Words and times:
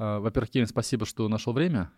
А, 0.00 0.18
во-первых, 0.18 0.50
Кевин, 0.50 0.66
спасибо, 0.66 1.04
что 1.04 1.28
нашел 1.28 1.52
время. 1.52 1.92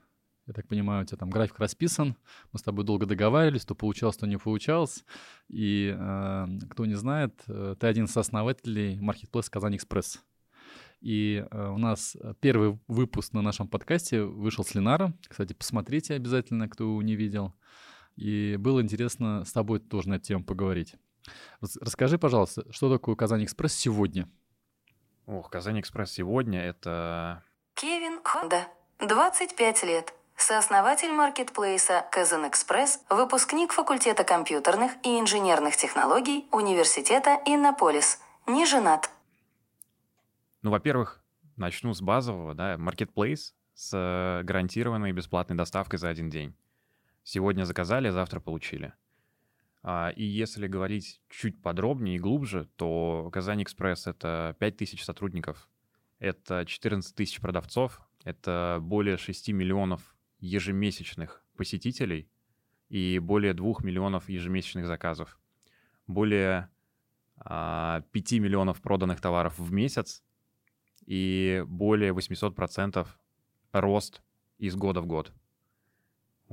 Я 0.49 0.55
так 0.55 0.67
понимаю, 0.67 1.05
у 1.05 1.07
тебя 1.07 1.19
там 1.19 1.31
график 1.31 1.61
расписан. 1.61 2.17
Мы 2.53 2.59
с 2.59 2.63
тобой 2.63 2.85
долго 2.85 3.07
договаривались, 3.07 3.65
то 3.65 3.77
получалось, 3.77 4.17
то 4.17 4.27
не 4.27 4.39
получалось. 4.39 5.05
И 5.47 5.97
э, 5.97 6.47
кто 6.69 6.85
не 6.85 6.97
знает, 6.97 7.41
э, 7.47 7.77
ты 7.79 7.87
один 7.87 8.07
из 8.07 8.17
основателей 8.17 8.99
маркетплейса 9.01 9.53
Казань 9.53 9.77
Экспресс. 9.77 10.21
И 11.01 11.47
э, 11.49 11.69
у 11.69 11.79
нас 11.79 12.17
первый 12.41 12.81
выпуск 12.89 13.35
на 13.35 13.41
нашем 13.41 13.69
подкасте 13.69 14.25
вышел 14.25 14.65
с 14.65 14.75
Ленаром. 14.75 15.17
Кстати, 15.29 15.53
посмотрите 15.53 16.15
обязательно, 16.15 16.69
кто 16.69 17.01
не 17.03 17.15
видел. 17.15 17.55
И 18.17 18.57
было 18.59 18.83
интересно 18.83 19.45
с 19.45 19.53
тобой 19.53 19.79
тоже 19.79 20.09
на 20.09 20.15
эту 20.15 20.25
тему 20.25 20.43
поговорить. 20.43 20.97
Расскажи, 21.61 22.19
пожалуйста, 22.19 22.65
что 22.73 22.93
такое 22.93 23.15
Казань 23.15 23.45
Экспресс 23.45 23.75
сегодня? 23.75 24.29
Ох, 25.27 25.51
Казань 25.51 25.79
Экспресс 25.79 26.11
сегодня— 26.11 26.61
это... 26.63 27.45
Хонда, 28.25 28.69
25 29.01 29.83
лет, 29.85 30.15
сооснователь 30.37 31.11
маркетплейса 31.13 32.07
Казан 32.11 32.49
Экспресс, 32.49 33.01
выпускник 33.11 33.73
факультета 33.73 34.25
компьютерных 34.25 34.93
и 35.05 35.19
инженерных 35.19 35.77
технологий 35.77 36.47
Университета 36.53 37.39
Иннополис, 37.47 38.21
не 38.47 38.67
женат. 38.67 39.11
Ну, 40.63 40.71
во-первых, 40.71 41.23
начну 41.57 41.95
с 41.95 42.01
базового, 42.01 42.55
да, 42.55 42.77
маркетплейс 42.79 43.55
с 43.75 44.41
гарантированной 44.45 45.13
бесплатной 45.13 45.57
доставкой 45.57 45.99
за 45.99 46.09
один 46.09 46.31
день. 46.31 46.55
Сегодня 47.25 47.65
заказали, 47.65 48.11
завтра 48.11 48.41
получили. 48.41 48.93
А, 49.83 50.11
и 50.11 50.25
если 50.25 50.69
говорить 50.69 51.21
чуть 51.29 51.61
подробнее 51.61 52.17
и 52.17 52.21
глубже, 52.21 52.69
то 52.77 53.31
Казань 53.33 53.63
Экспресс— 53.63 54.07
это 54.09 54.57
5000 54.61 55.03
сотрудников, 55.03 55.69
это 56.19 56.65
14 56.65 57.15
тысяч 57.15 57.41
продавцов, 57.41 58.01
это 58.25 58.79
более 58.81 59.17
6 59.17 59.51
миллионов 59.51 60.17
ежемесячных 60.39 61.45
посетителей 61.57 62.29
и 62.89 63.19
более 63.19 63.55
2 63.55 63.75
миллионов 63.83 64.29
ежемесячных 64.29 64.87
заказов, 64.87 65.39
более 66.07 66.69
5 67.39 67.45
а, 67.45 68.03
миллионов 68.13 68.81
проданных 68.81 69.21
товаров 69.21 69.59
в 69.59 69.73
месяц 69.73 70.23
и 71.07 71.65
более 71.67 72.13
800% 72.13 73.07
рост 73.73 74.23
из 74.59 74.77
года 74.77 75.01
в 75.01 75.07
год. 75.07 75.33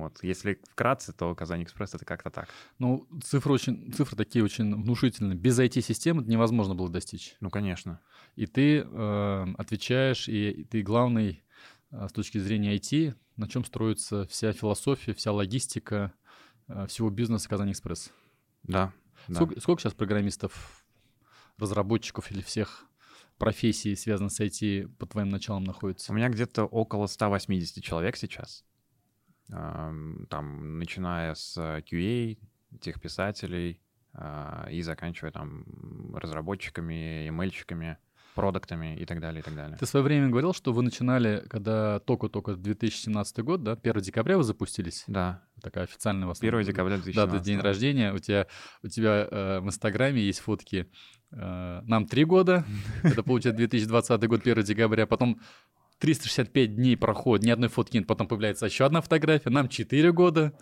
Вот. 0.00 0.22
Если 0.22 0.58
вкратце, 0.70 1.12
то 1.12 1.34
Казань 1.34 1.62
Экспресс 1.62 1.94
это 1.94 2.06
как-то 2.06 2.30
так. 2.30 2.48
Ну, 2.78 3.06
цифры, 3.22 3.52
очень, 3.52 3.92
цифры 3.92 4.16
такие 4.16 4.42
очень 4.42 4.74
внушительные. 4.74 5.36
Без 5.36 5.58
IT-системы 5.58 6.22
это 6.22 6.30
невозможно 6.30 6.74
было 6.74 6.88
достичь. 6.88 7.36
Ну, 7.40 7.50
конечно. 7.50 8.00
И 8.34 8.46
ты 8.46 8.78
э, 8.78 9.46
отвечаешь, 9.58 10.26
и 10.26 10.64
ты 10.64 10.80
главный 10.82 11.42
э, 11.90 12.08
с 12.08 12.12
точки 12.12 12.38
зрения 12.38 12.76
IT, 12.76 13.14
на 13.36 13.46
чем 13.46 13.62
строится 13.64 14.26
вся 14.26 14.52
философия, 14.52 15.12
вся 15.12 15.32
логистика 15.32 16.14
э, 16.68 16.86
всего 16.86 17.10
бизнеса 17.10 17.48
Казань 17.48 17.72
Экспресс. 17.72 18.10
Да. 18.62 18.94
Сколько, 19.30 19.54
да. 19.56 19.60
сколько 19.60 19.82
сейчас 19.82 19.92
программистов, 19.92 20.86
разработчиков 21.58 22.30
или 22.30 22.40
всех 22.40 22.86
профессий, 23.36 23.94
связанных 23.96 24.32
с 24.32 24.40
IT, 24.40 24.88
по 24.96 25.04
твоим 25.04 25.28
началам 25.28 25.64
находится? 25.64 26.12
У 26.12 26.14
меня 26.14 26.30
где-то 26.30 26.64
около 26.64 27.06
180 27.06 27.84
человек 27.84 28.16
сейчас 28.16 28.64
там, 29.50 30.78
начиная 30.78 31.34
с 31.34 31.56
QA, 31.58 32.38
тех 32.80 33.00
писателей 33.00 33.80
а, 34.12 34.68
и 34.70 34.82
заканчивая 34.82 35.32
там 35.32 35.64
разработчиками, 36.14 37.28
email 37.28 37.96
продуктами 38.34 38.96
и 38.96 39.04
так 39.04 39.20
далее, 39.20 39.40
и 39.40 39.42
так 39.42 39.54
далее. 39.54 39.76
Ты 39.76 39.86
в 39.86 39.88
свое 39.88 40.04
время 40.04 40.28
говорил, 40.28 40.54
что 40.54 40.72
вы 40.72 40.82
начинали, 40.82 41.44
когда 41.48 41.98
только-только 42.00 42.54
2017 42.54 43.38
год, 43.40 43.62
да, 43.62 43.72
1 43.72 44.00
декабря 44.02 44.36
вы 44.36 44.44
запустились? 44.44 45.04
Да. 45.06 45.42
Такая 45.60 45.84
официальная 45.84 46.26
у 46.26 46.28
вас. 46.28 46.40
1 46.40 46.62
декабря 46.62 46.96
2017. 46.96 47.32
Да, 47.32 47.38
день 47.44 47.58
рождения. 47.58 48.12
У 48.12 48.18
тебя, 48.18 48.46
у 48.82 48.88
тебя 48.88 49.28
э, 49.30 49.60
в 49.60 49.66
Инстаграме 49.66 50.22
есть 50.22 50.40
фотки 50.40 50.90
э, 51.32 51.80
нам 51.84 52.06
три 52.06 52.24
года, 52.24 52.64
это 53.02 53.22
получается 53.22 53.58
2020 53.58 54.26
год, 54.28 54.40
1 54.46 54.64
декабря, 54.64 55.06
потом 55.06 55.40
365 56.00 56.76
дней 56.76 56.96
проходит, 56.96 57.44
ни 57.44 57.50
одной 57.50 57.68
фотки 57.68 57.98
нет, 57.98 58.06
потом 58.06 58.26
появляется 58.26 58.66
еще 58.66 58.86
одна 58.86 59.00
фотография, 59.02 59.50
нам 59.50 59.68
4 59.68 60.12
года. 60.12 60.52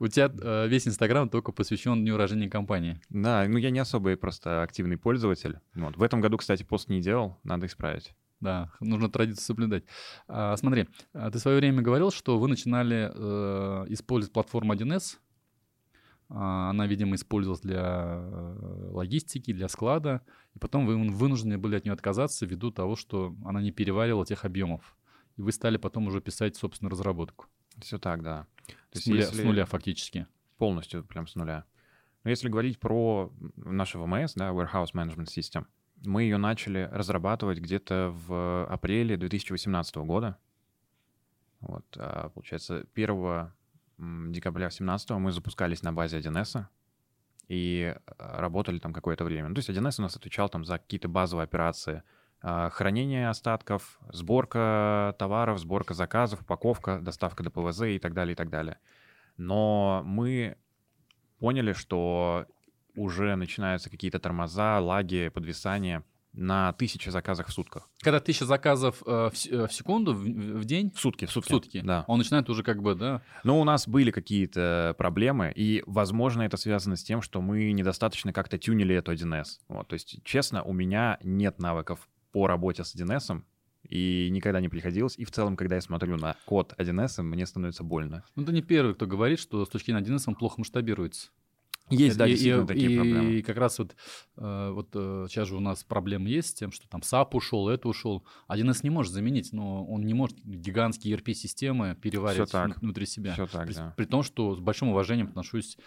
У 0.00 0.08
тебя 0.08 0.32
э, 0.32 0.66
весь 0.66 0.88
Инстаграм 0.88 1.28
только 1.28 1.52
посвящен 1.52 2.00
дню 2.02 2.16
рождения 2.16 2.48
компании. 2.48 3.00
Да, 3.10 3.44
ну 3.46 3.58
я 3.58 3.70
не 3.70 3.78
особый 3.78 4.16
просто 4.16 4.62
активный 4.62 4.96
пользователь. 4.96 5.60
Вот. 5.74 5.96
В 5.96 6.02
этом 6.02 6.20
году, 6.20 6.38
кстати, 6.38 6.62
пост 6.62 6.88
не 6.88 7.00
делал, 7.00 7.38
надо 7.44 7.66
исправить. 7.66 8.14
Да, 8.40 8.70
нужно 8.80 9.10
традицию 9.10 9.44
соблюдать. 9.44 9.84
А, 10.28 10.56
смотри, 10.56 10.88
а 11.12 11.30
ты 11.30 11.38
в 11.38 11.40
свое 11.40 11.58
время 11.58 11.82
говорил, 11.82 12.10
что 12.10 12.38
вы 12.38 12.48
начинали 12.48 13.10
э, 13.12 13.86
использовать 13.88 14.32
платформу 14.32 14.74
1С. 14.74 15.18
А, 16.30 16.70
она, 16.70 16.86
видимо, 16.86 17.14
использовалась 17.14 17.60
для 17.60 18.18
э, 18.20 18.88
логистики, 18.90 19.52
для 19.52 19.68
склада. 19.68 20.22
И 20.54 20.58
потом 20.58 20.86
вы 20.86 20.96
вынуждены 21.10 21.58
были 21.58 21.76
от 21.76 21.84
нее 21.84 21.94
отказаться 21.94 22.46
ввиду 22.46 22.70
того, 22.70 22.96
что 22.96 23.34
она 23.44 23.62
не 23.62 23.70
переваривала 23.70 24.26
тех 24.26 24.44
объемов. 24.44 24.96
И 25.36 25.42
вы 25.42 25.52
стали 25.52 25.76
потом 25.76 26.06
уже 26.06 26.20
писать 26.20 26.56
собственную 26.56 26.90
разработку. 26.90 27.46
Все 27.80 27.98
так, 27.98 28.22
да. 28.22 28.46
То 28.90 29.00
с, 29.00 29.06
нуля, 29.06 29.20
если... 29.20 29.42
с 29.42 29.44
нуля 29.44 29.66
фактически. 29.66 30.26
Полностью, 30.58 31.04
прям 31.04 31.26
с 31.26 31.34
нуля. 31.34 31.64
Но 32.24 32.30
если 32.30 32.48
говорить 32.48 32.78
про 32.78 33.32
нашу 33.56 34.02
ВМС, 34.02 34.34
да, 34.34 34.50
Warehouse 34.50 34.92
Management 34.92 35.26
System, 35.26 35.66
мы 36.04 36.24
ее 36.24 36.36
начали 36.36 36.88
разрабатывать 36.92 37.58
где-то 37.58 38.12
в 38.26 38.66
апреле 38.66 39.16
2018 39.16 39.96
года. 39.96 40.36
Вот, 41.60 41.84
а, 41.96 42.28
получается, 42.30 42.86
1 42.94 43.52
декабря 43.98 44.66
2017 44.66 45.10
мы 45.10 45.32
запускались 45.32 45.82
на 45.82 45.92
базе 45.92 46.18
1С 46.18 46.64
и 47.48 47.94
э, 47.94 48.00
работали 48.18 48.78
там 48.78 48.92
какое-то 48.92 49.24
время. 49.24 49.48
Ну, 49.48 49.54
то 49.54 49.58
есть 49.60 49.70
1С 49.70 49.96
у 49.98 50.02
нас 50.02 50.16
отвечал 50.16 50.48
там 50.48 50.64
за 50.64 50.78
какие-то 50.78 51.08
базовые 51.08 51.44
операции. 51.44 52.02
А, 52.40 52.70
хранение 52.70 53.28
остатков, 53.28 53.98
сборка 54.12 55.14
товаров, 55.18 55.58
сборка 55.58 55.94
заказов, 55.94 56.42
упаковка, 56.42 57.00
доставка 57.00 57.42
до 57.42 57.50
ПВЗ 57.50 57.82
и 57.82 57.98
так 57.98 58.14
далее, 58.14 58.32
и 58.32 58.36
так 58.36 58.50
далее. 58.50 58.78
Но 59.36 60.02
мы 60.04 60.56
поняли, 61.38 61.72
что 61.72 62.46
уже 62.94 63.34
начинаются 63.34 63.90
какие-то 63.90 64.20
тормоза, 64.20 64.78
лаги, 64.78 65.28
подвисания— 65.28 66.04
на 66.32 66.72
тысячи 66.74 67.08
заказов 67.08 67.48
в 67.48 67.52
сутках. 67.52 67.90
Когда 68.00 68.20
тысяча 68.20 68.44
заказов 68.44 69.02
э, 69.06 69.30
в, 69.32 69.46
э, 69.46 69.66
в 69.66 69.72
секунду, 69.72 70.14
в, 70.14 70.22
в 70.22 70.64
день? 70.64 70.92
В 70.94 71.00
сутки, 71.00 71.24
в 71.24 71.30
сутки. 71.30 71.48
В 71.48 71.50
сутки, 71.50 71.80
да. 71.80 72.04
Он 72.06 72.18
начинает 72.18 72.48
уже 72.48 72.62
как 72.62 72.82
бы, 72.82 72.94
да? 72.94 73.22
Но 73.44 73.60
у 73.60 73.64
нас 73.64 73.88
были 73.88 74.10
какие-то 74.10 74.94
проблемы, 74.98 75.52
и, 75.54 75.82
возможно, 75.86 76.42
это 76.42 76.56
связано 76.56 76.96
с 76.96 77.02
тем, 77.02 77.22
что 77.22 77.40
мы 77.40 77.72
недостаточно 77.72 78.32
как-то 78.32 78.58
тюнили 78.58 78.94
эту 78.94 79.12
1С. 79.12 79.46
Вот, 79.68 79.88
то 79.88 79.94
есть, 79.94 80.22
честно, 80.24 80.62
у 80.62 80.72
меня 80.72 81.18
нет 81.22 81.58
навыков 81.58 82.08
по 82.32 82.46
работе 82.46 82.84
с 82.84 82.94
1С, 82.94 83.42
и 83.88 84.28
никогда 84.30 84.60
не 84.60 84.68
приходилось. 84.68 85.18
И 85.18 85.24
в 85.24 85.30
целом, 85.30 85.56
когда 85.56 85.76
я 85.76 85.80
смотрю 85.80 86.16
на 86.16 86.36
код 86.44 86.74
1С, 86.78 87.22
мне 87.22 87.46
становится 87.46 87.82
больно. 87.82 88.24
Ну, 88.36 88.44
ты 88.44 88.52
не 88.52 88.62
первый, 88.62 88.94
кто 88.94 89.06
говорит, 89.06 89.38
что 89.38 89.64
с 89.64 89.68
точки 89.68 89.90
зрения 89.90 90.06
1С 90.06 90.24
он 90.26 90.34
плохо 90.34 90.56
масштабируется. 90.58 91.30
Есть, 91.90 92.16
да, 92.16 92.26
и, 92.26 92.34
и, 92.34 92.66
такие 92.66 92.90
и, 92.90 92.96
проблемы. 92.96 93.32
И 93.34 93.42
как 93.42 93.56
раз 93.56 93.78
вот, 93.78 93.96
э, 94.36 94.70
вот 94.72 94.90
э, 94.94 95.26
сейчас 95.28 95.48
же 95.48 95.56
у 95.56 95.60
нас 95.60 95.84
проблемы 95.84 96.28
есть 96.28 96.50
с 96.50 96.54
тем, 96.54 96.72
что 96.72 96.88
там 96.88 97.00
SAP 97.00 97.30
ушел, 97.32 97.68
это 97.68 97.88
ушел. 97.88 98.24
1С 98.48 98.80
не 98.82 98.90
может 98.90 99.12
заменить, 99.12 99.52
но 99.52 99.84
он 99.84 100.02
не 100.02 100.14
может 100.14 100.38
гигантские 100.44 101.16
ERP-системы 101.16 101.96
переваривать 102.00 102.52
внутри 102.80 103.06
себя. 103.06 103.32
Все 103.32 103.46
так, 103.46 103.66
при, 103.66 103.74
да. 103.74 103.94
при 103.96 104.04
том, 104.04 104.22
что 104.22 104.54
с 104.54 104.60
большим 104.60 104.88
уважением 104.88 105.28
отношусь 105.28 105.78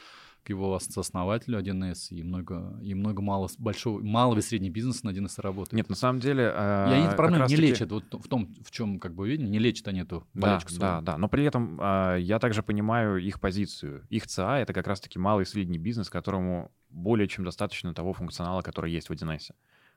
к 0.44 0.50
его 0.50 0.75
основателю 0.75 1.59
1С, 1.59 2.09
и 2.12 2.24
много, 2.24 2.79
и 2.81 2.94
много 2.94 3.22
мало, 3.22 3.50
большого, 3.57 4.02
малого 4.02 4.40
и 4.40 4.41
среднего 4.41 4.74
бизнеса 4.74 5.06
на 5.06 5.12
1С 5.12 5.41
работает. 5.41 5.74
Нет, 5.74 5.90
на 5.90 5.96
самом 5.96 6.19
деле... 6.19 6.52
Э, 6.56 6.90
и 6.90 6.94
они 6.94 7.16
проблемы 7.16 7.46
не 7.47 7.56
таки... 7.56 7.62
лечат, 7.62 7.91
вот 7.91 8.06
в 8.12 8.28
том, 8.28 8.53
в 8.63 8.72
чем, 8.72 9.00
как 9.00 9.13
бы, 9.13 9.29
видно, 9.29 9.46
не 9.47 9.59
лечат 9.59 9.88
они 9.88 10.02
эту 10.02 10.28
болячку 10.34 10.72
да, 10.72 10.76
свою. 10.76 10.91
Да, 10.93 11.02
да, 11.02 11.17
но 11.17 11.28
при 11.28 11.46
этом 11.46 11.79
э, 11.79 12.17
я 12.22 12.40
также 12.40 12.64
понимаю 12.64 13.17
их 13.17 13.40
позицию. 13.40 14.05
Их 14.09 14.28
ЦА— 14.28 14.58
это 14.59 14.73
как 14.73 14.88
раз-таки 14.88 15.20
малый 15.20 15.43
и 15.43 15.46
средний 15.46 15.78
бизнес, 15.78 16.09
которому 16.09 16.72
более 16.90 17.28
чем 17.28 17.46
достаточно 17.46 17.94
того 17.94 18.14
функционала, 18.14 18.61
который 18.61 18.91
есть 18.91 19.09
в 19.09 19.14
1С. 19.14 19.52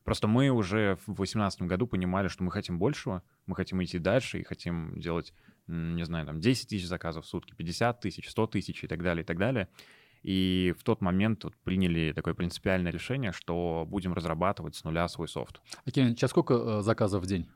Просто 0.05 0.29
мы 0.29 0.51
уже 0.51 0.97
в 1.07 1.15
2018 1.15 1.63
году 1.63 1.87
понимали, 1.87 2.29
что 2.29 2.45
мы 2.45 2.51
хотим 2.51 2.79
большего, 2.79 3.23
мы 3.47 3.57
хотим 3.57 3.83
идти 3.83 3.99
дальше 3.99 4.39
и 4.39 4.45
хотим 4.45 5.01
делать, 5.01 5.33
не 5.67 6.05
знаю, 6.05 6.27
там 6.27 6.41
10 6.41 6.69
тысяч 6.69 6.87
заказов 6.87 7.25
в 7.25 7.29
сутки, 7.29 7.55
50 7.55 8.01
тысяч, 8.01 8.29
100 8.29 8.47
тысяч 8.49 8.85
и 8.85 8.87
так 8.87 9.03
далее, 9.03 9.23
и 9.23 9.27
так 9.27 9.39
далее. 9.39 9.69
И 10.25 10.75
в 10.79 10.83
тот 10.85 11.03
момент 11.03 11.45
вот 11.45 11.55
приняли 11.65 12.13
такое 12.13 12.33
принципиальное 12.33 12.91
решение, 12.91 13.31
что 13.31 13.85
будем 13.87 14.15
разрабатывать 14.15 14.75
с 14.75 14.83
нуля 14.83 15.07
свой 15.09 15.29
софт. 15.29 15.61
А 15.85 15.91
сейчас 15.91 16.31
сколько 16.31 16.55
э, 16.55 16.83
заказов 16.83 17.23
в 17.23 17.27
день? 17.27 17.47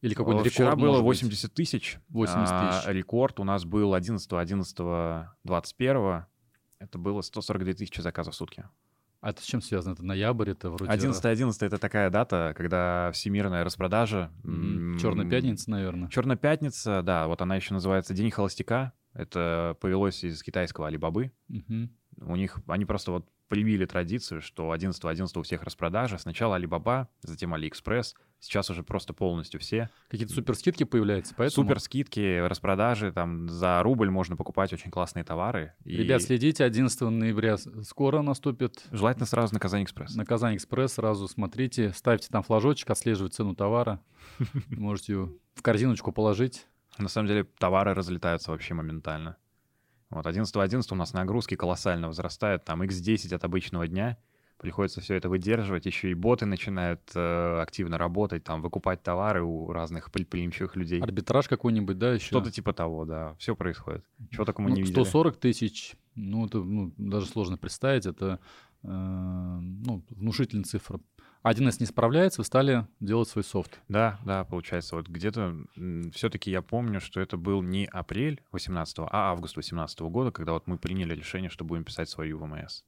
Или 0.00 0.14
какой-то 0.14 0.40
рекорд? 0.40 0.54
Вчера 0.54 0.76
было 0.76 1.00
80 1.00 1.52
тысяч. 1.52 1.98
80 2.10 2.36
а, 2.38 2.70
тысяч. 2.70 2.86
А, 2.86 2.92
рекорд 2.92 3.40
у 3.40 3.44
нас 3.44 3.64
был 3.64 3.94
11, 3.94 4.32
11, 4.32 4.76
21. 5.42 6.24
Это 6.78 6.98
было 6.98 7.20
142 7.22 7.72
тысячи 7.72 8.00
заказов 8.00 8.34
в 8.34 8.36
сутки. 8.36 8.64
А 9.20 9.30
это 9.30 9.42
с 9.42 9.44
чем 9.44 9.60
связано? 9.60 9.94
Это 9.94 10.04
ноябрь, 10.04 10.50
это 10.50 10.70
вроде... 10.70 10.92
11-11 10.92 11.52
это 11.62 11.78
такая 11.78 12.10
дата, 12.10 12.54
когда 12.56 13.10
всемирная 13.12 13.64
распродажа. 13.64 14.30
Черная 15.00 15.28
пятница, 15.28 15.68
наверное. 15.68 16.08
Черная 16.10 16.36
пятница, 16.36 17.02
да, 17.02 17.26
вот 17.26 17.42
она 17.42 17.56
еще 17.56 17.74
называется 17.74 18.14
День 18.14 18.30
холостяка. 18.30 18.92
Это 19.16 19.76
повелось 19.80 20.24
из 20.24 20.42
китайского 20.42 20.88
Алибабы. 20.88 21.32
Мгм. 21.48 21.90
У 22.20 22.36
них, 22.36 22.58
они 22.66 22.84
просто 22.84 23.12
вот 23.12 23.28
привили 23.48 23.86
традицию, 23.86 24.42
что 24.42 24.72
11-11 24.72 25.38
у 25.38 25.42
всех 25.42 25.62
распродажа. 25.62 26.18
Сначала 26.18 26.56
Алибаба, 26.56 27.08
затем 27.22 27.54
Алиэкспресс. 27.54 28.14
Сейчас 28.38 28.68
уже 28.70 28.82
просто 28.82 29.12
полностью 29.12 29.60
все. 29.60 29.88
Какие-то 30.08 30.34
супер 30.34 30.54
скидки 30.54 30.84
появляются, 30.84 31.34
поэтому... 31.36 31.64
Супер 31.64 31.80
скидки, 31.80 32.40
распродажи, 32.40 33.12
там 33.12 33.48
за 33.48 33.82
рубль 33.82 34.10
можно 34.10 34.36
покупать 34.36 34.72
очень 34.72 34.90
классные 34.90 35.24
товары. 35.24 35.72
И 35.84 35.96
Ребят, 35.96 36.22
следите, 36.22 36.64
11 36.64 37.00
ноября 37.02 37.56
скоро 37.56 38.22
наступит. 38.22 38.84
Желательно 38.90 39.26
сразу 39.26 39.54
на 39.54 39.60
Казань 39.60 39.84
Экспресс. 39.84 40.14
На 40.14 40.26
Казань 40.26 40.56
Экспресс 40.56 40.94
сразу 40.94 41.28
смотрите, 41.28 41.92
ставьте 41.92 42.28
там 42.28 42.42
флажочек, 42.42 42.90
отслеживать 42.90 43.34
цену 43.34 43.54
товара. 43.54 44.02
Можете 44.68 45.12
ее 45.14 45.32
в 45.54 45.62
корзиночку 45.62 46.12
положить. 46.12 46.66
На 46.98 47.08
самом 47.08 47.28
деле 47.28 47.44
товары 47.44 47.94
разлетаются 47.94 48.50
вообще 48.50 48.74
моментально. 48.74 49.36
Вот 50.10 50.26
11-11 50.26 50.82
у 50.90 50.94
нас 50.94 51.12
нагрузки 51.12 51.56
колоссально 51.56 52.08
возрастают, 52.08 52.64
там 52.64 52.82
x10 52.82 53.34
от 53.34 53.44
обычного 53.44 53.86
дня. 53.88 54.18
Приходится 54.58 55.02
все 55.02 55.16
это 55.16 55.28
выдерживать, 55.28 55.84
еще 55.84 56.10
и 56.10 56.14
боты 56.14 56.46
начинают 56.46 57.02
э, 57.14 57.60
активно 57.60 57.98
работать, 57.98 58.42
там 58.42 58.62
выкупать 58.62 59.02
товары 59.02 59.42
у 59.42 59.70
разных 59.70 60.10
предприимчивых 60.10 60.76
людей. 60.76 61.02
Арбитраж 61.02 61.46
какой-нибудь, 61.46 61.98
да, 61.98 62.14
еще? 62.14 62.28
Что-то 62.28 62.50
типа 62.50 62.72
того, 62.72 63.04
да. 63.04 63.34
Все 63.38 63.54
происходит. 63.54 64.06
Чего 64.30 64.46
мы 64.56 64.70
Ну, 64.70 64.76
не 64.76 64.80
видели. 64.80 64.94
140 64.94 65.36
тысяч, 65.36 65.96
ну, 66.14 66.46
это 66.46 66.58
ну, 66.58 66.90
даже 66.96 67.26
сложно 67.26 67.58
представить, 67.58 68.06
это 68.06 68.40
э, 68.82 68.88
ну, 68.88 70.02
внушительная 70.08 70.64
цифра. 70.64 71.00
1С 71.46 71.80
не 71.80 71.86
справляется, 71.86 72.40
вы 72.40 72.44
стали 72.44 72.86
делать 73.00 73.28
свой 73.28 73.44
софт. 73.44 73.80
Да, 73.88 74.18
да, 74.24 74.44
получается, 74.44 74.96
вот 74.96 75.08
где-то 75.08 75.56
все-таки 76.12 76.50
я 76.50 76.62
помню, 76.62 77.00
что 77.00 77.20
это 77.20 77.36
был 77.36 77.62
не 77.62 77.86
апрель 77.86 78.42
18 78.52 78.98
а 78.98 79.08
август 79.30 79.56
18 79.56 80.00
года, 80.00 80.32
когда 80.32 80.52
вот 80.52 80.66
мы 80.66 80.76
приняли 80.78 81.14
решение, 81.14 81.50
что 81.50 81.64
будем 81.64 81.84
писать 81.84 82.08
свою 82.08 82.38
ВМС. 82.38 82.82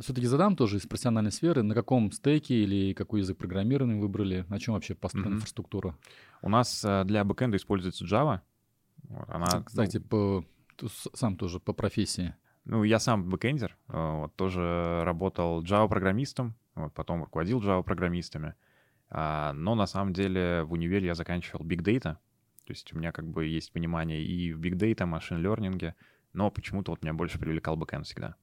Все-таки 0.00 0.26
А, 0.26 0.28
задам 0.28 0.54
тоже 0.56 0.76
из 0.76 0.86
профессиональной 0.86 1.32
сферы, 1.32 1.62
на 1.62 1.74
каком 1.74 2.12
стеке 2.12 2.54
или 2.62 2.92
какой 2.92 3.20
язык 3.20 3.36
программирования 3.36 4.00
выбрали, 4.00 4.44
на 4.48 4.60
чем 4.60 4.74
вообще 4.74 4.94
построена 4.94 5.28
Мгм. 5.30 5.36
инфраструктура? 5.38 5.96
У 6.42 6.48
нас 6.48 6.84
э, 6.84 7.02
для 7.04 7.24
бэкэнда 7.24 7.56
используется 7.56 8.04
Java. 8.04 8.40
Вот, 9.08 9.28
Она, 9.28 9.58
ну, 9.58 9.64
Кстати, 9.64 9.98
по, 9.98 10.44
ты- 10.78 10.88
с- 10.88 11.10
сам 11.14 11.36
тоже 11.36 11.58
по 11.58 11.72
профессии. 11.72 12.34
Ну, 12.64 12.84
я 12.84 13.00
сам 13.00 13.28
бэкэндер, 13.28 13.76
э, 13.88 14.20
вот, 14.20 14.36
тоже 14.36 15.02
работал 15.04 15.62
Java-программистом, 15.64 16.54
вот, 16.76 16.94
потом 16.94 17.24
руководил 17.24 17.60
Java-программистами. 17.60 18.54
А, 19.08 19.52
но 19.52 19.74
на 19.74 19.86
самом 19.86 20.12
деле 20.12 20.62
в 20.62 20.72
универе 20.72 21.06
я 21.06 21.14
заканчивал 21.14 21.64
Big 21.64 21.80
Data, 21.80 22.16
то 22.64 22.72
есть 22.72 22.92
у 22.92 22.98
меня 22.98 23.12
как 23.12 23.26
бы 23.26 23.46
есть 23.46 23.72
понимание 23.72 24.22
и 24.22 24.52
в 24.52 24.60
Big 24.60 24.74
Data, 24.74 25.06
machine 25.06 25.38
learning 25.38 25.83
е, 25.83 25.94
но 26.32 26.50
почему-то 26.50 26.92
вот 26.92 27.02
меня 27.02 27.14
больше 27.14 27.38
привлекал 27.38 27.76
бэкэнд 27.76 28.06
всегда. 28.06 28.36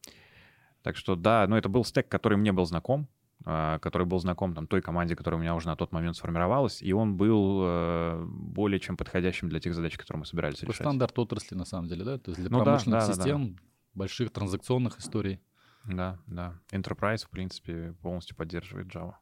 Так 0.81 0.97
что 0.97 1.15
да, 1.15 1.45
но 1.47 1.57
это 1.57 1.69
был 1.69 1.85
стек, 1.85 2.09
который 2.09 2.38
мне 2.38 2.51
был 2.51 2.65
знаком, 2.65 3.07
а, 3.45 3.80
который 3.80 4.07
был 4.07 4.19
знаком 4.19 4.56
там 4.56 4.68
той 4.68 4.81
команде, 4.81 5.15
которая 5.15 5.38
у 5.38 5.41
меня 5.41 5.53
уже 5.56 5.68
на 5.68 5.75
тот 5.75 5.91
момент 5.91 6.15
сформировалась, 6.15 6.81
и 6.81 6.94
он 6.94 7.18
был 7.18 7.62
э, 7.63 8.25
более 8.25 8.79
чем 8.79 8.95
подходящим 8.95 9.50
для 9.50 9.59
тех 9.59 9.75
задач, 9.75 9.97
которые 9.97 10.21
мы 10.21 10.25
собирались 10.25 10.62
решать. 10.62 10.77
стандарт 10.77 11.18
отрасли, 11.19 11.56
на 11.56 11.65
самом 11.65 11.89
деле, 11.89 12.06
да? 12.06 12.18
То 12.18 12.31
есть 12.31 12.39
для 12.39 12.50
Ну 12.50 12.59
да, 12.59 12.63
промышленных 12.63 13.00
да, 13.01 13.07
да, 13.07 13.13
да. 13.13 13.21
систем, 13.21 13.57
больших 13.94 14.31
транзакционных 14.31 15.00
историй. 15.00 15.41
Да, 15.85 16.18
да. 16.27 16.53
Enterprise, 16.71 17.25
в 17.25 17.30
принципе, 17.30 17.94
полностью 18.01 18.35
поддерживает 18.35 18.88
Java. 18.88 19.15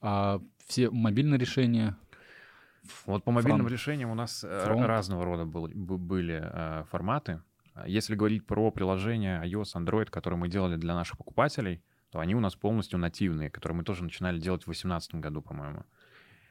А 0.00 0.40
все 0.66 0.90
мобильные 0.90 1.38
решения, 1.38 1.96
Вот 3.06 3.22
по 3.24 3.30
мобильным 3.30 3.60
Фронт. 3.60 3.72
решениям 3.72 4.10
у 4.10 4.14
нас 4.14 4.42
э, 4.44 4.64
Фронт. 4.64 4.84
разного 4.86 5.24
рода 5.24 5.44
был- 5.44 5.68
были 5.68 6.40
э, 6.42 6.84
форматы. 6.90 7.40
Если 7.86 8.16
говорить 8.16 8.46
про 8.46 8.70
приложения 8.70 9.40
iOS, 9.44 9.76
Android, 9.76 10.10
которые 10.10 10.38
мы 10.38 10.48
делали 10.48 10.76
для 10.76 10.94
наших 10.94 11.16
покупателей, 11.16 11.82
то 12.10 12.18
они 12.18 12.34
у 12.34 12.40
нас 12.40 12.54
полностью 12.54 12.98
нативные, 12.98 13.48
которые 13.50 13.76
мы 13.78 13.84
тоже 13.84 14.02
начинали 14.04 14.38
делать 14.38 14.62
в 14.62 14.64
2018 14.66 15.14
году, 15.14 15.40
по-моему. 15.40 15.84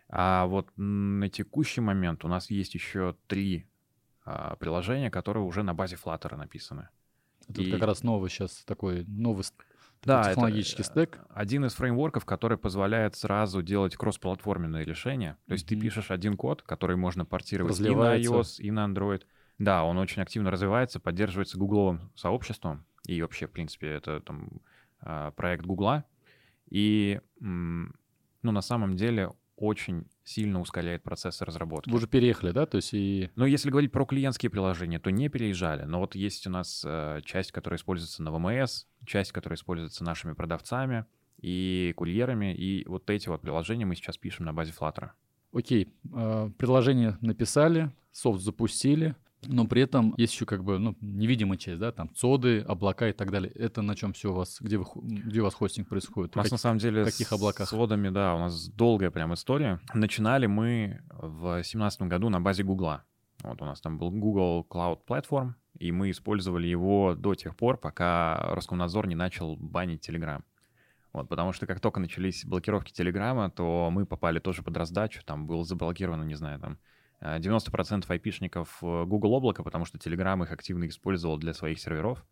А 0.10 0.46
вот 0.48 0.70
на 0.78 1.30
текущий 1.30 1.82
момент 1.82 2.26
у 2.26 2.28
нас 2.28 2.50
есть 2.50 2.74
еще 2.74 3.16
три 3.28 3.68
а, 4.26 4.56
приложения, 4.56 5.12
которые 5.12 5.44
уже 5.44 5.62
на 5.64 5.74
базе 5.76 5.96
Flutter 6.04 6.36
написаны. 6.38 6.90
Это 7.52 7.62
И- 7.62 7.72
как 7.72 7.82
раз 7.84 8.04
новый 8.04 8.30
сейчас 8.30 8.64
такой 8.66 9.04
новый 9.06 9.44
Да, 10.04 10.22
это, 10.22 10.30
технологический 10.32 10.82
э, 10.82 10.86
стек. 10.86 11.20
Один 11.30 11.66
из 11.66 11.74
фреймворков, 11.74 12.26
который 12.26 12.58
позволяет 12.58 13.16
сразу 13.16 13.62
делать 13.62 13.96
кроссплатформенные 13.96 14.84
решения. 14.84 15.38
То 15.48 15.54
есть 15.54 15.68
ты 15.68 15.76
Мгм. 15.76 15.82
пишешь 15.84 16.12
один 16.12 16.38
код, 16.38 16.64
который 16.64 16.96
можно 16.96 17.24
портировать 17.26 17.80
и 17.80 17.84
на 17.96 18.18
iOS, 18.18 18.60
и 18.60 18.72
на 18.72 18.86
Android. 18.86 19.22
Да, 19.60 19.84
он 19.84 19.98
очень 20.00 20.22
активно 20.24 20.50
развивается, 20.50 21.00
поддерживается 21.00 21.58
гугловым 21.60 22.12
сообществом. 22.16 22.84
И 23.06 23.22
вообще, 23.22 23.46
в 23.48 23.52
принципе, 23.52 23.88
это 23.90 24.20
там 24.22 24.50
а, 25.02 25.32
проект 25.32 25.66
Гугла. 25.66 26.06
И, 26.70 27.20
ну, 27.40 27.92
на 28.42 28.62
самом 28.62 28.96
деле, 28.96 29.32
очень 29.56 30.08
сильно 30.24 30.62
ускоряет 30.62 31.04
процессы 31.04 31.44
разработки. 31.46 31.90
Вы 31.90 31.98
уже 31.98 32.08
переехали, 32.08 32.52
да? 32.52 32.66
То 32.66 32.78
есть 32.78 32.94
и 32.94 33.30
Но 33.36 33.46
если 33.46 33.70
говорить 33.70 33.92
про 33.92 34.06
клиентские 34.06 34.50
приложения, 34.50 35.00
то 35.00 35.10
не 35.10 35.30
переезжали. 35.30 35.84
Но 35.84 36.00
вот 36.00 36.16
есть 36.16 36.48
у 36.48 36.50
нас 36.50 36.84
э, 36.86 37.22
часть, 37.26 37.52
которая 37.52 37.78
используется 37.78 38.24
на 38.24 38.32
ВМС, 38.32 38.86
часть, 39.06 39.32
которая 39.32 39.58
используется 39.58 40.04
нашими 40.04 40.34
продавцами 40.34 41.06
и 41.42 41.94
курьерами. 41.96 42.54
И 42.54 42.86
вот 42.88 43.10
эти 43.10 43.30
вот 43.30 43.42
приложения 43.42 43.86
мы 43.86 43.96
сейчас 43.96 44.18
пишем 44.18 44.46
на 44.46 44.54
базе 44.54 44.74
Flutter. 44.78 45.10
Окей, 45.54 45.94
э, 46.14 46.50
приложение 46.58 47.18
написали, 47.22 47.92
софт 48.12 48.42
запустили, 48.42 49.16
но 49.48 49.66
при 49.66 49.82
этом 49.82 50.14
есть 50.18 50.34
еще 50.34 50.46
как 50.46 50.64
бы 50.64 50.78
ну, 50.78 50.96
невидимая 51.02 51.58
часть, 51.58 51.80
да, 51.80 51.92
там 51.92 52.14
цоды, 52.14 52.60
облака 52.62 53.10
и 53.10 53.14
так 53.14 53.32
далее. 53.32 53.52
Это 53.54 53.82
на 53.82 53.96
чем 53.96 54.14
все 54.14 54.32
у 54.32 54.34
вас, 54.36 54.58
где, 54.62 54.78
вы, 54.78 54.86
где 55.02 55.42
у 55.42 55.44
вас 55.44 55.54
хостинг 55.54 55.88
происходит? 55.90 56.36
У 56.36 56.40
нас 56.40 56.46
Как- 56.46 56.52
на 56.52 56.58
самом 56.58 56.78
деле 56.80 57.04
в 57.04 57.06
каких 57.06 57.28
с 57.28 57.32
облаках? 57.32 57.68
сводами, 57.68 58.10
да, 58.10 58.36
у 58.36 58.40
нас 58.40 58.68
долгая 58.70 59.12
прям 59.12 59.34
история. 59.34 59.80
Начинали 59.94 60.46
мы 60.46 61.02
в 61.10 61.54
2017 61.56 62.04
году 62.04 62.30
на 62.30 62.40
базе 62.40 62.64
Гугла. 62.64 63.04
Вот 63.44 63.62
у 63.62 63.66
нас 63.66 63.82
там 63.82 63.98
был 63.98 64.12
Google 64.12 64.66
Cloud 64.70 65.00
Platform, 65.08 65.54
и 65.80 65.92
мы 65.92 66.12
использовали 66.12 66.68
его 66.68 67.16
до 67.16 67.34
тех 67.34 67.56
пор, 67.56 67.78
пока 67.78 68.38
Роскомнадзор 68.54 69.08
не 69.08 69.16
начал 69.16 69.56
банить 69.58 70.08
Telegram. 70.08 70.44
Вот, 71.14 71.28
потому 71.28 71.52
что 71.52 71.66
как 71.66 71.80
только 71.80 72.00
начались 72.00 72.46
блокировки 72.46 72.92
Телеграма, 72.94 73.50
то 73.50 73.90
мы 73.92 74.06
попали 74.06 74.40
тоже 74.40 74.62
под 74.62 74.78
раздачу. 74.78 75.24
Там 75.26 75.46
было 75.48 75.64
заблокировано, 75.66 76.24
не 76.24 76.36
знаю, 76.36 76.60
там 76.60 76.78
90% 77.22 78.06
айпишников 78.08 78.80
э, 78.82 79.04
Google 79.06 79.36
облака, 79.36 79.64
потому 79.64 79.86
что 79.86 79.98
Telegram 79.98 80.42
их 80.44 80.52
активно 80.52 80.88
использовал 80.88 81.38
для 81.38 81.54
своих 81.54 81.80
серверов. 81.80 82.26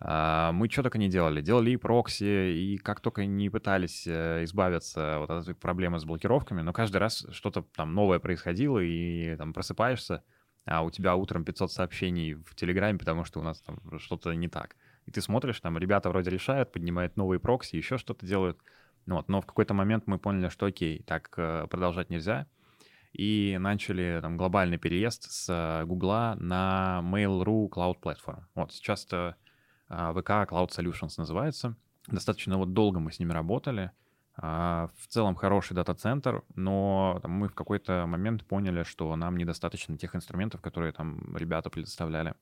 А, 0.00 0.52
Мы 0.52 0.70
что 0.70 0.82
только 0.82 0.98
не 0.98 1.08
делали. 1.08 1.42
Делали 1.42 1.72
и 1.72 1.76
прокси, 1.76 2.54
и 2.54 2.78
как 2.78 3.00
только 3.00 3.26
не 3.26 3.50
пытались 3.50 4.06
э, 4.06 4.44
избавиться 4.44 5.18
вот 5.18 5.30
от 5.30 5.42
этой 5.42 5.54
проблемы 5.54 6.00
с 6.00 6.04
блокировками, 6.04 6.62
но 6.62 6.72
каждый 6.72 6.96
раз 6.96 7.26
что-то 7.32 7.62
там 7.76 7.94
новое 7.94 8.18
происходило, 8.18 8.78
и 8.78 9.36
там 9.36 9.52
просыпаешься, 9.52 10.24
а 10.64 10.82
у 10.82 10.90
тебя 10.90 11.16
утром 11.16 11.44
500 11.44 11.70
сообщений 11.70 12.34
в 12.34 12.54
Телеграме, 12.54 12.98
потому 12.98 13.24
что 13.24 13.40
у 13.40 13.42
нас 13.42 13.60
там 13.60 13.78
что-то 13.98 14.32
не 14.32 14.48
так. 14.48 14.76
И 15.04 15.10
ты 15.10 15.20
смотришь, 15.20 15.60
там 15.60 15.76
ребята 15.76 16.08
вроде 16.08 16.30
решают, 16.30 16.72
поднимают 16.72 17.16
новые 17.16 17.38
прокси, 17.38 17.76
еще 17.76 17.98
что-то 17.98 18.24
делают. 18.24 18.58
Ну 19.04 19.16
Вот. 19.16 19.28
Но 19.28 19.42
в 19.42 19.46
какой-то 19.46 19.74
момент 19.74 20.06
мы 20.06 20.18
поняли, 20.18 20.48
что 20.48 20.66
окей, 20.66 21.02
так 21.02 21.30
э, 21.36 21.66
продолжать 21.68 22.08
нельзя. 22.08 22.46
И 23.12 23.56
начали 23.60 24.18
там 24.22 24.36
глобальный 24.36 24.78
переезд 24.78 25.30
с 25.30 25.84
Гугла 25.84 26.36
на 26.38 27.00
Mail.ru 27.02 27.68
Cloud 27.68 28.00
Platform. 28.00 28.44
Вот 28.54 28.72
сейчас 28.72 29.04
это 29.04 29.36
а, 29.88 30.12
ВК 30.12 30.50
Cloud 30.50 30.68
Solutions 30.68 31.14
называется. 31.18 31.76
Достаточно 32.06 32.56
вот 32.56 32.72
долго 32.72 33.00
мы 33.00 33.12
с 33.12 33.18
ними 33.18 33.32
работали. 33.32 33.90
А, 34.36 34.90
В 34.96 35.08
целом 35.08 35.34
хороший 35.34 35.74
дата-центр, 35.74 36.42
но 36.54 37.18
там 37.22 37.32
мы 37.32 37.48
в 37.48 37.54
какой-то 37.54 38.06
момент 38.06 38.44
поняли, 38.46 38.84
что 38.84 39.14
нам 39.16 39.36
недостаточно 39.36 39.98
тех 39.98 40.14
инструментов, 40.14 40.60
которые 40.60 40.92
там 40.92 41.36
ребята 41.36 41.68
предоставляли. 41.68 42.34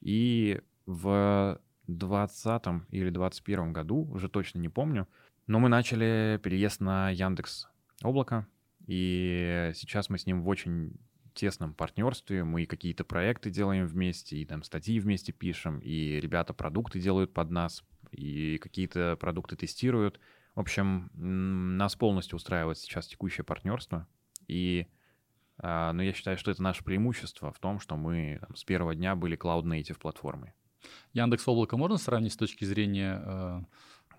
И 0.00 0.60
в 0.86 1.58
2020 1.86 2.66
или 2.90 3.10
2021 3.10 3.72
году, 3.72 4.08
уже 4.12 4.28
точно 4.28 4.58
не 4.58 4.68
помню, 4.68 5.08
но 5.46 5.58
мы 5.58 5.68
начали 5.68 6.38
переезд 6.42 6.80
на 6.80 7.10
Яндекс 7.10 7.68
Облако, 8.02 8.46
и 8.86 9.72
сейчас 9.74 10.08
мы 10.08 10.18
с 10.18 10.26
ним 10.26 10.42
в 10.42 10.48
очень 10.48 10.96
тесном 11.34 11.74
партнерстве, 11.74 12.44
мы 12.44 12.66
какие-то 12.66 13.04
проекты 13.04 13.50
делаем 13.50 13.86
вместе, 13.86 14.36
и 14.36 14.44
там 14.44 14.62
статьи 14.62 15.00
вместе 15.00 15.32
пишем, 15.32 15.80
и 15.80 16.20
ребята 16.20 16.54
продукты 16.54 17.00
делают 17.00 17.34
под 17.34 17.50
нас, 17.50 17.84
и 18.12 18.58
какие-то 18.58 19.16
продукты 19.20 19.56
тестируют. 19.56 20.20
В 20.54 20.60
общем, 20.60 21.10
нас 21.14 21.96
полностью 21.96 22.36
устраивает 22.36 22.78
сейчас 22.78 23.08
текущее 23.08 23.44
партнерство, 23.44 24.06
и 24.46 24.86
а, 25.58 25.92
но 25.92 26.02
я 26.02 26.12
считаю, 26.12 26.36
что 26.36 26.50
это 26.50 26.62
наше 26.62 26.84
преимущество 26.84 27.52
в 27.52 27.58
том, 27.58 27.78
что 27.78 27.96
мы 27.96 28.38
там, 28.40 28.56
с 28.56 28.64
первого 28.64 28.94
дня 28.94 29.14
были 29.14 29.36
cloud-native 29.36 29.98
платформой. 29.98 30.52
Яндекс 31.12 31.46
Облако 31.48 31.76
можно 31.76 31.96
сравнить 31.96 32.32
с 32.32 32.36
точки 32.36 32.64
зрения 32.64 33.22
э, 33.24 33.60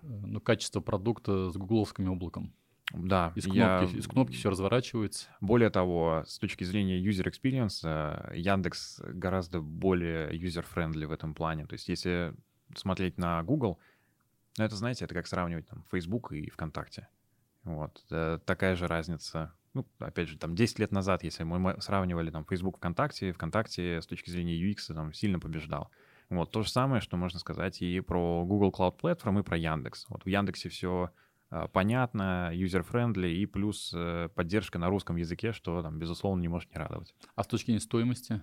ну, 0.02 0.40
качества 0.40 0.80
продукта 0.80 1.50
с 1.50 1.56
гугловским 1.56 2.10
облаком? 2.10 2.54
Да, 2.92 3.32
из 3.34 3.44
кнопки, 3.44 3.58
я... 3.58 3.82
из 3.82 4.06
кнопки 4.06 4.34
все 4.34 4.50
разворачивается. 4.50 5.28
Более 5.40 5.70
того, 5.70 6.24
с 6.26 6.38
точки 6.38 6.64
зрения 6.64 7.02
user 7.02 7.30
experience, 7.30 8.34
Яндекс 8.34 9.00
гораздо 9.00 9.60
более 9.60 10.30
user-friendly 10.32 11.06
в 11.06 11.10
этом 11.10 11.34
плане. 11.34 11.66
То 11.66 11.74
есть 11.74 11.88
если 11.88 12.34
смотреть 12.74 13.18
на 13.18 13.42
Google, 13.42 13.78
ну, 14.58 14.64
это, 14.64 14.76
знаете, 14.76 15.04
это 15.04 15.14
как 15.14 15.26
сравнивать 15.26 15.66
там 15.66 15.84
Facebook 15.90 16.32
и 16.32 16.48
ВКонтакте. 16.50 17.08
Вот. 17.64 18.02
Это 18.06 18.40
такая 18.44 18.76
же 18.76 18.86
разница. 18.86 19.52
Ну, 19.74 19.86
опять 19.98 20.28
же, 20.28 20.38
там 20.38 20.54
10 20.54 20.78
лет 20.78 20.92
назад, 20.92 21.22
если 21.22 21.42
мы 21.42 21.76
сравнивали 21.80 22.30
там 22.30 22.46
Facebook, 22.46 22.78
ВКонтакте, 22.78 23.32
ВКонтакте 23.32 24.00
с 24.00 24.06
точки 24.06 24.30
зрения 24.30 24.58
UX 24.58 24.94
там 24.94 25.12
сильно 25.12 25.38
побеждал. 25.38 25.90
Вот 26.30 26.50
то 26.50 26.62
же 26.62 26.70
самое, 26.70 27.00
что 27.00 27.16
можно 27.16 27.38
сказать 27.38 27.82
и 27.82 28.00
про 28.00 28.44
Google 28.44 28.70
Cloud 28.70 28.98
Platform, 28.98 29.40
и 29.40 29.42
про 29.42 29.58
Яндекс. 29.58 30.06
Вот 30.08 30.24
в 30.24 30.28
Яндексе 30.28 30.70
все 30.70 30.88
а, 30.98 31.10
понятно, 31.72 32.50
user-friendly 32.52 33.32
и 33.32 33.46
плюс 33.46 33.92
э, 33.94 34.28
поддержка 34.34 34.78
на 34.78 34.88
русском 34.88 35.16
языке, 35.16 35.52
что 35.52 35.82
там, 35.82 35.98
безусловно, 35.98 36.40
не 36.40 36.48
может 36.48 36.70
не 36.72 36.78
радовать. 36.78 37.14
А 37.34 37.42
с 37.42 37.46
точки 37.46 37.66
зрения 37.66 37.80
стоимости? 37.80 38.42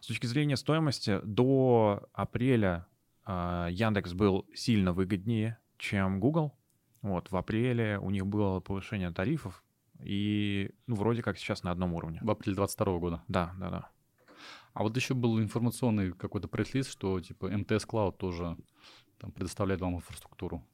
С 0.00 0.06
точки 0.06 0.26
зрения 0.26 0.56
стоимости, 0.56 1.20
до 1.24 2.08
апреля 2.12 2.86
э, 3.26 3.68
Яндекс 3.70 4.12
был 4.12 4.46
сильно 4.54 4.92
выгоднее, 4.92 5.58
чем 5.78 6.20
Google. 6.20 6.56
Вот, 7.02 7.30
в 7.30 7.36
апреле 7.36 7.98
у 7.98 8.10
них 8.10 8.26
было 8.26 8.60
повышение 8.60 9.10
тарифов, 9.10 9.62
и 10.00 10.70
ну, 10.86 10.96
вроде 10.96 11.22
как 11.22 11.38
сейчас 11.38 11.62
на 11.62 11.70
одном 11.70 11.94
уровне. 11.94 12.18
В 12.22 12.30
апреле 12.30 12.56
22 12.56 12.98
года? 12.98 13.22
Да, 13.28 13.54
да, 13.58 13.70
да. 13.70 13.90
А 14.72 14.82
вот 14.82 14.96
еще 14.96 15.14
был 15.14 15.40
информационный 15.40 16.12
какой-то 16.12 16.48
пресс 16.48 16.88
что 16.88 17.20
типа 17.20 17.48
МТС 17.48 17.86
Cloud 17.86 18.16
тоже 18.16 18.56
там, 19.18 19.30
предоставляет 19.30 19.80
вам 19.80 19.96
инфраструктуру. 19.96 20.66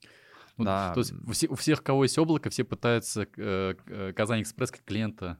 Ну, 0.60 0.66
да. 0.66 0.92
То 0.94 1.00
есть 1.00 1.12
у, 1.12 1.32
все, 1.32 1.48
у 1.48 1.54
всех, 1.54 1.82
кого 1.82 2.04
есть 2.04 2.18
облако, 2.18 2.50
все 2.50 2.64
пытаются 2.64 3.26
э, 3.36 4.12
Казань 4.14 4.42
Экспресс 4.42 4.70
как 4.70 4.84
клиента 4.84 5.38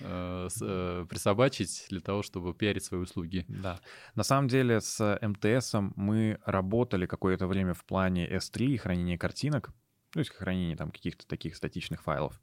э, 0.00 0.48
с, 0.50 0.58
э, 0.60 1.06
присобачить 1.08 1.86
для 1.90 2.00
того, 2.00 2.22
чтобы 2.22 2.54
пиарить 2.54 2.84
свои 2.84 3.00
услуги. 3.00 3.44
Да. 3.48 3.78
На 4.14 4.22
самом 4.22 4.48
деле 4.48 4.80
с 4.80 5.18
МТС 5.20 5.74
мы 5.96 6.38
работали 6.44 7.06
какое-то 7.06 7.46
время 7.46 7.74
в 7.74 7.84
плане 7.84 8.28
S3 8.28 8.78
хранения 8.78 9.18
картинок, 9.18 9.70
то 10.10 10.20
есть 10.20 10.30
хранение 10.30 10.76
там 10.76 10.90
каких-то 10.90 11.26
таких 11.26 11.56
статичных 11.56 12.02
файлов. 12.02 12.40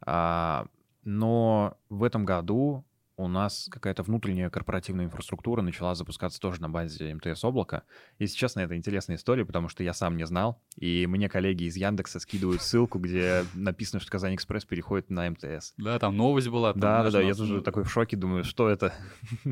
А, 0.00 0.66
но 1.04 1.76
в 1.88 2.02
этом 2.04 2.24
году 2.24 2.84
у 3.18 3.26
нас 3.26 3.68
какая-то 3.70 4.04
внутренняя 4.04 4.48
корпоративная 4.48 5.04
инфраструктура 5.04 5.60
начала 5.60 5.94
запускаться 5.94 6.40
тоже 6.40 6.62
на 6.62 6.70
базе 6.70 7.12
МТС 7.14 7.44
облака. 7.44 7.82
Если 8.18 8.36
честно, 8.36 8.60
это 8.60 8.76
интересная 8.76 9.16
история, 9.16 9.44
потому 9.44 9.68
что 9.68 9.82
я 9.82 9.92
сам 9.92 10.16
не 10.16 10.24
знал, 10.24 10.62
и 10.76 11.06
мне 11.06 11.28
коллеги 11.28 11.64
из 11.64 11.76
Яндекса 11.76 12.20
скидывают 12.20 12.62
ссылку, 12.62 13.00
где 13.00 13.44
написано, 13.54 14.00
что 14.00 14.10
Казань 14.10 14.36
Экспресс 14.36 14.64
переходит 14.64 15.10
на 15.10 15.28
МТС. 15.30 15.74
Да, 15.76 15.98
там 15.98 16.16
новость 16.16 16.48
была. 16.48 16.72
Там, 16.72 16.80
да, 16.80 17.02
да, 17.02 17.10
да, 17.10 17.20
я 17.20 17.34
тоже 17.34 17.60
такой 17.60 17.82
в 17.82 17.90
шоке, 17.90 18.16
думаю, 18.16 18.44
что 18.44 18.68
это? 18.68 18.94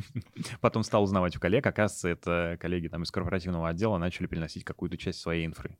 Потом 0.60 0.84
стал 0.84 1.02
узнавать 1.02 1.36
у 1.36 1.40
коллег, 1.40 1.66
оказывается, 1.66 2.08
это 2.08 2.56
коллеги 2.60 2.86
там 2.86 3.02
из 3.02 3.10
корпоративного 3.10 3.68
отдела 3.68 3.98
начали 3.98 4.28
переносить 4.28 4.64
какую-то 4.64 4.96
часть 4.96 5.18
своей 5.18 5.44
инфры. 5.44 5.76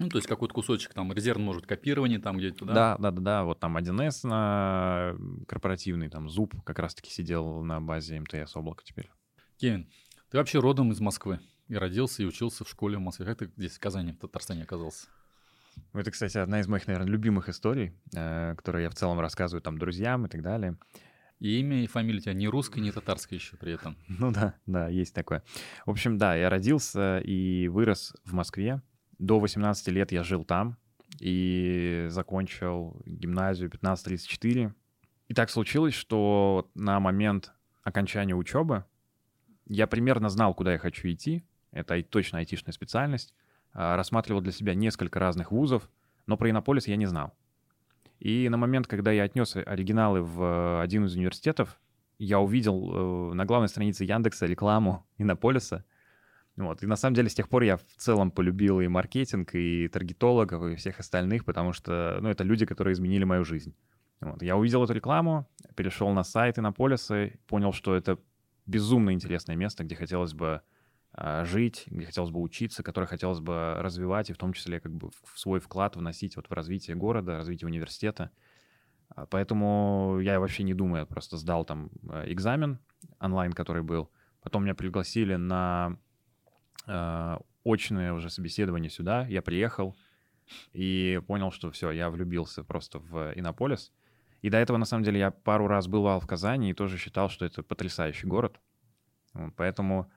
Ну, 0.00 0.08
то 0.08 0.16
есть 0.16 0.26
какой-то 0.26 0.54
кусочек 0.54 0.94
там 0.94 1.12
резерв 1.12 1.38
может 1.38 1.66
копирование 1.66 2.18
там 2.18 2.38
где-то, 2.38 2.64
да? 2.64 2.72
Да, 2.72 2.96
да, 2.98 3.10
да, 3.10 3.20
да. 3.20 3.44
Вот 3.44 3.60
там 3.60 3.76
1С 3.76 4.26
на 4.26 5.14
корпоративный, 5.46 6.08
там 6.08 6.30
Зуб 6.30 6.54
как 6.64 6.78
раз-таки 6.78 7.10
сидел 7.10 7.62
на 7.62 7.82
базе 7.82 8.18
МТС 8.18 8.56
облака 8.56 8.82
теперь. 8.82 9.10
Кевин, 9.58 9.90
ты 10.30 10.38
вообще 10.38 10.58
родом 10.58 10.90
из 10.90 11.00
Москвы 11.00 11.38
и 11.68 11.74
родился 11.74 12.22
и 12.22 12.26
учился 12.26 12.64
в 12.64 12.68
школе 12.70 12.96
в 12.96 13.00
Москве. 13.00 13.26
Как 13.26 13.38
ты 13.38 13.50
здесь 13.58 13.76
в 13.76 13.78
Казани, 13.78 14.12
в 14.12 14.18
Татарстане 14.18 14.62
оказался? 14.62 15.06
Это, 15.92 16.10
кстати, 16.10 16.38
одна 16.38 16.60
из 16.60 16.66
моих, 16.66 16.86
наверное, 16.86 17.10
любимых 17.10 17.50
историй, 17.50 17.92
э, 18.14 18.54
которые 18.56 18.84
я 18.84 18.90
в 18.90 18.94
целом 18.94 19.20
рассказываю 19.20 19.60
там 19.60 19.76
друзьям 19.76 20.24
и 20.24 20.28
так 20.30 20.40
далее. 20.40 20.78
И 21.40 21.60
имя 21.60 21.84
и 21.84 21.86
фамилия 21.86 22.18
у 22.18 22.22
тебя 22.22 22.32
не 22.32 22.48
русская, 22.48 22.80
не 22.80 22.90
татарская 22.90 23.38
еще 23.38 23.56
при 23.58 23.74
этом. 23.74 23.98
Ну 24.08 24.30
да, 24.30 24.54
да, 24.64 24.88
есть 24.88 25.14
такое. 25.14 25.42
В 25.84 25.90
общем, 25.90 26.16
да, 26.16 26.34
я 26.36 26.48
родился 26.48 27.18
и 27.18 27.68
вырос 27.68 28.14
в 28.24 28.32
Москве. 28.32 28.80
До 29.20 29.38
18 29.38 29.88
лет 29.88 30.12
я 30.12 30.22
жил 30.22 30.44
там 30.44 30.78
и 31.20 32.06
закончил 32.08 32.96
гимназию 33.04 33.68
1534. 33.68 34.74
И 35.28 35.34
так 35.34 35.50
случилось, 35.50 35.92
что 35.92 36.70
на 36.74 36.98
момент 37.00 37.52
окончания 37.82 38.34
учебы 38.34 38.86
я 39.66 39.86
примерно 39.86 40.30
знал, 40.30 40.54
куда 40.54 40.72
я 40.72 40.78
хочу 40.78 41.06
идти. 41.08 41.44
Это 41.70 42.02
точно 42.02 42.38
айтишная 42.38 42.72
специальность. 42.72 43.34
А, 43.74 43.94
рассматривал 43.94 44.40
для 44.40 44.52
себя 44.52 44.74
несколько 44.74 45.18
разных 45.18 45.52
вузов, 45.52 45.90
но 46.26 46.38
про 46.38 46.48
Иннополис 46.48 46.88
я 46.88 46.96
не 46.96 47.04
знал. 47.04 47.34
И 48.20 48.48
на 48.48 48.56
момент, 48.56 48.86
когда 48.86 49.12
я 49.12 49.24
отнес 49.24 49.54
оригиналы 49.54 50.22
в 50.22 50.80
один 50.80 51.04
из 51.04 51.14
университетов, 51.14 51.78
я 52.18 52.40
увидел 52.40 53.30
э, 53.30 53.34
на 53.34 53.44
главной 53.44 53.68
странице 53.68 54.04
Яндекса 54.04 54.46
рекламу 54.46 55.06
Иннополиса— 55.18 55.84
вот. 56.60 56.82
И 56.82 56.86
на 56.86 56.96
самом 56.96 57.14
деле 57.14 57.28
с 57.28 57.34
тех 57.34 57.48
пор 57.48 57.62
я 57.62 57.76
в 57.76 57.84
целом 57.96 58.30
полюбил 58.30 58.80
и 58.80 58.88
маркетинг, 58.88 59.54
и 59.54 59.88
таргетологов, 59.88 60.62
и 60.64 60.76
всех 60.76 61.00
остальных, 61.00 61.44
потому 61.44 61.72
что 61.72 62.18
ну, 62.20 62.28
это 62.28 62.44
люди, 62.44 62.66
которые 62.66 62.92
изменили 62.92 63.24
мою 63.24 63.44
жизнь. 63.44 63.74
Вот. 64.20 64.42
Я 64.42 64.56
увидел 64.56 64.84
эту 64.84 64.92
рекламу, 64.92 65.48
перешел 65.74 66.10
на 66.10 66.22
сайт 66.22 66.58
и 66.58 66.60
на 66.60 66.72
полисы, 66.72 67.40
понял, 67.46 67.72
что 67.72 67.94
это 67.94 68.18
безумно 68.66 69.12
интересное 69.12 69.56
место, 69.56 69.84
где 69.84 69.96
хотелось 69.96 70.34
бы 70.34 70.60
а, 71.12 71.44
жить, 71.44 71.84
где 71.86 72.04
хотелось 72.04 72.30
бы 72.30 72.40
учиться, 72.40 72.82
которое 72.82 73.06
хотелось 73.06 73.40
бы 73.40 73.76
развивать, 73.78 74.28
и 74.30 74.32
в 74.34 74.38
том 74.38 74.52
числе 74.52 74.80
как 74.80 74.92
бы 74.92 75.10
в 75.24 75.38
свой 75.38 75.60
вклад 75.60 75.96
вносить 75.96 76.36
вот 76.36 76.48
в 76.48 76.52
развитие 76.52 76.96
города, 76.96 77.38
развитие 77.38 77.66
университета. 77.68 78.30
А, 79.08 79.24
поэтому 79.24 80.18
я 80.20 80.38
вообще 80.38 80.62
не 80.62 80.74
думаю, 80.74 81.06
просто 81.06 81.38
сдал 81.38 81.64
там 81.64 81.90
а, 82.08 82.30
экзамен 82.30 82.78
онлайн, 83.18 83.52
который 83.52 83.82
был. 83.82 84.10
Потом 84.42 84.64
меня 84.64 84.74
пригласили 84.74 85.36
на 85.36 85.96
э, 86.86 87.36
очное 87.64 88.12
уже 88.12 88.30
собеседование 88.30 88.90
сюда. 88.90 89.26
Я 89.26 89.42
приехал 89.42 89.96
и 90.72 91.20
понял, 91.26 91.50
что 91.50 91.70
все, 91.70 91.90
я 91.90 92.10
влюбился 92.10 92.64
просто 92.64 92.98
в 92.98 93.32
Иннополис. 93.36 93.92
И 94.42 94.48
до 94.48 94.56
этого, 94.56 94.78
на 94.78 94.86
самом 94.86 95.04
деле, 95.04 95.20
я 95.20 95.30
пару 95.30 95.66
раз 95.66 95.86
бывал 95.86 96.20
в 96.20 96.26
Казани 96.26 96.70
и 96.70 96.74
тоже 96.74 96.96
считал, 96.96 97.28
что 97.28 97.44
это 97.44 97.62
потрясающий 97.62 98.26
город. 98.26 98.58
Поэтому, 99.56 100.10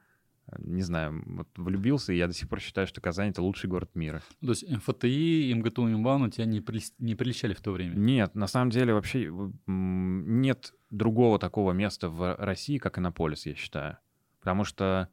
не 0.58 0.82
знаю, 0.82 1.22
вот 1.26 1.48
влюбился, 1.56 2.14
и 2.14 2.18
я 2.18 2.28
до 2.28 2.34
сих 2.34 2.48
пор 2.50 2.60
считаю, 2.62 2.88
что 2.88 3.02
Казань— 3.02 3.30
это 3.32 3.42
лучший 3.42 3.70
город 3.70 3.92
мира. 3.96 4.24
То 4.42 4.50
есть 4.50 4.68
МФТИ, 4.68 5.54
МГТУ, 5.54 5.88
МБАН 5.88 6.24
у 6.24 6.30
тебя 6.30 6.46
не, 6.46 6.62
при, 6.62 6.82
не 7.00 7.16
приличали 7.16 7.54
в 7.54 7.62
то 7.62 7.72
время? 7.72 7.96
Нет, 7.96 8.34
на 8.34 8.48
самом 8.48 8.70
деле 8.70 8.94
вообще 8.94 9.32
нет 9.68 10.74
другого 10.90 11.38
такого 11.38 11.74
места 11.74 12.10
в 12.10 12.36
России, 12.38 12.78
как 12.78 12.98
Иннополис, 12.98 13.46
я 13.46 13.56
считаю. 13.56 13.98
Потому 14.40 14.64
что 14.64 15.10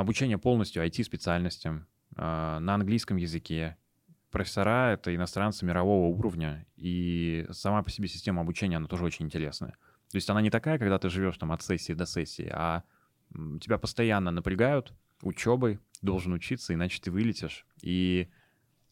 обучение 0.00 0.38
полностью 0.38 0.84
IT-специальностям 0.84 1.86
а, 2.16 2.58
на 2.60 2.74
английском 2.74 3.16
языке. 3.16 3.76
Профессора— 4.30 4.92
это 4.92 5.14
иностранцы 5.14 5.64
мирового 5.64 6.14
уровня, 6.14 6.66
и 6.76 7.46
сама 7.50 7.82
по 7.82 7.90
себе 7.90 8.08
система 8.08 8.42
обучения, 8.42 8.76
она 8.76 8.86
тоже 8.86 9.04
очень 9.04 9.24
интересная. 9.24 9.72
То 10.10 10.16
есть 10.16 10.28
она 10.28 10.40
не 10.42 10.50
такая, 10.50 10.78
когда 10.78 10.98
ты 10.98 11.08
живешь 11.08 11.38
там 11.38 11.52
от 11.52 11.62
сессии 11.62 11.92
до 11.92 12.06
сессии, 12.06 12.50
а 12.52 12.82
тебя 13.60 13.78
постоянно 13.78 14.30
напрягают 14.30 14.92
учебой, 15.22 15.78
должен 16.02 16.32
учиться, 16.32 16.74
иначе 16.74 17.00
ты 17.00 17.10
вылетишь. 17.10 17.66
И 17.82 18.28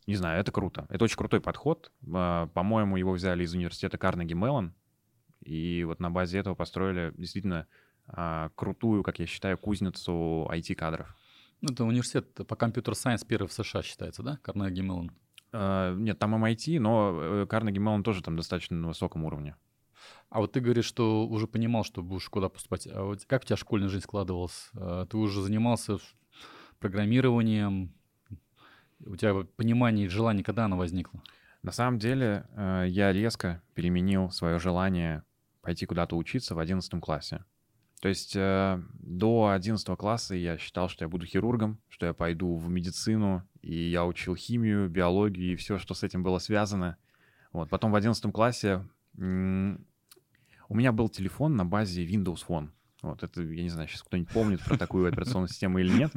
не 0.06 0.14
знаю, 0.14 0.40
это 0.40 0.52
круто. 0.52 0.86
Это 0.88 1.04
очень 1.04 1.16
крутой 1.16 1.40
подход. 1.40 1.90
А, 2.12 2.46
по-моему, 2.48 2.96
его 2.96 3.12
взяли 3.12 3.44
из 3.44 3.54
университета 3.54 3.98
Карнеги 3.98 4.34
Меллон, 4.34 4.74
и 5.44 5.84
вот 5.84 6.00
на 6.00 6.10
базе 6.10 6.38
этого 6.38 6.54
построили 6.54 7.12
действительно 7.16 7.66
крутую, 8.54 9.02
как 9.02 9.18
я 9.18 9.26
считаю, 9.26 9.58
кузницу 9.58 10.48
IT-кадров. 10.52 11.16
Ну, 11.60 11.72
это 11.72 11.84
университет 11.84 12.32
по 12.46 12.54
компьютер-сайенс 12.54 13.24
первый 13.24 13.48
в 13.48 13.52
США 13.52 13.82
считается, 13.82 14.22
да? 14.22 14.38
Карнеги 14.42 14.80
Меллон. 14.80 15.10
Uh, 15.52 15.96
нет, 15.96 16.18
там 16.18 16.34
MIT, 16.44 16.78
но 16.80 17.46
Карнеги 17.46 17.78
Меллон 17.78 18.02
тоже 18.02 18.22
там 18.22 18.36
достаточно 18.36 18.76
на 18.76 18.88
высоком 18.88 19.24
уровне. 19.24 19.56
А 20.28 20.40
вот 20.40 20.52
ты 20.52 20.60
говоришь, 20.60 20.84
что 20.84 21.26
уже 21.26 21.46
понимал, 21.46 21.84
что 21.84 22.02
будешь 22.02 22.28
куда 22.28 22.48
поступать. 22.48 22.86
А 22.92 23.04
вот 23.04 23.24
как 23.24 23.42
у 23.42 23.46
тебя 23.46 23.56
школьная 23.56 23.88
жизнь 23.88 24.04
складывалась? 24.04 24.70
А, 24.74 25.06
ты 25.06 25.16
уже 25.16 25.42
занимался 25.42 25.98
программированием? 26.78 27.92
У 29.04 29.16
тебя 29.16 29.46
понимание 29.56 30.06
и 30.06 30.08
желание, 30.08 30.44
когда 30.44 30.64
оно 30.64 30.76
возникло? 30.76 31.22
На 31.62 31.72
самом 31.72 31.98
деле 31.98 32.46
э, 32.54 32.86
я 32.88 33.12
резко 33.12 33.62
переменил 33.74 34.30
свое 34.30 34.58
желание 34.58 35.22
пойти 35.62 35.84
куда-то 35.84 36.16
учиться 36.16 36.54
в 36.54 36.58
11 36.58 37.00
классе. 37.00 37.44
То 38.00 38.08
есть 38.08 38.36
э, 38.36 38.82
до 38.94 39.48
11 39.48 39.96
класса 39.96 40.34
я 40.34 40.58
считал, 40.58 40.88
что 40.88 41.04
я 41.04 41.08
буду 41.08 41.24
хирургом, 41.26 41.78
что 41.88 42.06
я 42.06 42.12
пойду 42.12 42.56
в 42.56 42.68
медицину, 42.68 43.42
и 43.62 43.74
я 43.74 44.04
учил 44.04 44.36
химию, 44.36 44.88
биологию 44.88 45.52
и 45.52 45.56
все, 45.56 45.78
что 45.78 45.94
с 45.94 46.02
этим 46.02 46.22
было 46.22 46.38
связано. 46.38 46.96
Вот. 47.52 47.70
Потом 47.70 47.92
в 47.92 47.96
11 47.96 48.32
классе 48.32 48.86
у 49.16 49.20
меня 50.74 50.92
был 50.92 51.08
телефон 51.08 51.56
на 51.56 51.64
базе 51.64 52.04
Windows 52.04 52.44
Phone. 52.46 52.68
Вот 53.02 53.22
это, 53.22 53.42
я 53.42 53.62
не 53.62 53.68
знаю, 53.68 53.88
сейчас 53.88 54.02
кто-нибудь 54.02 54.32
помнит 54.32 54.60
про 54.62 54.76
такую 54.76 55.08
операционную 55.08 55.48
систему 55.48 55.78
или 55.78 55.90
нет. 55.90 56.12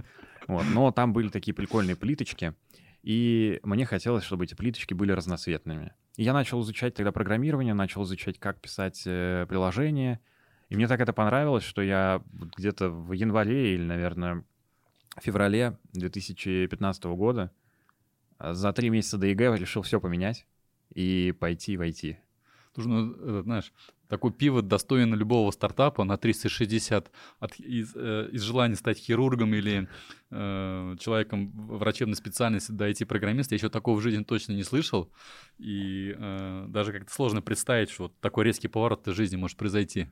Вот. 0.47 0.65
Но 0.73 0.91
там 0.91 1.13
были 1.13 1.29
такие 1.29 1.53
прикольные 1.53 1.95
плиточки, 1.95 2.55
и 3.03 3.59
мне 3.63 3.85
хотелось, 3.85 4.23
чтобы 4.23 4.45
эти 4.45 4.55
плиточки 4.55 4.93
были 4.93 5.11
разноцветными. 5.11 5.93
И 6.17 6.23
я 6.23 6.33
начал 6.33 6.61
изучать 6.61 6.95
тогда 6.95 7.11
программирование, 7.11 7.73
начал 7.73 8.03
изучать, 8.03 8.39
как 8.39 8.59
писать 8.59 9.03
э, 9.05 9.45
приложения. 9.47 10.19
И 10.69 10.75
мне 10.75 10.87
так 10.87 11.01
это 11.01 11.13
понравилось, 11.13 11.63
что 11.63 11.81
я 11.81 12.21
где-то 12.31 12.89
в 12.89 13.11
январе 13.11 13.73
или, 13.73 13.83
наверное, 13.83 14.43
феврале 15.19 15.77
2015 15.93 17.03
года 17.05 17.51
а, 18.37 18.53
за 18.53 18.71
три 18.73 18.89
месяца 18.89 19.17
до 19.17 19.27
ЕГЭ 19.27 19.57
решил 19.57 19.81
все 19.81 19.99
поменять 19.99 20.45
и 20.93 21.33
пойти 21.37 21.77
в 21.77 21.81
IT. 21.81 22.17
Слушай, 22.73 22.87
ну, 22.87 23.11
это, 23.13 23.43
знаешь, 23.43 23.73
такой 24.07 24.31
пивот 24.31 24.67
достоин 24.67 25.13
любого 25.13 25.51
стартапа 25.51 26.03
на 26.03 26.17
360 26.17 27.11
от, 27.39 27.59
из, 27.59 27.95
э, 27.95 28.29
из 28.31 28.41
желания 28.41 28.75
стать 28.75 28.97
хирургом 28.97 29.53
или 29.53 29.87
э, 30.29 30.95
человеком 30.99 31.51
врачебной 31.67 32.15
специальности 32.15 32.71
до 32.71 32.89
IT-программиста. 32.89 33.55
Я 33.55 33.57
еще 33.57 33.69
такого 33.69 33.99
в 33.99 34.01
жизни 34.01 34.23
точно 34.23 34.53
не 34.53 34.63
слышал. 34.63 35.11
И 35.57 36.15
э, 36.17 36.65
даже 36.69 36.91
как-то 36.93 37.11
сложно 37.11 37.41
представить, 37.41 37.89
что 37.89 38.03
вот 38.03 38.19
такой 38.19 38.45
резкий 38.45 38.67
поворот 38.67 39.07
в 39.07 39.13
жизни 39.13 39.35
может 39.35 39.57
произойти. 39.57 40.07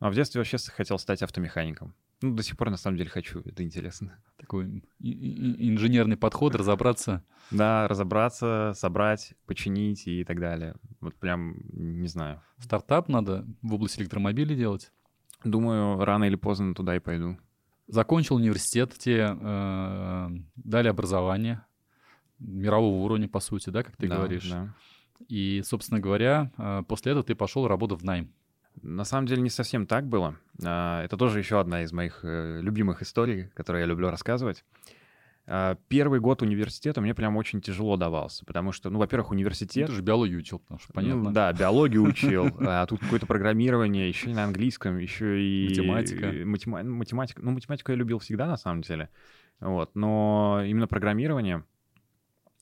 Ну, 0.00 0.06
а 0.06 0.10
в 0.10 0.14
детстве 0.14 0.40
вообще 0.40 0.58
хотел 0.58 0.98
стать 0.98 1.22
автомехаником. 1.22 1.94
Ну, 2.22 2.34
до 2.34 2.42
сих 2.42 2.56
пор 2.56 2.70
на 2.70 2.76
самом 2.76 2.96
деле 2.96 3.10
хочу, 3.10 3.40
это 3.44 3.62
интересно. 3.62 4.18
Такой 4.38 4.82
инженерный 5.00 6.16
подход, 6.16 6.54
разобраться. 6.54 7.22
Да, 7.50 7.86
разобраться, 7.86 8.72
собрать, 8.74 9.34
починить 9.44 10.06
и 10.06 10.24
так 10.24 10.40
далее. 10.40 10.74
Вот 11.00 11.14
прям, 11.16 11.56
не 11.72 12.08
знаю. 12.08 12.40
Стартап 12.56 13.08
надо 13.08 13.44
в 13.60 13.74
области 13.74 14.00
электромобилей 14.00 14.56
делать? 14.56 14.90
Думаю, 15.44 16.02
рано 16.02 16.24
или 16.24 16.36
поздно 16.36 16.74
туда 16.74 16.96
и 16.96 16.98
пойду. 16.98 17.36
Закончил 17.88 18.36
университет, 18.36 18.94
тебе 18.96 19.36
э, 19.38 20.28
дали 20.56 20.88
образование 20.88 21.62
мирового 22.38 23.04
уровня, 23.04 23.28
по 23.28 23.40
сути, 23.40 23.70
да, 23.70 23.82
как 23.82 23.96
ты 23.96 24.08
да, 24.08 24.16
говоришь. 24.16 24.48
Да. 24.48 24.74
И, 25.28 25.62
собственно 25.64 26.00
говоря, 26.00 26.52
э, 26.56 26.82
после 26.86 27.12
этого 27.12 27.24
ты 27.24 27.34
пошел 27.34 27.66
работать 27.68 28.00
в 28.00 28.04
найм. 28.04 28.32
На 28.80 29.04
самом 29.04 29.26
деле 29.26 29.42
не 29.42 29.50
совсем 29.50 29.86
так 29.86 30.06
было. 30.06 30.36
А, 30.64 31.04
это 31.04 31.16
тоже 31.16 31.38
еще 31.38 31.60
одна 31.60 31.82
из 31.82 31.92
моих 31.92 32.20
э, 32.22 32.60
любимых 32.62 33.02
историй, 33.02 33.48
которые 33.54 33.82
я 33.82 33.86
люблю 33.86 34.10
рассказывать. 34.10 34.64
А, 35.46 35.76
первый 35.88 36.20
год 36.20 36.42
университета 36.42 37.00
мне 37.00 37.14
прям 37.14 37.36
очень 37.36 37.60
тяжело 37.60 37.96
давался, 37.96 38.44
потому 38.44 38.72
что, 38.72 38.90
ну, 38.90 38.98
во-первых, 38.98 39.30
университет... 39.32 39.88
Ну, 39.88 39.92
ты 39.92 39.96
же 39.96 40.02
биологию 40.02 40.38
учил, 40.38 40.60
потому 40.60 40.80
что 40.80 40.92
понятно. 40.92 41.22
Ну, 41.24 41.30
да, 41.32 41.52
биологию 41.52 42.04
учил, 42.04 42.48
а 42.60 42.86
тут 42.86 43.00
какое-то 43.00 43.26
программирование, 43.26 44.08
еще 44.08 44.30
и 44.30 44.34
на 44.34 44.44
английском, 44.44 44.98
еще 44.98 45.42
и... 45.42 45.68
Математика. 45.68 46.32
Матема... 46.44 46.82
Ну, 46.82 46.94
математика. 46.96 47.42
Ну, 47.42 47.50
математику 47.50 47.92
я 47.92 47.96
любил 47.96 48.20
всегда, 48.20 48.46
на 48.46 48.56
самом 48.56 48.82
деле. 48.82 49.10
Вот, 49.60 49.94
но 49.94 50.62
именно 50.64 50.86
программирование 50.86 51.64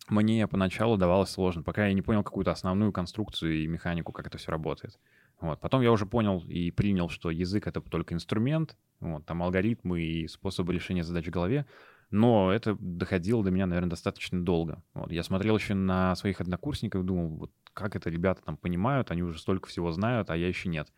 мне 0.08 0.46
поначалу 0.48 0.96
давалось 0.96 1.30
сложно, 1.30 1.62
пока 1.62 1.86
я 1.86 1.94
не 1.94 2.02
понял 2.02 2.22
какую-то 2.22 2.50
основную 2.50 2.92
конструкцию 2.92 3.62
и 3.62 3.66
механику, 3.66 4.12
как 4.12 4.26
это 4.26 4.38
все 4.38 4.50
работает. 4.50 4.98
Вот. 5.40 5.60
Потом 5.60 5.80
я 5.80 5.90
уже 5.90 6.06
понял 6.06 6.44
и 6.46 6.70
принял, 6.70 7.08
что 7.08 7.30
язык— 7.30 7.66
это 7.68 7.80
только 7.80 8.14
инструмент, 8.14 8.76
вот, 9.00 9.24
там 9.24 9.42
алгоритмы 9.42 10.02
и 10.02 10.28
способы 10.28 10.74
решения 10.74 11.02
задач 11.02 11.26
в 11.26 11.30
голове, 11.30 11.66
но 12.10 12.52
это 12.52 12.76
доходило 12.78 13.42
до 13.42 13.50
меня, 13.50 13.66
наверное, 13.66 13.90
достаточно 13.90 14.44
долго. 14.44 14.82
Вот. 14.94 15.12
Я 15.12 15.22
смотрел 15.22 15.56
еще 15.56 15.74
на 15.74 16.14
своих 16.16 16.40
однокурсников, 16.40 17.06
думал, 17.06 17.28
вот 17.28 17.52
как 17.72 17.96
это 17.96 18.10
ребята 18.10 18.42
там 18.42 18.56
понимают, 18.56 19.10
они 19.10 19.22
уже 19.22 19.38
столько 19.38 19.68
всего 19.68 19.92
знают, 19.92 20.28
а 20.30 20.36
я 20.36 20.46
еще 20.48 20.68
нет. 20.68 20.92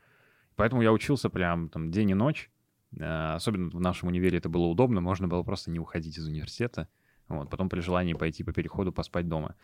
Поэтому 0.56 0.82
я 0.82 0.92
учился 0.92 1.30
прям 1.30 1.68
там 1.68 1.90
день 1.90 2.10
и 2.10 2.14
ночь, 2.14 2.50
э, 2.98 3.34
особенно 3.34 3.70
в 3.70 3.80
нашем 3.80 4.08
универе 4.08 4.38
это 4.38 4.48
было 4.48 4.66
удобно, 4.66 5.00
можно 5.00 5.28
было 5.28 5.42
просто 5.42 5.70
не 5.70 5.78
уходить 5.78 6.18
из 6.18 6.26
университета, 6.26 6.88
вот, 7.28 7.48
потом 7.48 7.68
при 7.68 7.80
желании 7.80 8.14
пойти 8.14 8.42
по 8.42 8.52
переходу 8.52 8.92
поспать 8.92 9.28
дома. 9.28 9.54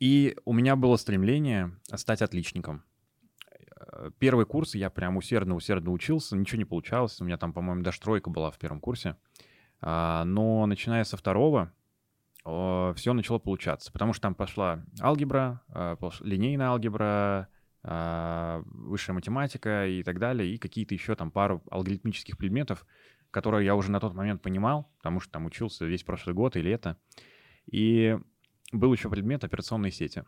И 0.00 0.36
у 0.44 0.52
меня 0.52 0.74
было 0.74 0.96
стремление 0.96 1.76
стать 1.94 2.22
отличником. 2.22 2.82
Э, 3.78 4.10
первый 4.18 4.46
курс 4.46 4.74
я 4.74 4.90
прям 4.90 5.16
усердно-усердно 5.16 5.92
учился, 5.92 6.36
ничего 6.36 6.58
не 6.58 6.64
получалось. 6.64 7.20
У 7.20 7.24
меня 7.24 7.36
там, 7.36 7.52
по-моему, 7.52 7.82
даже 7.82 8.00
тройка 8.00 8.30
была 8.30 8.50
в 8.50 8.58
первом 8.58 8.80
курсе. 8.80 9.16
А, 9.80 10.24
но 10.24 10.66
начиная 10.66 11.04
со 11.04 11.16
второго, 11.16 11.72
все 12.44 13.12
начало 13.12 13.40
получаться, 13.40 13.90
потому 13.90 14.12
что 14.12 14.22
там 14.22 14.34
пошла 14.36 14.84
алгебра, 15.00 15.62
а, 15.68 15.98
линейная 16.20 16.68
алгебра, 16.68 17.48
а, 17.82 18.62
высшая 18.66 19.14
математика 19.14 19.86
и 19.86 20.04
так 20.04 20.18
далее, 20.20 20.54
и 20.54 20.58
какие-то 20.58 20.94
еще 20.94 21.16
там 21.16 21.32
пару 21.32 21.62
алгоритмических 21.70 22.38
предметов, 22.38 22.86
которые 23.32 23.66
я 23.66 23.74
уже 23.74 23.90
на 23.90 23.98
тот 23.98 24.14
момент 24.14 24.42
понимал, 24.42 24.92
потому 24.98 25.18
что 25.18 25.32
там 25.32 25.46
учился 25.46 25.84
весь 25.86 26.04
прошлый 26.04 26.34
год 26.34 26.56
и 26.56 26.62
лето. 26.62 26.96
И 27.70 28.16
был 28.72 28.92
еще 28.92 29.10
предмет 29.10 29.42
операционной 29.42 29.90
сети. 29.90 30.24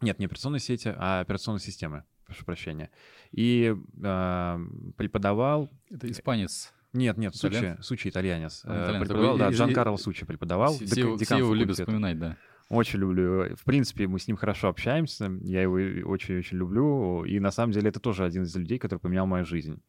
Нет, 0.00 0.20
не 0.20 0.26
операционной 0.26 0.60
сети, 0.60 0.94
а 0.96 1.20
операционной 1.20 1.60
системы 1.60 2.04
прошу 2.28 2.44
прощения. 2.44 2.90
И 3.32 3.74
э, 4.02 4.58
преподавал... 4.96 5.70
Это 5.90 6.08
испанец. 6.10 6.72
Нет, 6.92 7.18
нет, 7.18 7.34
Сучи, 7.34 7.76
Сучи 7.80 8.08
итальянец. 8.08 8.62
Итальянец. 8.64 9.08
Преподавал, 9.08 9.38
да, 9.38 9.50
Джан 9.50 9.72
Карло 9.72 9.96
Сучи 9.96 10.24
преподавал. 10.24 10.74
Все, 10.74 11.16
все 11.16 11.38
его 11.38 11.54
любят 11.54 11.76
вспоминать, 11.76 12.18
да. 12.18 12.36
Очень 12.70 13.00
люблю. 13.00 13.56
В 13.56 13.64
принципе, 13.64 14.06
мы 14.06 14.18
с 14.18 14.28
ним 14.28 14.36
хорошо 14.36 14.68
общаемся. 14.68 15.30
Я 15.42 15.62
его 15.62 15.74
очень-очень 16.08 16.58
люблю. 16.58 17.24
И 17.24 17.40
на 17.40 17.50
самом 17.50 17.72
деле 17.72 17.88
это 17.88 17.98
тоже 17.98 18.24
один 18.24 18.42
из 18.42 18.54
людей, 18.54 18.78
который 18.78 19.00
поменял 19.00 19.26
мою 19.26 19.44
жизнь. 19.44 19.82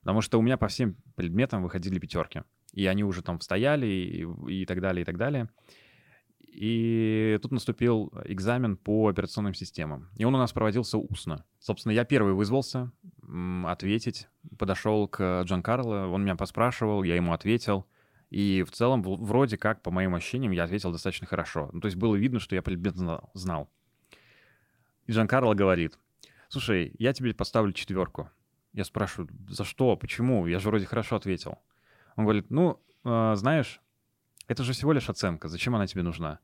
Потому 0.00 0.20
что 0.20 0.38
у 0.38 0.42
меня 0.42 0.56
по 0.56 0.68
всем 0.68 0.96
предметам 1.16 1.62
выходили 1.62 1.98
пятерки. 1.98 2.42
И 2.72 2.86
они 2.86 3.04
уже 3.04 3.22
там 3.22 3.40
стояли 3.40 3.86
и, 3.86 4.26
и 4.48 4.66
так 4.66 4.80
далее, 4.80 5.02
и 5.02 5.04
так 5.04 5.16
далее. 5.16 5.48
И 6.54 7.36
тут 7.42 7.50
наступил 7.50 8.12
экзамен 8.24 8.76
по 8.76 9.08
операционным 9.08 9.54
системам. 9.54 10.08
И 10.16 10.24
он 10.24 10.36
у 10.36 10.38
нас 10.38 10.52
проводился 10.52 10.98
устно. 10.98 11.44
Собственно, 11.58 11.90
я 11.90 12.04
первый 12.04 12.34
вызвался 12.34 12.92
ответить. 13.66 14.28
Подошел 14.56 15.08
к 15.08 15.42
Джан 15.42 15.64
Карло, 15.64 16.06
он 16.06 16.22
меня 16.22 16.36
поспрашивал, 16.36 17.02
я 17.02 17.16
ему 17.16 17.32
ответил. 17.32 17.86
И 18.30 18.62
в 18.62 18.70
целом, 18.70 19.02
вроде 19.02 19.58
как, 19.58 19.82
по 19.82 19.90
моим 19.90 20.14
ощущениям, 20.14 20.52
я 20.52 20.64
ответил 20.64 20.92
достаточно 20.92 21.26
хорошо. 21.26 21.70
Ну, 21.72 21.80
то 21.80 21.86
есть 21.86 21.96
было 21.96 22.14
видно, 22.14 22.38
что 22.38 22.54
я 22.54 22.62
предмет 22.62 22.94
знал. 23.34 23.68
И 25.06 25.12
Джан 25.12 25.26
Карло 25.26 25.54
говорит, 25.54 25.98
слушай, 26.48 26.94
я 27.00 27.12
тебе 27.12 27.34
поставлю 27.34 27.72
четверку. 27.72 28.30
Я 28.72 28.84
спрашиваю, 28.84 29.28
за 29.48 29.64
что, 29.64 29.96
почему? 29.96 30.46
Я 30.46 30.60
же 30.60 30.68
вроде 30.68 30.86
хорошо 30.86 31.16
ответил. 31.16 31.58
Он 32.14 32.24
говорит, 32.24 32.48
ну, 32.50 32.80
э, 33.04 33.34
знаешь, 33.34 33.80
это 34.46 34.62
же 34.62 34.72
всего 34.72 34.92
лишь 34.92 35.08
оценка. 35.08 35.48
Зачем 35.48 35.74
она 35.74 35.86
тебе 35.86 36.02
нужна? 36.02 36.40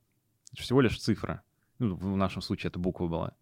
Это 0.52 0.62
всего 0.62 0.80
лишь 0.80 0.98
цифра. 0.98 1.42
Ну, 1.78 1.94
в 1.94 2.16
нашем 2.16 2.42
случае 2.42 2.68
это 2.68 2.78
буква 2.78 3.06
была. 3.06 3.32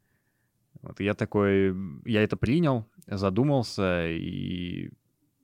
Вот, 0.83 1.01
я 1.01 1.15
такой, 1.15 1.75
я 2.05 2.23
это 2.23 2.37
принял, 2.37 2.87
задумался 3.07 4.09
и 4.09 4.91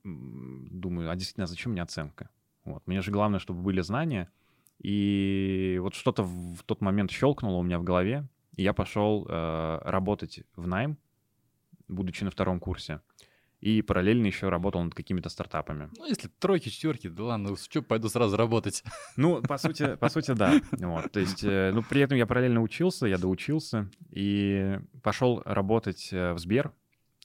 думаю, 0.03 1.09
а 1.09 1.15
действительно, 1.15 1.47
зачем 1.47 1.71
мне 1.71 1.81
оценка? 1.81 2.29
Вот, 2.63 2.85
мне 2.87 3.01
же 3.01 3.11
главное, 3.11 3.39
чтобы 3.39 3.61
были 3.61 3.81
знания. 3.81 4.31
И 4.79 5.77
вот 5.81 5.95
что-то 5.95 6.23
в 6.23 6.63
тот 6.65 6.81
момент 6.81 7.11
щелкнуло 7.11 7.57
у 7.57 7.63
меня 7.63 7.79
в 7.79 7.83
голове, 7.83 8.27
и 8.55 8.63
я 8.63 8.73
пошел 8.73 9.25
э, 9.27 9.79
работать 9.83 10.43
в 10.55 10.67
найм, 10.67 10.97
будучи 11.87 12.23
на 12.23 12.31
втором 12.31 12.59
курсе 12.59 13.01
и 13.65 13.81
параллельно 13.81 14.27
еще 14.27 14.49
работал 14.49 14.83
над 14.83 14.93
какими-то 14.93 15.27
стартапами. 15.29 15.89
Ну, 15.97 16.05
если 16.05 16.27
тройки, 16.27 16.69
четверки, 16.69 17.07
да 17.07 17.23
ладно, 17.23 17.57
что, 17.57 17.81
пойду 17.81 18.09
сразу 18.09 18.37
работать. 18.37 18.83
Ну, 19.17 19.41
по 19.41 19.57
сути, 19.57 19.95
по 19.95 20.07
сути, 20.09 20.33
да. 20.33 20.61
Вот, 20.71 21.11
то 21.11 21.19
есть, 21.19 21.43
э, 21.43 21.71
ну, 21.73 21.81
при 21.81 22.01
этом 22.01 22.15
я 22.15 22.27
параллельно 22.27 22.61
учился, 22.61 23.07
я 23.07 23.17
доучился 23.17 23.89
и 24.11 24.77
пошел 25.01 25.41
работать 25.45 26.09
э, 26.11 26.33
в 26.33 26.37
Сбер. 26.37 26.73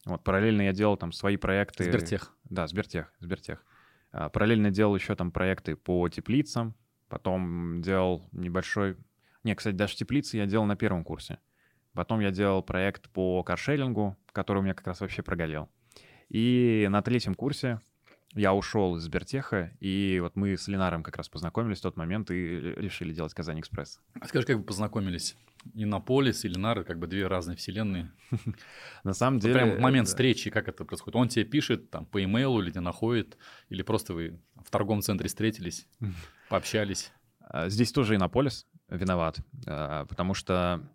Вот, 0.07 0.25
параллельно 0.25 0.63
я 0.63 0.73
делал 0.73 0.97
там 0.97 1.13
свои 1.13 1.37
проекты. 1.37 1.85
Сбертех. 1.85 2.33
Да, 2.45 2.67
Сбертех, 2.67 3.13
Сбертех. 3.19 3.63
А, 4.11 4.31
параллельно 4.31 4.71
делал 4.71 4.95
еще 4.95 5.15
там 5.17 5.33
проекты 5.33 5.77
по 5.77 6.09
теплицам, 6.09 6.75
потом 7.11 7.83
делал 7.83 8.27
небольшой... 8.33 8.97
Не, 9.45 9.55
кстати, 9.55 9.75
даже 9.75 9.95
теплицы 9.95 10.39
я 10.39 10.47
делал 10.47 10.65
на 10.65 10.77
первом 10.77 11.05
курсе. 11.05 11.39
Потом 11.93 12.21
я 12.21 12.31
делал 12.31 12.63
проект 12.63 13.11
по 13.11 13.43
каршерингу, 13.43 14.17
который 14.33 14.61
у 14.61 14.63
меня 14.63 14.73
как 14.73 14.87
раз 14.87 15.01
вообще 15.03 15.23
прогорел. 15.23 15.69
И 16.31 16.87
на 16.91 17.03
третьем 17.03 17.35
курсе 17.35 17.81
я 18.35 18.55
ушел 18.55 18.97
из 18.97 19.03
Сбертеха, 19.03 19.73
и 19.81 20.21
вот 20.23 20.37
мы 20.37 20.57
с 20.57 20.69
Ленаром 20.69 21.03
как 21.03 21.17
раз 21.17 21.29
познакомились 21.29 21.79
в 21.79 21.83
тот 21.83 21.97
момент 21.97 22.31
и 22.31 22.61
решили 22.77 23.13
делать 23.13 23.35
Казань 23.35 23.59
Экспресс. 23.59 24.01
А 24.21 24.27
скажи, 24.29 24.47
как 24.47 24.57
вы 24.59 24.63
познакомились? 24.63 25.37
Иннополис 25.75 26.45
и 26.45 26.49
Ленар— 26.49 26.85
как 26.85 27.01
бы 27.01 27.09
две 27.09 27.27
разные 27.27 27.57
вселенные. 27.57 28.13
На 29.05 29.15
самом 29.15 29.41
деле... 29.41 29.55
Прям 29.55 29.81
момент 29.81 30.07
встречи, 30.07 30.51
как 30.51 30.69
это 30.69 30.85
происходит? 30.85 31.17
Он 31.17 31.29
тебе 31.29 31.45
пишет 31.45 31.91
там 31.91 32.07
по 32.07 32.23
имейлу 32.23 32.63
или 32.63 32.71
тебя 32.71 32.83
находит, 32.83 33.37
или 33.69 33.83
просто 33.83 34.15
вы 34.15 34.41
в 34.65 34.71
торговом 34.71 35.03
центре 35.03 35.29
встретились, 35.29 35.89
пообщались? 36.49 37.13
А, 37.41 37.69
здесь 37.69 37.91
тоже 37.91 38.15
Иннополис 38.15 38.67
виноват, 38.89 39.41
а, 39.67 40.07
потому 40.07 40.35
что 40.35 40.89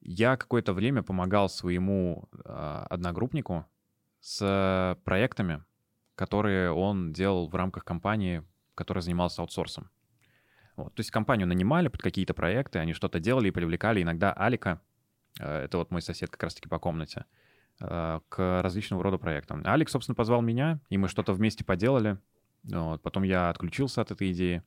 я 0.00 0.38
какое-то 0.38 0.72
время 0.72 1.02
помогал 1.02 1.50
своему 1.50 2.30
а, 2.46 2.86
одногруппнику, 2.88 3.66
с 4.28 4.98
проектами, 5.04 5.64
которые 6.14 6.70
он 6.70 7.14
делал 7.14 7.48
в 7.48 7.54
рамках 7.54 7.84
компании, 7.84 8.44
которая 8.74 9.00
занималась 9.00 9.38
аутсорсом. 9.38 9.88
Вот. 10.76 10.94
То 10.94 11.00
есть 11.00 11.10
компанию 11.10 11.48
нанимали 11.48 11.88
под 11.88 12.02
какие-то 12.02 12.34
проекты, 12.34 12.78
они 12.78 12.92
что-то 12.92 13.20
делали 13.20 13.48
и 13.48 13.50
привлекали 13.50 14.02
иногда 14.02 14.32
Алика, 14.32 14.82
э, 15.40 15.64
это 15.64 15.78
вот 15.78 15.90
мой 15.90 16.02
сосед 16.02 16.28
как 16.28 16.42
раз-таки 16.42 16.68
по 16.68 16.78
комнате, 16.78 17.24
э, 17.80 18.20
к 18.28 18.62
различного 18.62 19.02
рода 19.02 19.16
проектам. 19.16 19.62
Алик, 19.66 19.88
собственно, 19.88 20.14
позвал 20.14 20.42
меня, 20.42 20.78
и 20.90 20.98
мы 20.98 21.08
что-то 21.08 21.32
вместе 21.32 21.64
поделали. 21.64 22.18
Вот. 22.64 23.00
Потом 23.00 23.22
я 23.22 23.48
отключился 23.48 24.02
от 24.02 24.10
этой 24.10 24.30
идеи. 24.32 24.62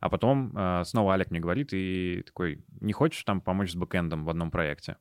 А 0.00 0.08
потом 0.08 0.56
э, 0.56 0.84
снова 0.84 1.12
Алик 1.12 1.30
мне 1.30 1.38
говорит 1.38 1.74
и 1.74 2.22
такой, 2.26 2.64
не 2.80 2.94
хочешь 2.94 3.22
там 3.24 3.42
помочь 3.42 3.72
с 3.72 3.76
бэкэндом 3.76 4.24
в 4.24 4.30
одном 4.30 4.50
проекте? 4.50 4.96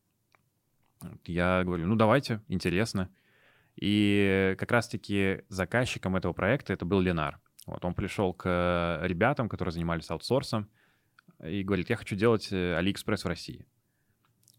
Я 1.25 1.63
говорю, 1.63 1.87
ну 1.87 1.95
давайте, 1.95 2.41
интересно. 2.49 3.09
И 3.75 4.55
как 4.59 4.71
раз-таки 4.71 5.43
заказчиком 5.49 6.15
этого 6.15 6.33
проекта 6.33 6.73
это 6.73 6.85
был 6.85 6.99
Ленар. 6.99 7.39
Вот 7.65 7.85
он 7.85 7.93
пришел 7.93 8.33
к 8.33 8.99
ребятам, 9.03 9.49
которые 9.49 9.71
занимались 9.71 10.09
аутсорсом, 10.09 10.69
и 11.43 11.63
говорит, 11.63 11.89
я 11.89 11.95
хочу 11.95 12.15
делать 12.15 12.49
э, 12.51 12.79
AliExpress 12.79 13.23
в 13.23 13.25
России. 13.25 13.65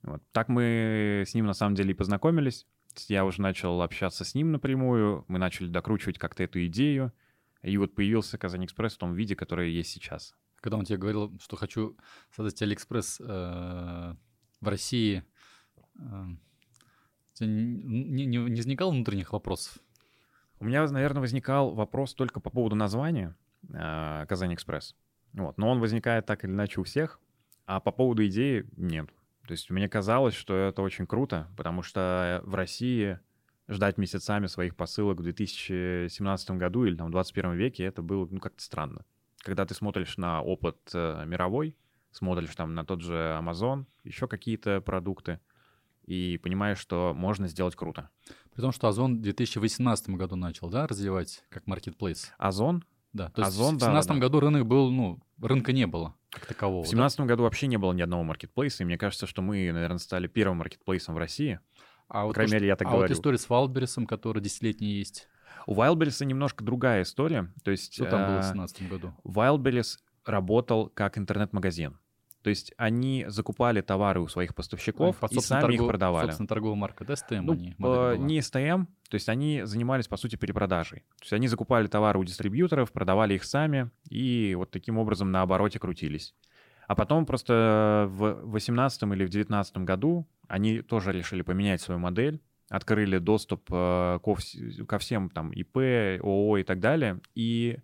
Вот. 0.02 0.22
Так 0.32 0.48
мы 0.48 1.22
с 1.26 1.34
ним 1.34 1.46
на 1.46 1.52
самом 1.52 1.74
деле 1.74 1.92
и 1.92 1.94
познакомились. 1.94 2.66
Я 3.08 3.24
уже 3.24 3.40
начал 3.40 3.80
общаться 3.82 4.24
с 4.24 4.34
ним 4.34 4.52
напрямую, 4.52 5.24
мы 5.28 5.38
начали 5.38 5.68
докручивать 5.68 6.18
как-то 6.18 6.42
эту 6.42 6.64
идею, 6.66 7.12
и 7.62 7.76
вот 7.78 7.94
появился 7.94 8.36
Казань 8.36 8.64
Экспресс 8.64 8.94
в 8.94 8.98
том 8.98 9.14
виде, 9.14 9.36
который 9.36 9.72
есть 9.72 9.90
сейчас. 9.90 10.34
Когда 10.60 10.76
он 10.76 10.84
тебе 10.84 10.98
говорил, 10.98 11.32
что 11.40 11.56
хочу 11.56 11.96
создать 12.34 12.60
Алиэкспресс 12.60 13.20
э, 13.20 13.24
в 14.60 14.68
России, 14.68 15.24
э, 15.98 16.24
не, 17.40 18.26
не, 18.26 18.26
не 18.26 18.38
возникало 18.38 18.90
внутренних 18.90 19.32
вопросов? 19.32 19.78
У 20.60 20.64
меня, 20.64 20.86
наверное, 20.86 21.20
возникал 21.20 21.74
вопрос 21.74 22.14
только 22.14 22.38
по 22.38 22.50
поводу 22.50 22.76
названия 22.76 23.34
э, 23.68 24.26
Казань 24.28 24.54
Экспресс. 24.54 24.94
Вот. 25.32 25.58
Но 25.58 25.68
он 25.68 25.80
возникает 25.80 26.26
так 26.26 26.44
или 26.44 26.52
иначе 26.52 26.80
у 26.80 26.84
всех, 26.84 27.18
а 27.66 27.80
по 27.80 27.90
поводу 27.90 28.24
идеи 28.26 28.66
нет. 28.76 29.08
То 29.46 29.52
есть 29.52 29.70
мне 29.70 29.88
казалось, 29.88 30.34
что 30.34 30.54
это 30.54 30.82
очень 30.82 31.06
круто, 31.06 31.48
потому 31.56 31.82
что 31.82 32.42
в 32.44 32.54
России 32.54 33.18
ждать 33.66 33.98
месяцами 33.98 34.46
своих 34.46 34.76
посылок 34.76 35.18
в 35.18 35.22
2017 35.22 36.50
году 36.52 36.84
или 36.84 36.94
там, 36.94 37.08
в 37.08 37.10
21 37.10 37.54
веке 37.54 37.84
это 37.84 38.02
было 38.02 38.28
ну, 38.30 38.38
как-то 38.38 38.62
странно. 38.62 39.04
Когда 39.38 39.64
ты 39.66 39.74
смотришь 39.74 40.16
на 40.16 40.42
опыт 40.42 40.78
э, 40.94 41.24
мировой, 41.26 41.76
смотришь 42.12 42.54
там 42.54 42.74
на 42.74 42.84
тот 42.84 43.00
же 43.00 43.14
Amazon, 43.14 43.86
еще 44.04 44.28
какие-то 44.28 44.80
продукты— 44.80 45.40
и 46.04 46.38
понимаешь, 46.38 46.78
что 46.78 47.12
можно 47.14 47.48
сделать 47.48 47.76
круто. 47.76 48.10
При 48.54 48.60
том, 48.60 48.72
что 48.72 48.88
Озон 48.88 49.18
в 49.18 49.22
2018 49.22 50.10
году 50.10 50.36
начал, 50.36 50.68
да, 50.68 50.86
развивать 50.86 51.44
как 51.48 51.64
marketplace. 51.64 52.26
Озон? 52.38 52.84
Да, 53.12 53.28
то 53.30 53.42
есть 53.42 53.52
Озон, 53.52 53.76
в 53.76 53.78
2017 53.78 54.08
да, 54.08 54.14
да, 54.14 54.20
году 54.20 54.40
рынок 54.40 54.66
был, 54.66 54.90
ну, 54.90 55.20
рынка 55.40 55.72
не 55.72 55.86
было 55.86 56.14
как 56.30 56.46
такового. 56.46 56.80
В 56.80 56.88
2017 56.88 57.18
да? 57.18 57.24
году 57.24 57.42
вообще 57.44 57.66
не 57.66 57.76
было 57.76 57.92
ни 57.92 58.00
одного 58.00 58.22
маркетплейса, 58.24 58.82
и 58.82 58.86
мне 58.86 58.98
кажется, 58.98 59.26
что 59.26 59.42
мы, 59.42 59.70
наверное, 59.70 59.98
стали 59.98 60.26
первым 60.26 60.58
маркетплейсом 60.58 61.14
в 61.14 61.18
России. 61.18 61.60
А 62.08 62.22
По 62.22 62.26
вот 62.26 62.34
крайней 62.34 62.54
мере, 62.54 62.66
я 62.66 62.76
так 62.76 62.88
а 62.88 62.90
говорю. 62.90 63.04
А 63.04 63.08
вот 63.08 63.14
история 63.14 63.38
с 63.38 63.46
Wildberries, 63.48 64.06
который 64.06 64.42
десятилетний 64.42 64.98
есть. 64.98 65.28
У 65.66 65.74
Wildberries 65.74 66.24
немножко 66.24 66.64
другая 66.64 67.02
история. 67.02 67.52
То 67.62 67.70
есть, 67.70 67.94
Что 67.94 68.06
там 68.06 68.26
было 68.26 68.38
в 68.38 68.52
2017 68.52 68.80
э, 68.80 68.88
году? 68.88 69.14
Wildberries 69.24 69.98
работал 70.24 70.88
как 70.88 71.18
интернет-магазин. 71.18 71.98
То 72.42 72.50
есть 72.50 72.72
они 72.76 73.24
закупали 73.28 73.80
товары 73.80 74.20
у 74.20 74.28
своих 74.28 74.54
поставщиков 74.54 75.16
а, 75.20 75.26
и 75.30 75.38
сами 75.38 75.60
торгов... 75.60 75.80
их 75.80 75.86
продавали. 75.86 76.26
Собственно, 76.26 76.48
торговая 76.48 76.76
марка, 76.76 77.04
да, 77.04 77.14
STM 77.14 77.40
ну, 77.42 77.52
они? 77.52 77.74
Э, 77.78 78.16
не 78.18 78.40
STM, 78.40 78.86
то 79.08 79.14
есть 79.14 79.28
они 79.28 79.62
занимались, 79.64 80.08
по 80.08 80.16
сути, 80.16 80.36
перепродажей. 80.36 81.00
То 81.18 81.22
есть 81.22 81.32
они 81.32 81.46
закупали 81.46 81.86
товары 81.86 82.18
у 82.18 82.24
дистрибьюторов, 82.24 82.90
продавали 82.90 83.34
их 83.34 83.44
сами 83.44 83.90
и 84.10 84.54
вот 84.56 84.70
таким 84.70 84.98
образом 84.98 85.30
на 85.30 85.42
обороте 85.42 85.78
крутились. 85.78 86.34
А 86.88 86.96
потом 86.96 87.26
просто 87.26 88.06
в 88.10 88.40
2018 88.42 89.02
или 89.02 89.24
в 89.24 89.30
2019 89.30 89.78
году 89.78 90.26
они 90.48 90.82
тоже 90.82 91.12
решили 91.12 91.42
поменять 91.42 91.80
свою 91.80 92.00
модель, 92.00 92.42
открыли 92.68 93.18
доступ 93.18 93.68
э, 93.70 94.18
ко 94.88 94.98
всем 94.98 95.30
там 95.30 95.52
ИП, 95.52 95.76
ООО 96.22 96.58
и 96.58 96.62
так 96.64 96.80
далее, 96.80 97.20
и 97.34 97.78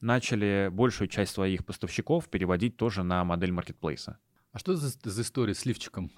начали 0.00 0.68
большую 0.72 1.08
часть 1.08 1.32
своих 1.32 1.64
поставщиков 1.64 2.28
переводить 2.28 2.76
тоже 2.76 3.02
на 3.02 3.24
модель 3.24 3.52
маркетплейса. 3.52 4.18
А 4.52 4.58
что 4.58 4.76
за, 4.76 4.88
за 5.02 5.22
история 5.22 5.54
с 5.54 5.66
лифчиком? 5.66 6.10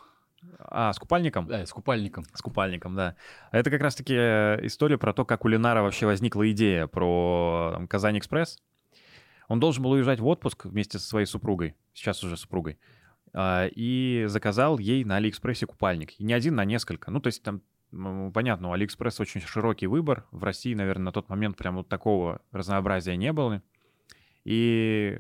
А, 0.59 0.93
с 0.93 0.99
купальником? 0.99 1.47
Да, 1.47 1.67
с 1.67 1.73
купальником. 1.73 2.25
С 2.33 2.41
купальником, 2.41 2.95
да. 2.95 3.17
Это 3.53 3.71
как 3.71 3.83
раз-таки 3.83 4.15
э, 4.15 4.59
история 4.63 4.99
про 4.99 5.13
то, 5.13 5.25
как 5.25 5.45
у 5.45 5.49
Ленара 5.49 5.83
вообще 5.83 6.07
возникла 6.07 6.51
идея 6.53 6.87
про 6.87 7.73
там, 7.75 7.89
Казань-Экспресс. 7.89 8.59
Он 9.49 9.61
должен 9.61 9.83
был 9.83 9.91
уезжать 9.93 10.21
в 10.21 10.27
отпуск 10.27 10.67
вместе 10.67 10.99
со 10.99 11.07
своей 11.07 11.27
супругой, 11.27 11.75
сейчас 11.93 12.23
уже 12.23 12.37
супругой, 12.37 12.79
а, 13.33 13.67
и 13.67 14.25
заказал 14.29 14.79
ей 14.79 15.05
на 15.05 15.17
Алиэкспрессе 15.17 15.67
купальник. 15.67 16.19
И 16.19 16.25
не 16.25 16.33
один, 16.33 16.55
на 16.55 16.65
несколько. 16.65 17.11
Ну, 17.11 17.21
то 17.21 17.27
есть 17.27 17.43
там 17.43 17.63
понятно, 18.33 18.69
у 18.69 18.73
Алиэкспресс 18.73 19.21
очень 19.21 19.41
широкий 19.41 19.87
выбор. 19.87 20.27
В 20.31 20.45
России, 20.45 20.75
наверное, 20.75 21.07
на 21.07 21.13
тот 21.13 21.29
момент 21.29 21.57
прям 21.57 21.77
вот 21.77 21.89
такого 21.89 22.41
разнообразия 22.53 23.17
не 23.17 23.33
было. 23.33 23.63
И 24.51 25.17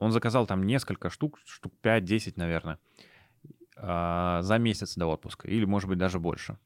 он 0.00 0.10
заказал 0.10 0.44
там 0.44 0.66
несколько 0.66 1.08
штук, 1.08 1.38
штук 1.46 1.72
5-10, 1.84 2.32
наверное, 2.34 2.80
а, 3.76 4.42
за 4.42 4.58
месяц 4.58 4.96
до 4.96 5.06
отпуска, 5.06 5.46
или, 5.46 5.64
может 5.64 5.88
быть, 5.88 5.98
даже 5.98 6.18
больше. 6.18 6.58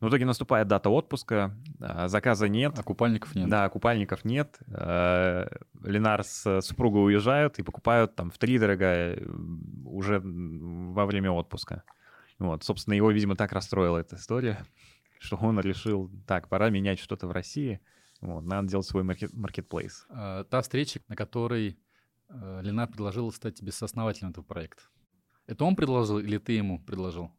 В 0.00 0.08
итоге 0.08 0.24
наступает 0.24 0.68
дата 0.68 0.88
отпуска, 0.88 1.54
а, 1.80 2.08
заказа 2.08 2.48
нет. 2.48 2.78
А 2.78 2.82
купальников 2.82 3.34
нет. 3.34 3.50
Да, 3.50 3.68
купальников 3.68 4.24
нет. 4.24 4.58
А, 4.72 5.46
Ленар 5.82 6.24
с 6.24 6.62
супругой 6.62 7.04
уезжают 7.04 7.58
и 7.58 7.62
покупают 7.62 8.14
там 8.14 8.30
в 8.30 8.38
три 8.38 8.58
дорога 8.58 9.14
уже 9.84 10.22
во 10.24 11.04
время 11.04 11.30
отпуска. 11.30 11.82
Вот, 12.38 12.64
собственно, 12.64 12.94
его, 12.94 13.10
видимо, 13.10 13.36
так 13.36 13.52
расстроила 13.52 13.98
эта 13.98 14.16
история, 14.16 14.64
что 15.18 15.36
он 15.36 15.60
решил, 15.60 16.10
так, 16.26 16.48
пора 16.48 16.70
менять 16.70 17.00
что-то 17.00 17.26
в 17.26 17.32
России— 17.32 17.80
вот, 18.24 18.44
надо 18.44 18.68
делать 18.68 18.86
свой 18.86 19.02
маркет, 19.02 19.32
маркетплейс. 19.32 20.06
А, 20.08 20.44
та 20.44 20.62
встреча, 20.62 21.00
на 21.08 21.16
которой 21.16 21.78
э, 22.28 22.60
Ленар 22.62 22.88
предложил 22.88 23.30
стать 23.32 23.56
тебе 23.56 23.72
сооснователем 23.72 24.30
этого 24.30 24.44
проекта. 24.44 24.82
Это 25.46 25.64
он 25.64 25.76
предложил 25.76 26.18
или 26.18 26.38
ты 26.38 26.52
ему 26.52 26.78
предложил? 26.78 27.30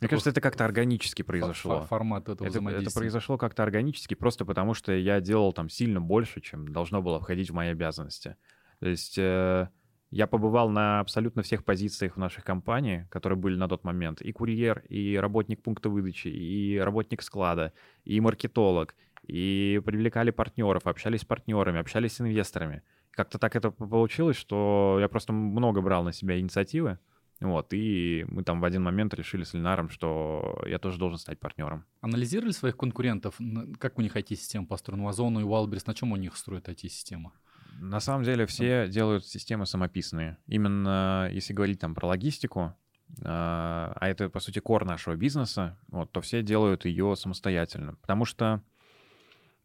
Мне 0.00 0.06
Такой 0.06 0.10
кажется, 0.10 0.30
это 0.30 0.40
как-то 0.40 0.64
органически 0.64 1.22
произошло. 1.22 1.84
Формат 1.86 2.28
этого 2.28 2.46
это, 2.46 2.60
это 2.68 2.92
произошло 2.92 3.36
как-то 3.36 3.64
органически, 3.64 4.14
просто 4.14 4.44
потому 4.44 4.74
что 4.74 4.92
я 4.92 5.20
делал 5.20 5.52
там 5.52 5.68
сильно 5.68 6.00
больше, 6.00 6.40
чем 6.40 6.68
должно 6.68 7.02
было 7.02 7.18
входить 7.18 7.50
в 7.50 7.54
мои 7.54 7.70
обязанности. 7.70 8.36
То 8.78 8.88
есть 8.88 9.18
э, 9.18 9.68
я 10.10 10.26
побывал 10.26 10.70
на 10.70 11.00
абсолютно 11.00 11.42
всех 11.42 11.64
позициях 11.64 12.14
в 12.14 12.18
нашей 12.18 12.42
компании, 12.42 13.06
которые 13.10 13.36
были 13.36 13.56
на 13.56 13.68
тот 13.68 13.84
момент. 13.84 14.22
И 14.22 14.32
курьер, 14.32 14.84
и 14.88 15.16
работник 15.16 15.62
пункта 15.62 15.90
выдачи, 15.90 16.28
и 16.28 16.78
работник 16.78 17.20
склада, 17.20 17.72
и 18.04 18.20
маркетолог, 18.20 18.94
и 19.28 19.80
привлекали 19.84 20.30
партнеров, 20.30 20.86
общались 20.86 21.20
с 21.20 21.24
партнерами, 21.24 21.78
общались 21.78 22.14
с 22.14 22.20
инвесторами. 22.20 22.82
Как-то 23.10 23.38
так 23.38 23.56
это 23.56 23.70
получилось, 23.70 24.36
что 24.36 24.98
я 25.00 25.08
просто 25.08 25.32
много 25.32 25.80
брал 25.80 26.02
на 26.02 26.12
себя 26.12 26.38
инициативы, 26.38 26.98
вот, 27.40 27.72
и 27.72 28.24
мы 28.28 28.42
там 28.42 28.60
в 28.60 28.64
один 28.64 28.82
момент 28.82 29.14
решили 29.14 29.44
с 29.44 29.54
Ленаром, 29.54 29.90
что 29.90 30.60
я 30.66 30.78
тоже 30.78 30.98
должен 30.98 31.18
стать 31.18 31.38
партнером. 31.38 31.84
Анализировали 32.00 32.50
своих 32.50 32.76
конкурентов? 32.76 33.36
Как 33.78 33.98
у 33.98 34.02
них 34.02 34.16
IT-система 34.16 34.66
построена? 34.66 35.08
Озону 35.08 35.40
и 35.40 35.44
Wildberries 35.44 35.84
на 35.86 35.94
чем 35.94 36.12
у 36.12 36.16
них 36.16 36.36
строит 36.36 36.68
IT-система? 36.68 37.32
На 37.80 38.00
самом 38.00 38.24
деле 38.24 38.46
все 38.46 38.88
делают 38.88 39.24
системы 39.24 39.66
самописные. 39.66 40.36
Именно 40.48 41.28
если 41.30 41.52
говорить 41.52 41.78
там 41.78 41.94
про 41.94 42.08
логистику, 42.08 42.74
а, 43.22 43.92
а 43.94 44.08
это, 44.08 44.28
по 44.28 44.40
сути, 44.40 44.58
кор 44.58 44.84
нашего 44.84 45.14
бизнеса, 45.14 45.78
вот, 45.88 46.10
то 46.10 46.20
все 46.20 46.42
делают 46.42 46.86
ее 46.86 47.14
самостоятельно. 47.14 47.94
Потому 48.00 48.24
что 48.24 48.62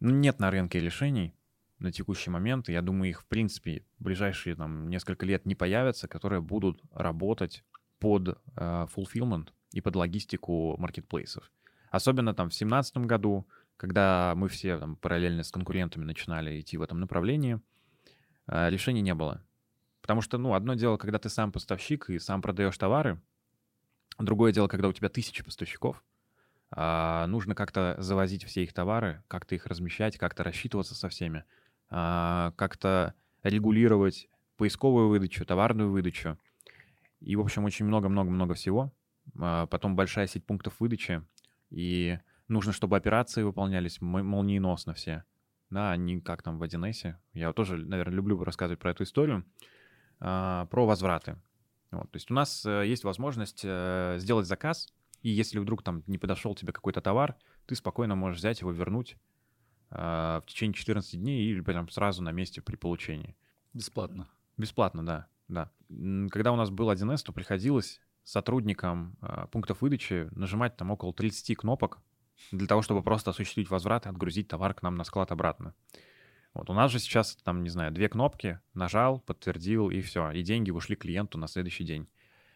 ну, 0.03 0.09
нет 0.11 0.39
на 0.39 0.51
рынке 0.51 0.81
решений 0.81 1.33
на 1.79 1.89
текущий 1.91 2.29
момент. 2.29 2.67
Я 2.67 2.81
думаю, 2.81 3.09
их, 3.09 3.21
в 3.21 3.25
принципе, 3.25 3.85
в 3.99 4.03
ближайшие 4.03 4.53
там, 4.53 4.89
несколько 4.89 5.25
лет 5.25 5.45
не 5.45 5.55
появятся, 5.55 6.09
которые 6.09 6.41
будут 6.41 6.81
работать 6.91 7.63
под 7.99 8.27
э, 8.27 8.87
fulfillment 8.93 9.49
и 9.71 9.79
под 9.79 9.95
логистику 9.95 10.75
маркетплейсов. 10.77 11.49
Особенно 11.89 12.33
там 12.33 12.47
в 12.47 12.51
2017 12.51 12.97
году, 12.97 13.47
когда 13.77 14.33
мы 14.35 14.49
все 14.49 14.77
там, 14.77 14.97
параллельно 14.97 15.41
с 15.41 15.51
конкурентами 15.51 16.03
начинали 16.03 16.59
идти 16.59 16.75
в 16.75 16.81
этом 16.81 16.99
направлении, 16.99 17.61
э, 18.47 18.69
решений 18.69 19.01
не 19.01 19.13
было. 19.13 19.41
Потому 20.01 20.19
что, 20.19 20.37
ну, 20.37 20.53
одно 20.53 20.73
дело, 20.73 20.97
когда 20.97 21.17
ты 21.17 21.29
сам 21.29 21.53
поставщик 21.53 22.09
и 22.09 22.19
сам 22.19 22.41
продаешь 22.41 22.77
товары, 22.77 23.21
другое 24.19 24.51
дело, 24.51 24.67
когда 24.67 24.89
у 24.89 24.93
тебя 24.93 25.07
тысячи 25.07 25.45
поставщиков, 25.45 26.03
а, 26.75 27.27
нужно 27.27 27.53
как-то 27.53 27.95
завозить 27.99 28.43
все 28.45 28.63
их 28.63 28.73
товары, 28.73 29.21
как-то 29.27 29.53
их 29.53 29.67
размещать, 29.67 30.17
как-то 30.17 30.43
рассчитываться 30.43 30.95
со 30.95 31.07
всеми, 31.07 31.43
а, 31.89 32.51
как-то 32.55 33.13
регулировать 33.43 34.27
поисковую 34.57 35.09
выдачу, 35.09 35.45
товарную 35.45 35.91
выдачу. 35.91 36.39
И, 37.19 37.35
в 37.35 37.41
общем, 37.41 37.65
очень 37.65 37.85
много-много-много 37.85 38.55
всего. 38.55 38.91
А, 39.39 39.67
потом 39.67 39.95
большая 39.95 40.25
сеть 40.25 40.45
пунктов 40.45 40.79
выдачи. 40.79 41.23
И 41.69 42.17
нужно, 42.47 42.73
чтобы 42.73 42.97
операции 42.97 43.43
выполнялись 43.43 44.01
молниеносно 44.01 44.95
все. 44.95 45.23
Да, 45.69 45.95
не 45.95 46.21
как 46.21 46.41
там 46.41 46.57
в 46.57 46.63
1С. 46.63 47.15
Я 47.33 47.53
тоже, 47.53 47.77
наверное, 47.77 48.15
люблю 48.15 48.43
рассказывать 48.43 48.79
про 48.79 48.91
эту 48.91 49.03
историю. 49.03 49.45
про 50.19 50.67
возвраты. 50.71 51.37
Вот, 51.91 52.09
то 52.09 52.15
есть 52.15 52.31
у 52.31 52.33
нас 52.33 52.65
э, 52.65 52.87
есть 52.87 53.03
возможность 53.03 53.61
э, 53.63 54.15
сделать 54.17 54.47
заказ, 54.47 54.91
и 55.23 55.29
если 55.29 55.57
вдруг 55.57 55.81
там 55.81 56.03
не 56.05 56.17
подошел 56.17 56.53
тебе 56.53 56.73
какой-то 56.73 57.01
товар, 57.01 57.35
ты 57.65 57.75
спокойно 57.75 58.15
можешь 58.15 58.39
взять 58.39 58.61
его, 58.61 58.71
вернуть 58.71 59.17
а, 59.89 60.41
в 60.41 60.45
течение 60.45 60.73
14 60.73 61.19
дней 61.19 61.49
или 61.49 61.61
прям 61.61 61.89
сразу 61.89 62.21
на 62.21 62.31
месте 62.31 62.61
при 62.61 62.75
получении. 62.75 63.35
Бесплатно. 63.73 64.29
Бесплатно, 64.57 65.05
да. 65.05 65.27
да. 65.47 65.71
Когда 66.29 66.51
у 66.51 66.57
нас 66.57 66.69
был 66.69 66.91
1С, 66.91 67.23
то 67.23 67.31
приходилось 67.31 68.01
сотрудникам 68.23 69.17
а, 69.21 69.47
пунктов 69.47 69.81
выдачи 69.81 70.27
нажимать 70.31 70.75
там 70.75 70.91
около 70.91 71.13
30 71.13 71.57
кнопок 71.57 71.99
для 72.51 72.67
того, 72.67 72.81
чтобы 72.81 73.01
просто 73.01 73.31
осуществить 73.31 73.69
возврат 73.69 74.05
и 74.05 74.09
отгрузить 74.09 74.49
товар 74.49 74.73
к 74.73 74.81
нам 74.81 74.95
на 74.95 75.05
склад 75.05 75.31
обратно. 75.31 75.73
Вот 76.53 76.69
у 76.69 76.73
нас 76.73 76.91
же 76.91 76.99
сейчас, 76.99 77.37
там, 77.37 77.63
не 77.63 77.69
знаю, 77.69 77.91
две 77.91 78.09
кнопки, 78.09 78.59
нажал, 78.73 79.19
подтвердил, 79.21 79.89
и 79.89 80.01
все, 80.01 80.31
и 80.31 80.43
деньги 80.43 80.69
ушли 80.69 80.95
клиенту 80.95 81.37
на 81.37 81.47
следующий 81.47 81.83
день. 81.83 82.07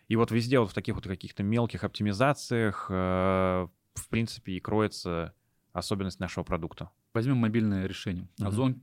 И 0.08 0.16
вот 0.16 0.32
везде 0.32 0.60
вот 0.60 0.72
в 0.72 0.74
таких 0.74 0.96
вот 0.96 1.04
каких-то 1.04 1.44
мелких 1.44 1.84
оптимизациях, 1.84 2.88
э, 2.90 3.68
в 3.96 4.10
принципе, 4.10 4.54
и 4.54 4.60
кроется 4.60 5.34
особенность 5.74 6.20
нашего 6.20 6.44
продукта. 6.44 6.90
Возьмем 7.14 7.38
мобильное 7.38 7.86
решение. 7.86 8.28
Озон, 8.40 8.82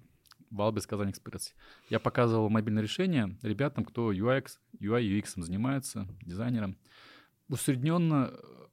Валбис, 0.50 0.86
Казань 0.86 1.10
Экспресс. 1.10 1.54
Я 1.88 1.98
показывал 1.98 2.48
мобильное 2.50 2.82
решение 2.82 3.36
ребятам, 3.42 3.84
кто 3.84 4.12
UX, 4.12 4.58
UI, 4.78 5.02
UX 5.02 5.42
занимается, 5.42 6.06
дизайнером. 6.22 6.76
Усредненно 7.48 8.30
э, 8.32 8.66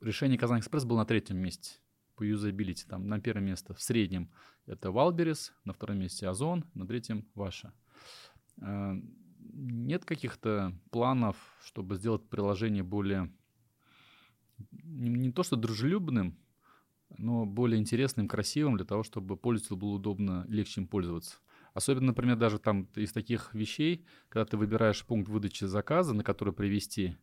решение 0.00 0.38
Казань 0.38 0.60
Экспресс 0.60 0.84
было 0.84 0.98
на 0.98 1.06
третьем 1.06 1.38
месте 1.38 1.78
по 2.16 2.22
юзабилити, 2.22 2.86
там 2.86 3.08
на 3.08 3.20
первое 3.20 3.42
место 3.42 3.74
в 3.74 3.82
среднем 3.82 4.30
это 4.66 4.90
Валберис, 4.90 5.52
на 5.64 5.72
втором 5.72 5.98
месте 5.98 6.28
Озон, 6.28 6.64
на 6.74 6.86
третьем 6.86 7.26
Ваша. 7.34 7.72
Нет 9.56 10.04
каких-то 10.04 10.74
планов, 10.90 11.36
чтобы 11.64 11.94
сделать 11.94 12.28
приложение 12.28 12.82
более 12.82 13.32
не 14.82 15.32
то 15.32 15.42
что 15.42 15.56
дружелюбным, 15.56 16.36
но 17.18 17.46
более 17.46 17.80
интересным, 17.80 18.28
красивым 18.28 18.76
для 18.76 18.84
того, 18.84 19.02
чтобы 19.02 19.36
пользователю 19.36 19.76
было 19.78 19.90
удобно, 19.90 20.44
легче 20.48 20.80
им 20.80 20.88
пользоваться. 20.88 21.36
Особенно, 21.72 22.08
например, 22.08 22.36
даже 22.36 22.58
там 22.58 22.84
из 22.94 23.12
таких 23.12 23.52
вещей, 23.52 24.06
когда 24.28 24.44
ты 24.44 24.56
выбираешь 24.56 25.04
пункт 25.04 25.28
выдачи 25.28 25.64
заказа, 25.64 26.14
на 26.14 26.22
который 26.22 26.54
привести, 26.54 27.16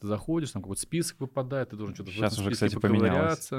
ты 0.00 0.06
заходишь, 0.06 0.52
там 0.52 0.62
какой-то 0.62 0.82
список 0.82 1.20
выпадает, 1.20 1.70
ты 1.70 1.76
должен 1.76 1.94
что-то 1.94 2.10
Сейчас 2.12 2.38
уже, 2.38 2.52
кстати, 2.52 2.76
поменялось. 2.76 3.50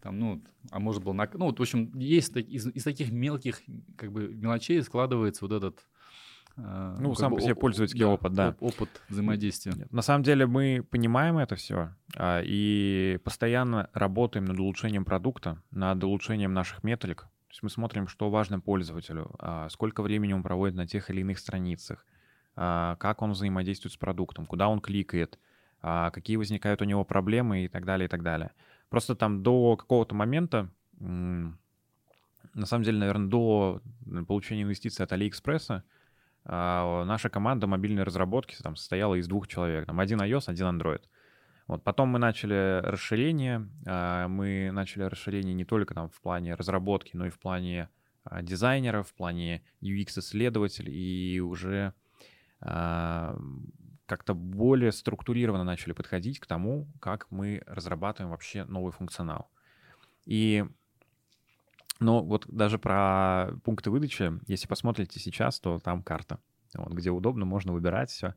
Там, 0.00 0.18
ну, 0.18 0.44
а 0.70 0.78
может 0.78 1.02
был... 1.02 1.12
На... 1.12 1.28
Ну, 1.34 1.46
вот, 1.46 1.58
в 1.58 1.62
общем, 1.62 1.96
есть 1.98 2.36
из, 2.36 2.68
из 2.68 2.84
таких 2.84 3.10
мелких 3.10 3.60
как 3.96 4.12
бы 4.12 4.28
мелочей 4.28 4.80
складывается 4.82 5.44
вот 5.44 5.52
этот 5.52 5.88
ну, 6.58 7.14
сам 7.14 7.34
по 7.34 7.40
себе 7.40 7.54
пользовательский 7.54 8.00
да, 8.00 8.08
опыт, 8.08 8.32
да. 8.32 8.56
Опыт 8.58 8.88
взаимодействия. 9.08 9.72
Нет, 9.76 9.92
на 9.92 10.02
самом 10.02 10.24
деле 10.24 10.46
мы 10.46 10.84
понимаем 10.90 11.38
это 11.38 11.54
все 11.54 11.94
а, 12.16 12.42
и 12.44 13.18
постоянно 13.22 13.88
работаем 13.92 14.44
над 14.44 14.58
улучшением 14.58 15.04
продукта, 15.04 15.62
над 15.70 16.02
улучшением 16.02 16.52
наших 16.52 16.82
метрик. 16.82 17.22
То 17.22 17.52
есть 17.52 17.62
мы 17.62 17.70
смотрим, 17.70 18.08
что 18.08 18.28
важно 18.28 18.58
пользователю, 18.58 19.30
а, 19.38 19.68
сколько 19.68 20.02
времени 20.02 20.32
он 20.32 20.42
проводит 20.42 20.74
на 20.74 20.86
тех 20.86 21.08
или 21.10 21.20
иных 21.20 21.38
страницах, 21.38 22.04
а, 22.56 22.96
как 22.96 23.22
он 23.22 23.32
взаимодействует 23.32 23.92
с 23.92 23.96
продуктом, 23.96 24.44
куда 24.44 24.68
он 24.68 24.80
кликает, 24.80 25.38
какие 25.80 26.36
возникают 26.36 26.82
у 26.82 26.84
него 26.84 27.04
проблемы 27.04 27.64
и 27.64 27.68
так 27.68 27.84
далее, 27.84 28.06
и 28.06 28.08
так 28.08 28.24
далее. 28.24 28.50
Просто 28.88 29.14
там 29.14 29.44
до 29.44 29.76
какого-то 29.76 30.12
момента, 30.12 30.70
на 30.98 31.54
самом 32.64 32.82
деле, 32.82 32.98
наверное, 32.98 33.28
до 33.28 33.80
получения 34.26 34.62
инвестиций 34.62 35.04
от 35.04 35.12
Алиэкспресса, 35.12 35.84
а, 36.50 37.04
наша 37.04 37.28
команда 37.28 37.66
мобильной 37.66 38.04
разработки 38.04 38.56
там 38.62 38.74
состояла 38.74 39.16
из 39.16 39.28
двух 39.28 39.46
человек. 39.46 39.86
Там 39.86 40.00
один 40.00 40.20
iOS, 40.20 40.44
один 40.46 40.66
Android. 40.66 41.02
Вот. 41.66 41.84
Потом 41.84 42.08
мы 42.08 42.18
начали 42.18 42.80
расширение. 42.82 43.68
А, 43.86 44.28
мы 44.28 44.70
начали 44.72 45.02
расширение 45.02 45.52
не 45.54 45.66
только 45.66 45.92
там 45.94 46.08
в 46.08 46.18
плане 46.22 46.54
разработки, 46.54 47.14
но 47.14 47.26
и 47.26 47.30
в 47.30 47.38
плане 47.38 47.90
а, 48.24 48.42
дизайнеров, 48.42 49.08
в 49.08 49.14
плане 49.14 49.62
UX-исследователей. 49.82 50.92
И 50.92 51.40
уже 51.40 51.92
как-то 52.60 54.34
более 54.34 54.90
структурированно 54.90 55.62
начали 55.62 55.92
подходить 55.92 56.40
к 56.40 56.46
тому, 56.46 56.88
как 56.98 57.30
мы 57.30 57.62
разрабатываем 57.66 58.32
вообще 58.32 58.64
новый 58.64 58.90
функционал. 58.90 59.48
И 60.24 60.64
но 62.00 62.22
вот 62.22 62.46
даже 62.48 62.78
про 62.78 63.52
пункты 63.64 63.90
выдачи, 63.90 64.32
если 64.46 64.66
посмотрите 64.66 65.18
сейчас, 65.18 65.60
то 65.60 65.78
там 65.78 66.02
карта, 66.02 66.38
вот, 66.74 66.92
где 66.92 67.10
удобно, 67.10 67.44
можно 67.44 67.72
выбирать 67.72 68.10
все. 68.10 68.34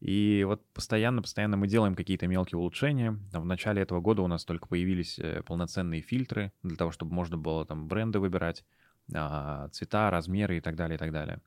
И 0.00 0.44
вот 0.46 0.62
постоянно-постоянно 0.74 1.56
мы 1.56 1.66
делаем 1.66 1.94
какие-то 1.94 2.26
мелкие 2.26 2.58
улучшения. 2.58 3.18
Там, 3.32 3.42
в 3.42 3.46
начале 3.46 3.80
этого 3.80 4.00
года 4.00 4.22
у 4.22 4.26
нас 4.26 4.44
только 4.44 4.66
появились 4.66 5.18
э, 5.18 5.42
полноценные 5.42 6.02
фильтры 6.02 6.52
для 6.62 6.76
того, 6.76 6.90
чтобы 6.90 7.14
можно 7.14 7.38
было 7.38 7.64
там 7.64 7.88
бренды 7.88 8.18
выбирать, 8.18 8.64
а, 9.14 9.68
цвета, 9.68 10.10
размеры 10.10 10.58
и 10.58 10.60
так 10.60 10.76
далее, 10.76 10.96
и 10.96 10.98
так 10.98 11.12
далее. 11.12 11.40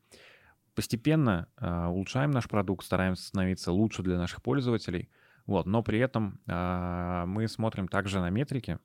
Постепенно 0.75 1.47
а, 1.57 1.89
улучшаем 1.89 2.31
наш 2.31 2.47
продукт, 2.47 2.85
стараемся 2.85 3.27
становиться 3.27 3.71
лучше 3.71 4.03
для 4.03 4.17
наших 4.17 4.41
пользователей, 4.41 5.09
вот, 5.45 5.65
но 5.65 5.81
при 5.81 5.99
этом 5.99 6.39
а, 6.47 7.25
мы 7.25 7.47
смотрим 7.47 7.87
также 7.87 8.19
на 8.19 8.29
метрики, 8.29 8.79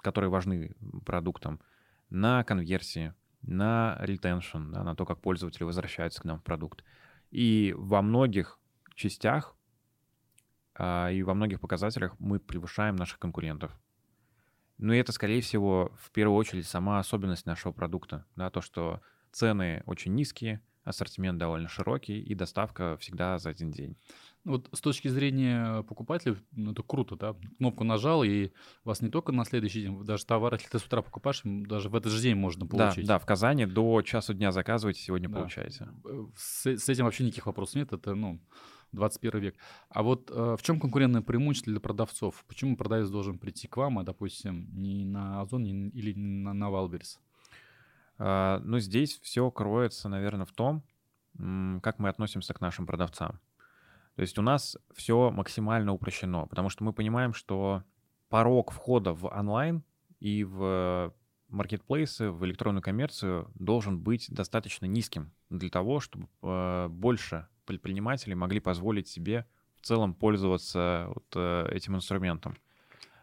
которые 0.00 0.30
важны 0.30 0.74
продуктам, 1.04 1.60
на 2.10 2.42
конверсии, 2.44 3.14
на 3.42 3.98
retention, 4.00 4.70
да, 4.70 4.82
на 4.82 4.96
то, 4.96 5.04
как 5.04 5.20
пользователи 5.20 5.64
возвращаются 5.64 6.22
к 6.22 6.24
нам 6.24 6.38
в 6.38 6.42
продукт. 6.42 6.84
И 7.30 7.74
во 7.76 8.02
многих 8.02 8.58
частях 8.94 9.54
а, 10.74 11.10
и 11.10 11.22
во 11.22 11.34
многих 11.34 11.60
показателях 11.60 12.14
мы 12.18 12.38
превышаем 12.38 12.96
наших 12.96 13.18
конкурентов. 13.18 13.78
Но 14.78 14.94
это, 14.94 15.10
скорее 15.10 15.40
всего, 15.40 15.92
в 16.00 16.12
первую 16.12 16.36
очередь 16.36 16.66
сама 16.66 17.00
особенность 17.00 17.46
нашего 17.46 17.72
продукта. 17.72 18.24
Да, 18.36 18.48
то, 18.48 18.60
что 18.60 19.00
цены 19.32 19.82
очень 19.86 20.14
низкие, 20.14 20.62
ассортимент 20.88 21.38
довольно 21.38 21.68
широкий 21.68 22.20
и 22.20 22.34
доставка 22.34 22.96
всегда 23.00 23.38
за 23.38 23.50
один 23.50 23.70
день. 23.70 23.96
Ну, 24.44 24.52
вот 24.52 24.68
с 24.72 24.80
точки 24.80 25.08
зрения 25.08 25.82
покупателя, 25.82 26.36
ну, 26.52 26.72
это 26.72 26.82
круто, 26.82 27.16
да? 27.16 27.36
Кнопку 27.58 27.84
нажал, 27.84 28.22
и 28.22 28.50
вас 28.84 29.00
не 29.00 29.10
только 29.10 29.32
на 29.32 29.44
следующий 29.44 29.82
день, 29.82 30.04
даже 30.04 30.24
товар, 30.24 30.54
если 30.54 30.68
ты 30.68 30.78
с 30.78 30.84
утра 30.84 31.02
покупаешь, 31.02 31.42
даже 31.44 31.88
в 31.88 31.96
этот 31.96 32.12
же 32.12 32.22
день 32.22 32.36
можно 32.36 32.66
получить. 32.66 33.06
Да, 33.06 33.14
да 33.14 33.18
в 33.18 33.26
Казани 33.26 33.66
до 33.66 34.00
часу 34.02 34.34
дня 34.34 34.52
заказываете, 34.52 35.02
сегодня 35.02 35.28
да. 35.28 35.38
получаете. 35.38 35.88
Э, 36.04 36.26
с, 36.36 36.66
с 36.66 36.88
этим 36.88 37.04
вообще 37.04 37.24
никаких 37.24 37.46
вопросов 37.46 37.74
нет, 37.76 37.92
это, 37.92 38.14
ну, 38.14 38.40
21 38.92 39.40
век. 39.40 39.56
А 39.90 40.02
вот 40.02 40.30
э, 40.30 40.56
в 40.58 40.62
чем 40.62 40.80
конкурентное 40.80 41.22
преимущество 41.22 41.72
для 41.72 41.80
продавцов? 41.80 42.44
Почему 42.48 42.76
продавец 42.76 43.08
должен 43.08 43.38
прийти 43.38 43.68
к 43.68 43.76
вам, 43.76 43.98
а, 43.98 44.02
допустим, 44.02 44.68
не 44.72 45.04
на 45.04 45.40
Озон 45.40 45.64
не, 45.64 45.88
или 45.90 46.14
на, 46.14 46.52
на? 46.52 46.68
А, 48.18 48.60
ну, 48.64 48.78
здесь 48.78 49.18
все 49.20 49.50
кроется, 49.50 50.08
наверное, 50.08 50.46
в 50.46 50.52
том, 50.52 50.82
как 51.82 51.98
мы 51.98 52.08
относимся 52.08 52.52
к 52.52 52.60
нашим 52.60 52.86
продавцам. 52.86 53.40
То 54.16 54.22
есть 54.22 54.38
у 54.38 54.42
нас 54.42 54.76
все 54.92 55.30
максимально 55.30 55.92
упрощено, 55.92 56.46
потому 56.46 56.68
что 56.68 56.82
мы 56.82 56.92
понимаем, 56.92 57.32
что 57.32 57.84
порог 58.28 58.72
входа 58.72 59.12
в 59.12 59.26
онлайн 59.26 59.84
и 60.18 60.42
в 60.42 61.14
маркетплейсы, 61.48 62.30
в 62.30 62.44
электронную 62.44 62.82
коммерцию 62.82 63.50
должен 63.54 64.00
быть 64.00 64.26
достаточно 64.30 64.86
низким 64.86 65.32
для 65.50 65.70
того, 65.70 66.00
чтобы 66.00 66.28
э, 66.42 66.88
больше 66.88 67.46
предпринимателей 67.64 68.34
могли 68.34 68.60
позволить 68.60 69.08
себе 69.08 69.46
в 69.76 69.82
целом 69.82 70.14
пользоваться 70.14 71.06
вот 71.14 71.26
э, 71.36 71.68
этим 71.70 71.96
инструментом. 71.96 72.56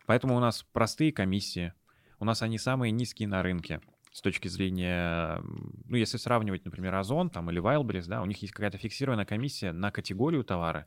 Поэтому 0.06 0.36
у 0.36 0.40
нас 0.40 0.64
простые 0.72 1.12
комиссии, 1.12 1.74
у 2.20 2.26
нас 2.26 2.42
они 2.42 2.58
самые 2.58 2.92
низкие 2.92 3.28
на 3.28 3.44
рынке 3.44 3.82
с 4.16 4.22
точки 4.22 4.48
зрения, 4.48 5.42
ну, 5.90 5.98
если 5.98 6.16
сравнивать, 6.16 6.64
например, 6.64 6.96
Озон 6.96 7.30
там 7.30 7.52
или 7.52 7.62
Wildberries, 7.62 8.08
да, 8.08 8.22
у 8.22 8.26
них 8.26 8.42
есть 8.42 8.54
какая-то 8.54 8.78
фиксированная 8.78 9.26
комиссия 9.26 9.74
на 9.74 9.92
категорию 9.92 10.46
товара, 10.46 10.86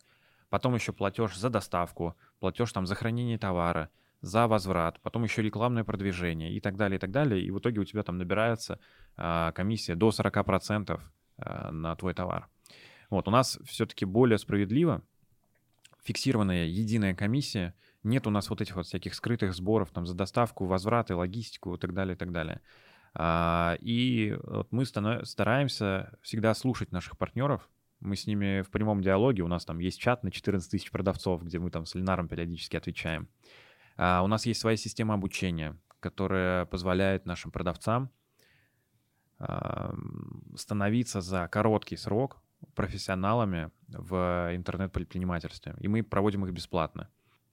потом 0.49 0.75
еще 0.75 0.95
платеж 0.95 1.37
за 1.37 1.51
доставку, 1.51 2.17
платеж 2.41 2.73
там 2.73 2.87
за 2.87 2.95
хранение 2.95 3.37
товара, 3.37 3.91
за 4.23 4.47
возврат, 4.49 4.99
потом 5.03 5.25
еще 5.25 5.43
рекламное 5.43 5.85
продвижение 5.85 6.55
и 6.55 6.59
так 6.59 6.77
далее, 6.77 6.97
и 6.97 6.99
так 6.99 7.11
далее. 7.11 7.43
И 7.43 7.51
в 7.51 7.59
итоге 7.59 7.81
у 7.81 7.85
тебя 7.85 8.03
там 8.03 8.17
набирается 8.17 8.81
а, 9.19 9.53
комиссия 9.53 9.95
до 9.95 10.09
40% 10.09 10.99
а, 11.37 11.71
на 11.71 11.95
твой 11.97 12.15
товар. 12.15 12.49
Вот, 13.11 13.29
у 13.29 13.31
нас 13.31 13.59
все-таки 13.67 14.07
более 14.07 14.39
справедливо, 14.39 15.03
фиксированная 16.03 16.65
единая 16.65 17.15
комиссия, 17.15 17.75
нет 18.05 18.27
у 18.27 18.31
нас 18.31 18.49
вот 18.49 18.63
этих 18.63 18.77
вот 18.77 18.87
всяких 18.87 19.15
скрытых 19.15 19.53
сборов 19.53 19.91
там 19.91 20.07
за 20.07 20.15
доставку, 20.15 20.65
возвраты, 20.65 21.15
логистику 21.15 21.75
и 21.75 21.79
так 21.79 21.93
далее, 21.93 22.15
и 22.15 22.19
так 22.19 22.33
далее. 22.33 22.63
А, 23.15 23.77
и 23.81 24.37
вот 24.45 24.73
мы 24.73 24.85
стараемся 24.85 26.19
всегда 26.23 26.55
слушать 26.55 26.93
наших 26.93 27.17
партнеров. 27.19 27.69
Мы 28.01 28.17
с 28.17 28.27
ними 28.27 28.63
в 28.63 28.71
прямом 28.71 29.03
диалоге. 29.03 29.43
У 29.43 29.49
нас 29.49 29.65
там 29.65 29.79
есть 29.79 30.01
чат 30.01 30.23
на 30.23 30.31
14 30.31 30.71
тысяч 30.71 30.91
продавцов, 30.91 31.43
где 31.43 31.59
мы 31.59 31.71
там 31.71 31.85
с 31.85 31.95
Ленаром 31.95 32.29
периодически 32.29 32.77
отвечаем. 32.77 33.29
А, 33.97 34.23
у 34.23 34.27
нас 34.27 34.47
есть 34.47 34.61
своя 34.61 34.77
система 34.77 35.15
обучения, 35.15 35.77
которая 36.01 36.67
позволяет 36.67 37.27
нашим 37.27 37.51
продавцам 37.51 38.11
становиться 40.57 41.21
за 41.21 41.47
короткий 41.47 41.97
срок 41.97 42.43
профессионалами 42.75 43.71
в 43.87 44.51
интернет-предпринимательстве, 44.53 45.77
и 45.79 45.89
мы 45.89 46.03
проводим 46.03 46.45
их 46.45 46.53
бесплатно. 46.53 47.09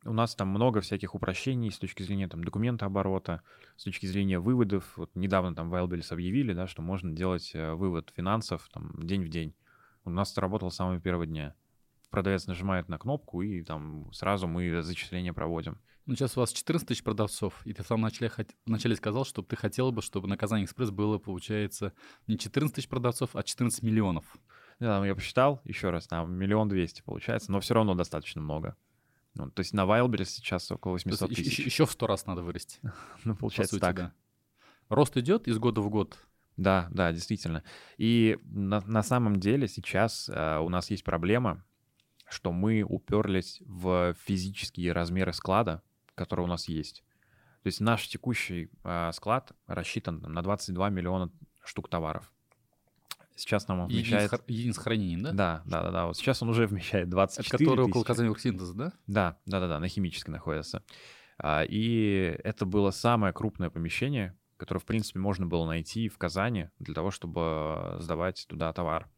У 0.06 0.14
нас 0.14 0.36
там 0.36 0.50
много 0.50 0.82
всяких 0.82 1.16
упрощений 1.16 1.72
с 1.72 1.80
точки 1.80 2.04
зрения 2.04 2.28
там, 2.28 2.44
документа 2.44 2.86
оборота, 2.86 3.42
с 3.76 3.86
точки 3.86 4.06
зрения 4.06 4.40
выводов. 4.40 4.94
Вот 4.98 5.10
недавно 5.16 5.56
там 5.56 5.74
Wildberries 5.74 6.14
объявили, 6.14 6.54
да, 6.54 6.68
что 6.68 6.84
можно 6.84 7.12
делать 7.12 7.52
э, 7.56 7.74
вывод 7.74 8.14
финансов 8.16 8.70
там, 8.72 8.94
день 9.02 9.24
в 9.24 9.30
день. 9.30 9.56
У 10.04 10.12
нас 10.12 10.32
это 10.32 10.42
работало 10.42 10.70
с 10.70 10.76
самого 10.76 11.00
первого 11.00 11.26
дня. 11.26 11.56
Продавец 12.12 12.46
нажимает 12.46 12.88
на 12.88 13.00
кнопку, 13.00 13.42
и 13.42 13.64
там 13.64 14.14
сразу 14.14 14.48
мы 14.48 14.84
зачисление 14.84 15.34
проводим. 15.34 15.80
Ну, 16.06 16.16
сейчас 16.16 16.38
у 16.38 16.40
вас 16.40 16.54
14 16.54 16.88
тысяч 16.88 17.04
продавцов, 17.04 17.66
и 17.66 17.74
ты 17.74 17.82
в 17.82 17.88
самом 17.88 18.04
начале, 18.04 18.32
вначале 18.68 18.96
сказал, 18.96 19.26
что 19.26 19.42
ты 19.42 19.56
хотел 19.56 19.92
бы, 19.92 20.04
чтобы 20.04 20.28
на 20.28 20.38
Казань 20.38 20.66
Экспресс 20.66 20.92
было, 20.92 21.18
получается, 21.18 21.94
не 22.28 22.38
14 22.38 22.76
тысяч 22.76 22.88
продавцов, 22.88 23.36
а 23.36 23.42
14 23.42 23.82
миллионов. 23.82 24.24
Да, 24.80 25.04
я 25.04 25.16
посчитал 25.16 25.62
еще 25.64 25.90
раз, 25.90 26.06
там 26.06 26.32
миллион 26.32 26.70
двести 26.70 27.02
получается, 27.02 27.52
но 27.52 27.60
все 27.60 27.74
равно 27.74 27.96
достаточно 27.96 28.40
много. 28.40 28.76
Ну, 29.36 29.52
то 29.52 29.60
есть 29.60 29.74
на 29.74 29.82
Wildberries 29.82 30.26
сейчас 30.26 30.72
около 30.72 30.94
800 30.94 31.30
тысяч. 31.30 31.60
Еще, 31.60 31.86
в 31.86 31.92
сто 31.92 32.08
раз 32.08 32.26
надо 32.26 32.42
вырасти. 32.42 32.80
ну, 33.24 33.36
получается 33.36 33.76
сути, 33.76 33.82
так. 33.82 33.96
Да. 33.96 34.14
Рост 34.90 35.18
идет 35.18 35.48
из 35.48 35.60
года 35.60 35.82
в 35.82 35.90
год. 35.90 36.18
Да, 36.58 36.88
да, 36.92 37.12
действительно. 37.12 37.64
И 37.98 38.40
на, 38.44 38.82
на 38.82 39.04
самом 39.04 39.40
деле 39.40 39.68
сейчас 39.68 40.30
э, 40.30 40.58
у 40.60 40.70
нас 40.70 40.90
есть 40.90 41.04
проблема, 41.04 41.66
что 42.30 42.54
мы 42.54 42.84
уперлись 42.84 43.62
в 43.66 44.16
физические 44.26 44.94
размеры 44.94 45.34
склада, 45.34 45.82
который 46.16 46.42
у 46.42 46.48
нас 46.48 46.70
есть. 46.70 47.04
То 47.64 47.68
есть 47.68 47.82
наш 47.82 48.08
текущий 48.08 48.70
э, 48.84 49.12
склад 49.14 49.52
рассчитан 49.68 50.20
на 50.22 50.42
22 50.42 50.90
миллиона 50.90 51.30
штук 51.64 51.90
товаров. 51.90 52.32
Сейчас 53.36 53.68
нам 53.68 53.82
он 53.82 53.88
вмещает... 53.90 54.32
Единиц 54.48 54.78
хранения, 54.78 55.18
да? 55.18 55.32
Да, 55.32 55.62
да, 55.66 55.84
да, 55.84 55.92
да. 55.92 56.06
Вот 56.08 56.18
сейчас 56.18 56.42
он 56.42 56.50
уже 56.50 56.68
вмещает 56.68 57.10
24 57.10 57.48
Это 57.48 57.58
который 57.58 57.90
около 57.90 58.04
Казани 58.04 58.30
Урсинтеза, 58.30 58.74
да? 58.74 58.94
Да, 59.08 59.38
да, 59.46 59.60
да, 59.60 59.68
да, 59.68 59.80
на 59.80 59.88
химической 59.88 60.32
находится. 60.32 60.84
А, 61.38 61.64
и 61.64 62.40
это 62.44 62.66
было 62.66 62.92
самое 62.92 63.34
крупное 63.34 63.70
помещение, 63.70 64.38
которое, 64.58 64.80
в 64.80 64.86
принципе, 64.86 65.20
можно 65.20 65.46
было 65.46 65.66
найти 65.66 66.08
в 66.08 66.18
Казани 66.18 66.70
для 66.80 66.94
того, 66.94 67.12
чтобы 67.12 67.98
сдавать 68.00 68.46
туда 68.48 68.72
товар. 68.72 69.10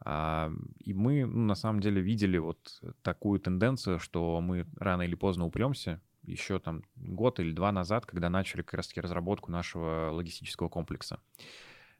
А, 0.00 0.50
и 0.78 0.94
мы, 0.94 1.26
ну, 1.26 1.44
на 1.46 1.54
самом 1.54 1.80
деле, 1.80 2.00
видели 2.00 2.38
вот 2.38 2.58
такую 3.02 3.40
тенденцию, 3.40 3.98
что 3.98 4.40
мы 4.40 4.66
рано 4.76 5.02
или 5.02 5.14
поздно 5.14 5.44
упремся, 5.44 6.00
еще 6.22 6.58
там 6.58 6.82
год 6.96 7.38
или 7.40 7.52
два 7.52 7.72
назад, 7.72 8.06
когда 8.06 8.28
начали 8.28 8.62
как 8.62 8.74
раз-таки 8.74 9.00
разработку 9.00 9.50
нашего 9.50 10.10
логистического 10.12 10.68
комплекса. 10.68 11.20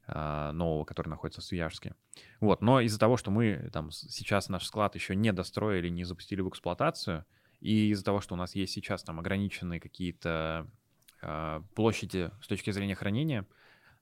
А, 0.08 0.52
нового, 0.52 0.84
который 0.84 1.08
находится 1.08 1.40
в 1.40 1.44
Свияжске. 1.44 1.96
Вот, 2.40 2.62
но 2.62 2.80
из-за 2.80 2.98
того, 2.98 3.16
что 3.16 3.32
мы 3.32 3.70
там 3.72 3.90
сейчас 3.90 4.48
наш 4.48 4.64
склад 4.64 4.94
еще 4.94 5.16
не 5.16 5.32
достроили, 5.32 5.88
не 5.88 6.04
запустили 6.04 6.42
в 6.42 6.48
эксплуатацию, 6.48 7.24
и 7.60 7.90
из-за 7.90 8.04
того, 8.04 8.20
что 8.20 8.34
у 8.34 8.36
нас 8.36 8.54
есть 8.54 8.72
сейчас 8.72 9.02
там 9.02 9.18
ограниченные 9.18 9.80
какие-то 9.80 10.70
э, 11.22 11.60
площади 11.74 12.30
с 12.40 12.46
точки 12.46 12.70
зрения 12.70 12.94
хранения, 12.94 13.46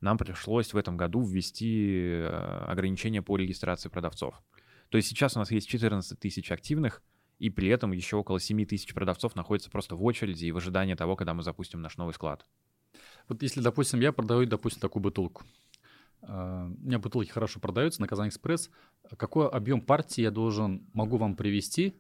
нам 0.03 0.19
пришлось 0.19 0.75
в 0.75 0.77
этом 0.77 0.99
году 0.99 1.25
ввести 1.25 2.19
э, 2.19 2.27
ограничения 2.67 3.23
по 3.23 3.39
регистрации 3.39 3.89
продавцов. 3.89 4.35
То 4.91 4.99
есть 4.99 5.09
сейчас 5.09 5.37
у 5.37 5.39
нас 5.39 5.51
есть 5.51 5.69
14 5.69 6.21
тысяч 6.21 6.53
активных, 6.53 7.03
и 7.39 7.49
при 7.49 7.69
этом 7.69 7.93
еще 7.93 8.17
около 8.17 8.41
7 8.41 8.67
тысяч 8.67 8.93
продавцов 8.93 9.37
находятся 9.37 9.71
просто 9.71 9.97
в 9.97 10.05
очереди 10.05 10.45
и 10.45 10.53
в 10.53 10.59
ожидании 10.59 10.95
того, 10.97 11.17
когда 11.17 11.33
мы 11.33 11.43
запустим 11.43 11.81
наш 11.81 11.97
новый 11.97 12.13
склад. 12.13 12.45
Вот 13.27 13.43
если, 13.43 13.63
допустим, 13.63 14.01
я 14.01 14.13
продаю, 14.13 14.47
допустим, 14.47 14.81
такую 14.81 15.03
бутылку, 15.03 15.45
а, 15.45 15.64
у 16.27 16.87
меня 16.87 16.99
бутылки 16.99 17.31
хорошо 17.31 17.61
продаются 17.61 18.01
на 18.01 18.09
Казань 18.09 18.29
Экспресс. 18.29 18.71
Какой 19.17 19.49
объем 19.49 19.81
партии 19.81 20.23
я 20.23 20.31
должен, 20.31 20.87
могу 20.93 21.17
вам 21.17 21.37
привести, 21.37 21.95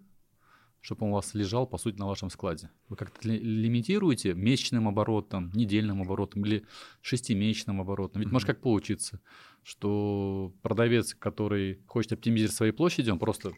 чтобы 0.80 1.06
он 1.06 1.12
у 1.12 1.14
вас 1.14 1.34
лежал, 1.34 1.66
по 1.66 1.78
сути, 1.78 1.98
на 1.98 2.06
вашем 2.06 2.30
складе? 2.30 2.70
Вы 2.88 2.96
как-то 2.96 3.26
лимитируете 3.26 4.34
месячным 4.34 4.86
оборотом, 4.86 5.50
недельным 5.54 6.02
оборотом 6.02 6.44
или 6.44 6.66
шестимесячным 7.00 7.80
оборотом? 7.80 8.20
Ведь 8.20 8.28
mm-hmm. 8.28 8.32
может 8.32 8.46
как 8.46 8.60
получиться, 8.60 9.20
что 9.62 10.52
продавец, 10.62 11.14
который 11.14 11.82
хочет 11.86 12.12
оптимизировать 12.12 12.56
свои 12.56 12.70
площади, 12.70 13.10
он 13.10 13.18
просто 13.18 13.52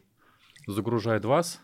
загружает 0.66 1.24
вас 1.24 1.60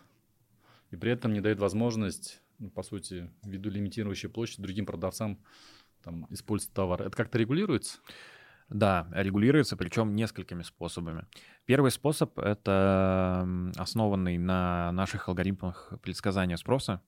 и 0.91 0.97
при 0.97 1.11
этом 1.11 1.33
не 1.33 1.41
дает 1.41 1.59
возможность, 1.59 2.41
ну, 2.59 2.69
по 2.69 2.83
сути, 2.83 3.31
ввиду 3.43 3.69
лимитирующей 3.69 4.29
площади 4.29 4.63
другим 4.63 4.85
продавцам 4.85 5.39
там, 6.03 6.27
использовать 6.29 6.73
товар. 6.73 7.01
Это 7.01 7.15
как-то 7.15 7.37
регулируется? 7.37 7.99
Да, 8.73 9.07
регулируется, 9.11 9.77
причем 9.77 10.15
несколькими 10.15 10.63
способами. 10.63 11.27
Первый 11.65 11.91
способ— 11.91 12.37
это 12.39 13.47
основанный 13.77 14.39
на 14.39 14.91
наших 14.93 15.29
алгоритмах 15.29 15.93
предсказания 16.01 16.57
спроса. 16.57 16.99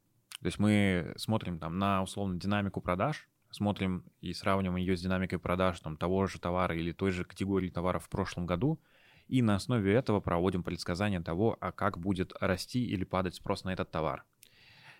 То 0.41 0.45
есть 0.45 0.59
мы 0.59 1.13
смотрим 1.17 1.57
там 1.57 1.79
на 1.79 2.03
условно 2.03 2.39
динамику 2.39 2.81
продаж, 2.81 3.27
смотрим 3.49 4.03
и 4.21 4.31
сравниваем 4.33 4.75
ее 4.75 4.95
с 4.95 5.01
динамикой 5.01 5.39
продаж 5.39 5.79
там, 5.79 5.97
того 5.97 6.27
же 6.27 6.39
товара 6.39 6.75
или 6.75 6.91
той 6.91 7.09
же 7.09 7.25
категории 7.25 7.69
товаров 7.69 8.05
в 8.05 8.09
прошлом 8.09 8.45
году, 8.45 8.79
и 9.27 9.41
на 9.41 9.55
основе 9.55 9.91
этого 9.91 10.19
проводим 10.19 10.61
предсказание 10.61 11.19
того, 11.19 11.57
а 11.59 11.71
как 11.71 11.97
будет 11.97 12.31
расти 12.39 12.85
или 12.85 13.05
падать 13.05 13.33
спрос 13.33 13.63
на 13.63 13.73
этот 13.73 13.89
товар. 13.89 14.23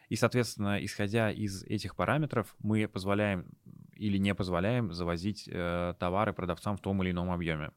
И, 0.10 0.16
соответственно, 0.16 0.84
исходя 0.84 1.32
из 1.32 1.64
этих 1.64 1.96
параметров, 1.96 2.56
мы 2.60 2.88
позволяем 2.88 3.46
или 3.96 4.18
не 4.18 4.34
позволяем 4.36 4.94
завозить 4.94 5.50
э, 5.52 5.94
товары 6.00 6.34
продавцам 6.34 6.78
в 6.78 6.82
том 6.82 7.02
или 7.04 7.12
ином 7.12 7.32
объеме. 7.32 7.72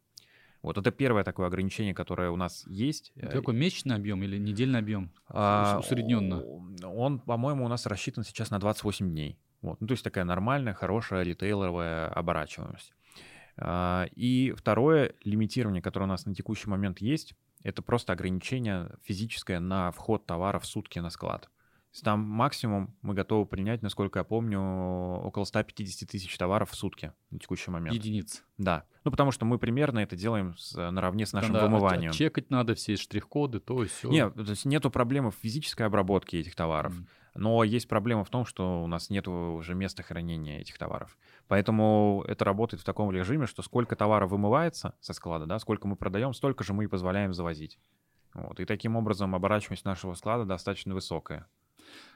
Вот 0.62 0.76
это 0.76 0.90
первое 0.90 1.22
такое 1.22 1.46
ограничение, 1.46 1.94
которое 1.94 2.30
у 2.30 2.36
нас 2.36 2.66
есть. 2.66 3.12
Это 3.14 3.38
какой 3.38 3.54
месячный 3.54 3.94
объем 3.94 4.22
или 4.22 4.38
недельный 4.38 4.80
объем? 4.80 5.12
А, 5.28 5.78
усредненно. 5.78 6.42
Он, 6.84 7.20
по-моему, 7.20 7.64
у 7.64 7.68
нас 7.68 7.86
рассчитан 7.86 8.24
сейчас 8.24 8.50
на 8.50 8.58
28 8.58 9.08
дней. 9.10 9.38
Вот. 9.62 9.80
Ну, 9.80 9.86
то 9.86 9.92
есть 9.92 10.04
такая 10.04 10.24
нормальная, 10.24 10.74
хорошая 10.74 11.22
ритейловая 11.22 12.08
оборачиваемость. 12.08 12.92
А, 13.56 14.06
и 14.14 14.52
второе 14.56 15.14
лимитирование, 15.22 15.82
которое 15.82 16.06
у 16.06 16.08
нас 16.08 16.26
на 16.26 16.34
текущий 16.34 16.68
момент 16.68 17.00
есть, 17.00 17.34
это 17.62 17.82
просто 17.82 18.12
ограничение 18.12 18.90
физическое 19.02 19.60
на 19.60 19.90
вход 19.90 20.26
товара 20.26 20.58
в 20.58 20.66
сутки 20.66 20.98
на 20.98 21.10
склад. 21.10 21.48
Там 22.02 22.20
максимум 22.20 22.94
мы 23.02 23.14
готовы 23.14 23.46
принять, 23.46 23.82
насколько 23.82 24.20
я 24.20 24.24
помню, 24.24 24.60
около 24.60 25.44
150 25.44 26.08
тысяч 26.08 26.36
товаров 26.36 26.70
в 26.70 26.74
сутки 26.74 27.12
на 27.30 27.38
текущий 27.38 27.70
момент. 27.70 27.94
Единиц. 27.94 28.44
Да. 28.56 28.84
Ну, 29.04 29.10
потому 29.10 29.32
что 29.32 29.44
мы 29.44 29.58
примерно 29.58 30.00
это 30.00 30.14
делаем 30.14 30.56
с, 30.56 30.74
наравне 30.90 31.26
с 31.26 31.32
нашим 31.32 31.54
да, 31.54 31.64
вымыванием. 31.64 32.12
Чекать 32.12 32.50
надо 32.50 32.74
все 32.74 32.96
штрих-коды, 32.96 33.60
то 33.60 33.82
и 33.82 33.88
все. 33.88 34.08
Нет, 34.10 34.34
то 34.34 34.42
есть 34.42 34.64
нету 34.64 34.90
проблемы 34.90 35.30
в 35.30 35.36
физической 35.36 35.82
обработке 35.82 36.38
этих 36.40 36.54
товаров. 36.54 36.92
Mm. 36.92 37.06
Но 37.34 37.62
есть 37.62 37.88
проблема 37.88 38.24
в 38.24 38.30
том, 38.30 38.44
что 38.44 38.82
у 38.82 38.86
нас 38.86 39.10
нет 39.10 39.28
уже 39.28 39.74
места 39.74 40.02
хранения 40.02 40.60
этих 40.60 40.76
товаров. 40.76 41.16
Поэтому 41.46 42.24
это 42.26 42.44
работает 42.44 42.82
в 42.82 42.84
таком 42.84 43.10
режиме, 43.12 43.46
что 43.46 43.62
сколько 43.62 43.94
товара 43.96 44.26
вымывается 44.26 44.94
со 45.00 45.12
склада, 45.12 45.46
да, 45.46 45.58
сколько 45.58 45.86
мы 45.86 45.94
продаем, 45.94 46.34
столько 46.34 46.64
же 46.64 46.72
мы 46.72 46.84
и 46.84 46.88
позволяем 46.88 47.32
завозить. 47.32 47.78
Вот. 48.34 48.60
И 48.60 48.64
таким 48.64 48.96
образом 48.96 49.34
оборачиваемость 49.34 49.84
нашего 49.84 50.14
склада 50.14 50.44
достаточно 50.44 50.94
высокая. 50.94 51.46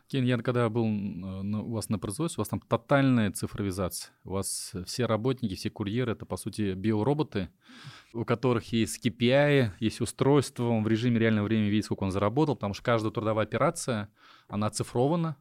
Кен, 0.09 0.25
я 0.25 0.37
когда 0.39 0.69
был 0.69 0.85
у 0.85 1.73
вас 1.73 1.89
на 1.89 1.99
производстве, 1.99 2.41
у 2.41 2.43
вас 2.43 2.49
там 2.49 2.61
тотальная 2.61 3.31
цифровизация. 3.31 4.13
У 4.25 4.33
вас 4.33 4.75
все 4.85 5.07
работники, 5.07 5.55
все 5.55 5.71
курьеры— 5.71 6.13
это, 6.15 6.27
по 6.27 6.37
сути, 6.37 6.75
биороботы, 6.75 7.49
у 8.13 8.25
которых 8.25 8.73
есть 8.73 9.05
KPI, 9.05 9.71
есть 9.81 10.01
устройство, 10.01 10.65
он 10.65 10.85
в 10.85 10.89
режиме 10.89 11.19
реального 11.19 11.47
времени 11.47 11.69
видит, 11.69 11.87
сколько 11.87 12.05
он 12.05 12.11
заработал, 12.11 12.57
потому 12.57 12.75
что 12.75 12.83
каждая 12.85 13.13
трудовая 13.13 13.45
операция, 13.45 14.11
она 14.49 14.67
оцифрована, 14.67 15.37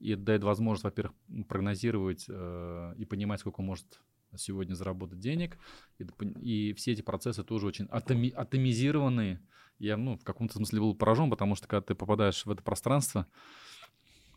и 0.00 0.14
дает 0.14 0.44
возможность, 0.44 0.84
во-первых, 0.84 1.16
прогнозировать 1.48 2.26
э, 2.28 2.94
и 2.98 3.04
понимать, 3.04 3.40
сколько 3.40 3.60
он 3.60 3.66
может 3.66 4.00
сегодня 4.36 4.74
заработать 4.74 5.18
денег. 5.18 5.58
И, 5.98 6.06
и 6.40 6.72
все 6.74 6.92
эти 6.92 7.02
процессы 7.02 7.44
тоже 7.44 7.66
очень 7.66 7.86
атоми, 7.90 8.30
атомизированные. 8.30 9.40
Я 9.78 9.96
ну, 9.96 10.16
в 10.16 10.24
каком-то 10.24 10.54
смысле 10.54 10.80
был 10.80 10.94
поражен, 10.94 11.30
потому 11.30 11.54
что 11.56 11.66
когда 11.66 11.82
ты 11.82 11.94
попадаешь 11.94 12.46
в 12.46 12.50
это 12.50 12.62
пространство, 12.62 13.26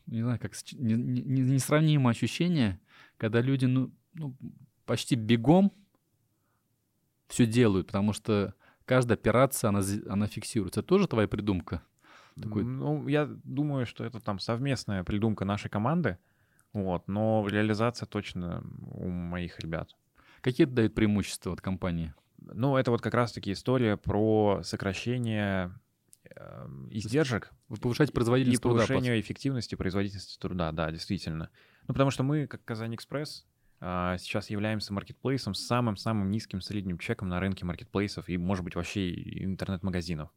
не 0.07 0.21
знаю, 0.21 0.39
как 0.39 0.53
несравнимое 0.73 2.11
ощущение, 2.11 2.79
когда 3.17 3.41
люди 3.41 3.65
ну, 3.65 3.91
ну, 4.13 4.35
почти 4.85 5.15
бегом 5.15 5.71
все 7.27 7.45
делают, 7.45 7.87
потому 7.87 8.13
что 8.13 8.55
каждая 8.85 9.17
операция, 9.17 9.69
она, 9.69 9.81
она 10.09 10.27
фиксируется. 10.27 10.79
Это 10.79 10.87
тоже 10.87 11.07
твоя 11.07 11.27
придумка? 11.27 11.83
Такой... 12.41 12.63
Ну, 12.63 13.07
я 13.07 13.25
думаю, 13.25 13.85
что 13.85 14.03
это 14.05 14.19
там 14.19 14.39
совместная 14.39 15.03
придумка 15.03 15.43
нашей 15.43 15.69
команды, 15.69 16.17
вот, 16.71 17.07
но 17.07 17.45
реализация 17.47 18.05
точно 18.05 18.63
у 18.91 19.09
моих 19.09 19.59
ребят. 19.59 19.95
Какие 20.41 20.65
это 20.65 20.75
дают 20.75 20.95
преимущества 20.95 21.53
от 21.53 21.61
компании? 21.61 22.13
Ну, 22.39 22.77
это 22.77 22.91
вот 22.91 23.01
как 23.01 23.13
раз-таки 23.13 23.51
история 23.51 23.97
про 23.97 24.61
сокращение 24.63 25.71
э, 26.23 26.67
издержек. 26.91 27.51
Вы 27.67 27.77
повышаете 27.77 28.13
производительность 28.13 28.59
и 28.59 28.63
труда. 28.63 28.85
повышение 28.85 29.19
эффективности 29.19 29.75
производительности 29.75 30.37
труда, 30.39 30.71
да, 30.71 30.91
действительно. 30.91 31.49
Ну, 31.87 31.93
потому 31.93 32.11
что 32.11 32.23
мы, 32.23 32.47
как 32.47 32.63
Казань 32.63 32.95
Экспресс, 32.95 33.45
а, 33.79 34.17
сейчас 34.17 34.49
являемся 34.49 34.93
маркетплейсом 34.93 35.53
с 35.53 35.65
самым-самым 35.65 36.31
низким 36.31 36.61
средним 36.61 36.97
чеком 36.97 37.29
на 37.29 37.39
рынке 37.39 37.65
маркетплейсов 37.65 38.27
и, 38.29 38.37
может 38.37 38.63
быть, 38.63 38.75
вообще 38.75 39.13
интернет-магазинов. 39.43 40.29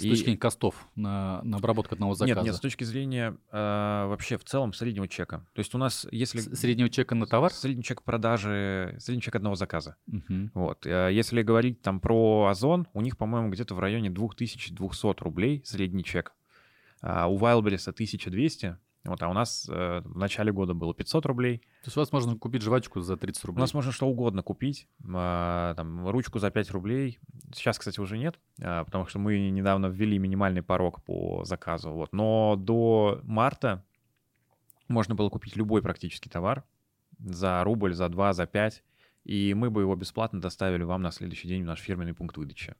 С 0.00 0.08
точки 0.08 0.24
зрения 0.24 0.38
костов 0.38 0.88
на, 0.94 1.42
на 1.42 1.58
обработку 1.58 1.94
одного 1.94 2.14
заказа? 2.14 2.40
Нет, 2.40 2.44
нет, 2.44 2.56
с 2.56 2.60
точки 2.60 2.84
зрения 2.84 3.36
э, 3.50 4.06
вообще 4.06 4.36
в 4.38 4.44
целом 4.44 4.72
среднего 4.72 5.08
чека. 5.08 5.46
То 5.54 5.60
есть 5.60 5.74
у 5.74 5.78
нас, 5.78 6.06
если... 6.10 6.40
С 6.40 6.60
среднего 6.60 6.88
чека 6.88 7.14
на 7.14 7.26
товар? 7.26 7.52
Средний 7.52 7.82
чек 7.82 8.02
продажи, 8.02 8.96
средний 8.98 9.22
чек 9.22 9.36
одного 9.36 9.54
заказа. 9.54 9.96
Угу. 10.06 10.50
Вот. 10.54 10.86
Если 10.86 11.42
говорить 11.42 11.82
там 11.82 12.00
про 12.00 12.46
Озон, 12.50 12.86
у 12.92 13.00
них, 13.00 13.16
по-моему, 13.16 13.50
где-то 13.50 13.74
в 13.74 13.80
районе 13.80 14.10
2200 14.10 15.22
рублей 15.22 15.62
средний 15.64 16.04
чек. 16.04 16.34
А 17.02 17.28
у 17.28 17.38
Wildberries 17.38 17.88
1200, 17.88 18.76
вот, 19.04 19.22
а 19.22 19.28
у 19.28 19.32
нас 19.32 19.66
э, 19.68 20.02
в 20.04 20.18
начале 20.18 20.52
года 20.52 20.74
было 20.74 20.94
500 20.94 21.24
рублей. 21.24 21.58
То 21.58 21.86
есть 21.86 21.96
у 21.96 22.00
вас 22.00 22.12
можно 22.12 22.36
купить 22.36 22.62
жвачку 22.62 23.00
за 23.00 23.16
30 23.16 23.44
рублей? 23.46 23.60
У 23.60 23.62
нас 23.62 23.72
можно 23.72 23.92
что 23.92 24.06
угодно 24.06 24.42
купить. 24.42 24.88
Э, 25.02 25.72
там, 25.74 26.08
ручку 26.08 26.38
за 26.38 26.50
5 26.50 26.70
рублей. 26.70 27.18
Сейчас, 27.54 27.78
кстати, 27.78 27.98
уже 27.98 28.18
нет, 28.18 28.38
э, 28.58 28.84
потому 28.84 29.06
что 29.06 29.18
мы 29.18 29.50
недавно 29.50 29.86
ввели 29.86 30.18
минимальный 30.18 30.62
порог 30.62 31.02
по 31.02 31.44
заказу. 31.44 31.90
Вот. 31.92 32.12
Но 32.12 32.56
до 32.56 33.20
марта 33.24 33.82
можно 34.88 35.14
было 35.14 35.30
купить 35.30 35.56
любой 35.56 35.80
практически 35.80 36.28
товар 36.28 36.62
за 37.18 37.64
рубль, 37.64 37.94
за 37.94 38.08
2, 38.10 38.34
за 38.34 38.46
5. 38.46 38.84
И 39.24 39.54
мы 39.54 39.70
бы 39.70 39.80
его 39.80 39.96
бесплатно 39.96 40.42
доставили 40.42 40.82
вам 40.82 41.00
на 41.00 41.10
следующий 41.10 41.48
день 41.48 41.62
в 41.62 41.66
наш 41.66 41.80
фирменный 41.80 42.12
пункт 42.12 42.36
выдачи. 42.36 42.74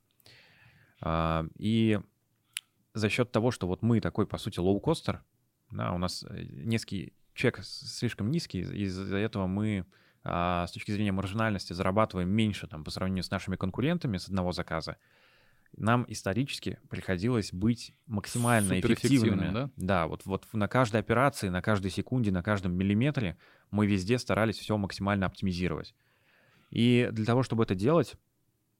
Э, 1.01 1.47
и 1.57 1.99
за 2.93 3.09
счет 3.09 3.31
того, 3.31 3.49
что 3.49 3.65
вот 3.65 3.81
мы 3.81 4.01
такой, 4.01 4.27
по 4.27 4.37
сути, 4.37 4.59
лоукостер, 4.59 5.23
да, 5.71 5.91
у 5.93 5.97
нас 5.97 6.23
э, 6.29 6.43
низкий 6.43 7.13
чек 7.33 7.59
слишком 7.63 8.29
низкий, 8.29 8.61
из-за 8.61 9.17
этого 9.17 9.47
мы 9.47 9.85
а, 10.23 10.67
с 10.67 10.71
точки 10.71 10.91
зрения 10.91 11.11
маржинальности 11.11 11.73
зарабатываем 11.73 12.29
меньше 12.29 12.67
там, 12.67 12.83
по 12.83 12.91
сравнению 12.91 13.23
с 13.23 13.31
нашими 13.31 13.55
конкурентами 13.55 14.17
с 14.17 14.27
одного 14.27 14.51
заказа. 14.51 14.97
Нам 15.77 16.05
исторически 16.09 16.79
приходилось 16.89 17.53
быть 17.53 17.95
максимально 18.05 18.79
эффективными. 18.79 19.53
Да? 19.53 19.69
да, 19.77 20.07
вот, 20.07 20.25
вот 20.25 20.45
на 20.51 20.67
каждой 20.67 20.99
операции, 20.99 21.47
на 21.47 21.61
каждой 21.61 21.91
секунде, 21.91 22.29
на 22.31 22.43
каждом 22.43 22.73
миллиметре 22.73 23.37
мы 23.71 23.87
везде 23.87 24.19
старались 24.19 24.59
все 24.59 24.77
максимально 24.77 25.25
оптимизировать. 25.25 25.95
И 26.71 27.09
для 27.11 27.25
того, 27.25 27.41
чтобы 27.41 27.63
это 27.63 27.73
делать, 27.73 28.15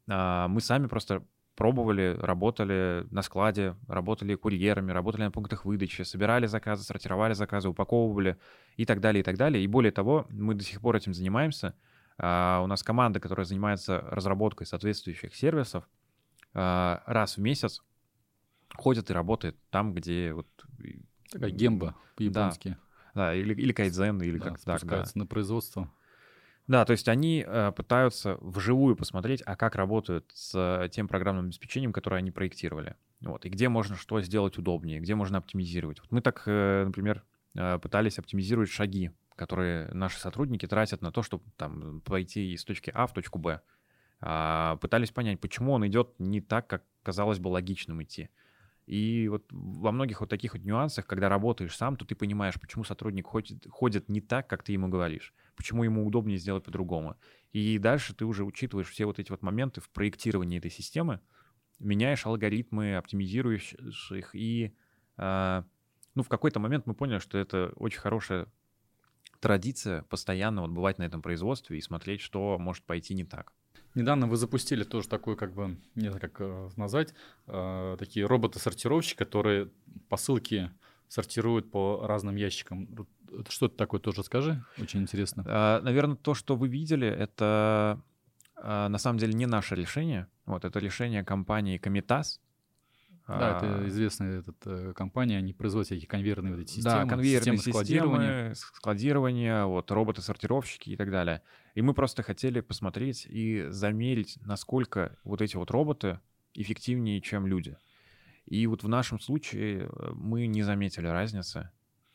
а, 0.08 0.48
мы 0.48 0.60
сами 0.62 0.88
просто 0.88 1.24
пробовали, 1.56 2.18
работали 2.20 3.06
на 3.12 3.22
складе, 3.22 3.76
работали 3.88 4.36
курьерами, 4.36 4.92
работали 4.92 5.24
на 5.24 5.32
пунктах 5.32 5.66
выдачи, 5.66 6.04
собирали 6.04 6.46
заказы, 6.46 6.84
сортировали 6.84 7.34
заказы, 7.34 7.70
упаковывали 7.70 8.38
и 8.78 8.86
так 8.86 9.00
далее, 9.00 9.22
и 9.22 9.24
так 9.24 9.38
далее. 9.38 9.64
И 9.64 9.68
более 9.68 9.92
того, 9.92 10.26
мы 10.30 10.56
до 10.56 10.64
сих 10.64 10.82
пор 10.82 10.96
этим 10.96 11.14
занимаемся. 11.14 11.76
Uh, 12.18 12.64
у 12.64 12.68
нас 12.68 12.84
команда, 12.84 13.20
которая 13.20 13.46
занимается 13.46 14.00
разработкой 14.02 14.68
соответствующих 14.68 15.36
сервисов, 15.36 15.90
uh, 16.54 17.02
раз 17.06 17.38
в 17.38 17.42
месяц 17.42 17.82
ходит 18.76 19.10
и 19.10 19.14
работает 19.14 19.58
там, 19.70 19.94
где 19.94 20.34
вот... 20.34 20.48
Такая 21.32 21.50
гемба 21.50 21.96
по-японски. 22.16 22.78
Да, 23.16 23.28
да 23.28 23.34
или, 23.34 23.54
или 23.54 23.72
кайдзен, 23.72 24.22
или 24.22 24.38
да, 24.38 24.50
как 24.50 24.60
так, 24.60 24.86
да. 24.86 25.04
на 25.16 25.26
производство. 25.26 25.90
Да, 26.72 26.86
то 26.86 26.92
есть 26.92 27.10
они 27.10 27.44
э, 27.46 27.74
пытаются 27.76 28.38
вживую 28.40 28.96
посмотреть, 28.96 29.44
а 29.46 29.58
как 29.58 29.76
работают 29.76 30.32
с 30.34 30.54
э, 30.56 30.88
тем 30.88 31.10
программным 31.10 31.48
обеспечением, 31.48 31.92
которое 31.92 32.16
они 32.16 32.32
проектировали. 32.32 32.96
Вот, 33.20 33.46
и 33.46 33.50
где 33.50 33.68
можно 33.68 33.98
что 33.98 34.22
сделать 34.22 34.58
удобнее, 34.58 35.02
где 35.02 35.14
можно 35.14 35.40
оптимизировать. 35.40 36.00
Вот 36.00 36.10
мы 36.14 36.22
так, 36.22 36.44
э, 36.46 36.86
например, 36.86 37.26
э, 37.56 37.78
пытались 37.78 38.20
оптимизировать 38.20 38.70
шаги, 38.70 39.12
которые 39.36 39.90
наши 39.94 40.18
сотрудники 40.18 40.66
тратят 40.66 41.02
на 41.02 41.12
то, 41.12 41.24
чтобы 41.24 41.44
там 41.58 42.00
пойти 42.06 42.54
из 42.54 42.64
точки 42.64 42.90
А 42.96 43.06
в 43.06 43.12
точку 43.12 43.38
Б. 43.38 43.60
А, 44.22 44.78
пытались 44.78 45.12
понять, 45.12 45.42
почему 45.42 45.74
он 45.74 45.86
идет 45.88 46.14
не 46.20 46.40
так, 46.40 46.68
как 46.68 46.84
казалось 47.04 47.40
бы 47.40 47.50
логичным 47.50 48.02
идти. 48.02 48.30
И 48.88 49.28
вот 49.30 49.46
во 49.52 49.92
многих 49.92 50.22
вот 50.22 50.30
таких 50.30 50.54
вот 50.54 50.64
нюансах, 50.64 51.06
когда 51.06 51.30
работаешь 51.30 51.76
сам, 51.76 51.96
то 51.96 52.06
ты 52.06 52.16
понимаешь, 52.16 52.60
почему 52.60 52.84
сотрудник 52.84 53.28
ходит, 53.28 53.66
ходит 53.70 54.10
не 54.10 54.22
так, 54.22 54.48
как 54.48 54.64
ты 54.64 54.74
ему 54.74 54.90
говоришь, 54.90 55.34
почему 55.56 55.84
ему 55.84 56.06
удобнее 56.06 56.38
сделать 56.38 56.64
по-другому. 56.64 57.18
И 57.54 57.78
дальше 57.78 58.14
ты 58.16 58.26
уже 58.26 58.44
учитываешь 58.44 58.90
все 58.90 59.06
вот 59.06 59.20
эти 59.20 59.30
вот 59.32 59.42
моменты 59.44 59.82
в 59.82 59.90
проектировании 59.90 60.58
этой 60.58 60.72
системы, 60.72 61.20
меняешь 61.80 62.26
алгоритмы, 62.26 62.96
оптимизируешь 62.96 63.76
их, 64.12 64.36
и 64.36 64.74
э, 65.18 65.64
ну, 66.16 66.24
в 66.24 66.30
какой-то 66.30 66.60
момент 66.60 66.86
мы 66.86 66.94
поняли, 66.94 67.20
что 67.20 67.38
это 67.38 67.72
очень 67.76 68.00
хорошая 68.00 68.48
традиция 69.40 70.04
постоянно 70.04 70.62
вот 70.62 70.72
бывать 70.72 70.98
на 70.98 71.04
этом 71.04 71.22
производстве 71.22 71.78
и 71.78 71.82
смотреть, 71.82 72.22
что 72.22 72.58
может 72.60 72.84
пойти 72.84 73.14
не 73.14 73.24
так. 73.26 73.54
Недавно 73.96 74.28
вы 74.28 74.38
запустили 74.38 74.84
тоже 74.84 75.10
такой, 75.10 75.36
как 75.36 75.54
бы, 75.54 75.78
не 75.96 76.10
знаю, 76.10 76.22
как 76.22 76.36
э, 76.40 76.70
назвать, 76.78 77.14
э, 77.48 77.96
такие 78.00 78.26
роботы-сортировщики, 78.26 79.18
которые 79.18 79.70
посылки 80.08 80.72
сортируют 81.08 81.70
по 81.72 82.08
разным 82.08 82.38
ящикам. 82.38 82.88
Что 83.50 83.66
это 83.66 83.76
такое, 83.76 84.00
тоже 84.00 84.24
скажи, 84.24 84.64
очень 84.78 85.02
интересно. 85.02 85.44
А, 85.46 85.82
наверное, 85.82 86.16
то, 86.16 86.34
что 86.34 86.56
вы 86.56 86.70
видели, 86.70 87.08
это 87.08 88.02
а, 88.56 88.88
на 88.88 88.98
самом 88.98 89.20
деле 89.20 89.34
не 89.34 89.46
наше 89.46 89.76
решение. 89.76 90.28
Вот 90.46 90.64
это 90.64 90.80
решение 90.80 91.24
компании 91.24 91.78
Комитас, 91.78 92.40
да, 93.40 93.58
это 93.58 93.80
а. 93.80 93.88
известная 93.88 94.40
эта 94.40 94.54
э, 94.66 94.94
компания, 94.94 95.38
они 95.38 95.54
производят 95.54 95.88
всякие 95.88 96.08
конвейерные 96.08 96.54
вот 96.54 96.62
эти 96.62 96.72
системы. 96.72 96.96
Да, 96.96 97.06
конвейерные 97.06 97.58
системы, 97.58 97.74
складирования. 97.74 98.54
складирования, 98.54 99.66
вот, 99.66 99.92
роботы-сортировщики 99.92 100.90
и 100.90 100.96
так 100.96 101.12
далее. 101.12 101.42
И 101.76 101.82
мы 101.82 101.94
просто 101.94 102.24
хотели 102.24 102.62
посмотреть 102.62 103.26
и 103.30 103.66
замерить, 103.70 104.38
насколько 104.42 105.18
вот 105.24 105.42
эти 105.42 105.56
вот 105.56 105.72
роботы 105.72 106.20
эффективнее, 106.54 107.22
чем 107.22 107.48
люди. 107.48 107.78
И 108.46 108.68
вот 108.68 108.84
в 108.84 108.88
нашем 108.88 109.20
случае 109.20 109.88
э, 109.88 110.12
мы 110.14 110.48
не 110.48 110.64
заметили 110.64 111.08
разницы, 111.08 111.70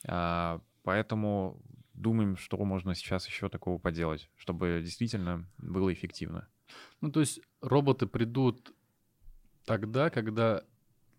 а, 0.07 0.61
поэтому 0.83 1.61
думаем, 1.95 2.37
что 2.37 2.63
можно 2.65 2.95
сейчас 2.95 3.27
еще 3.27 3.49
такого 3.49 3.79
поделать, 3.79 4.29
чтобы 4.37 4.81
действительно 4.85 5.49
было 5.59 5.93
эффективно. 5.93 6.49
Ну, 7.01 7.11
то 7.11 7.21
есть 7.21 7.41
роботы 7.61 8.07
придут 8.07 8.73
тогда, 9.65 10.11
когда 10.11 10.63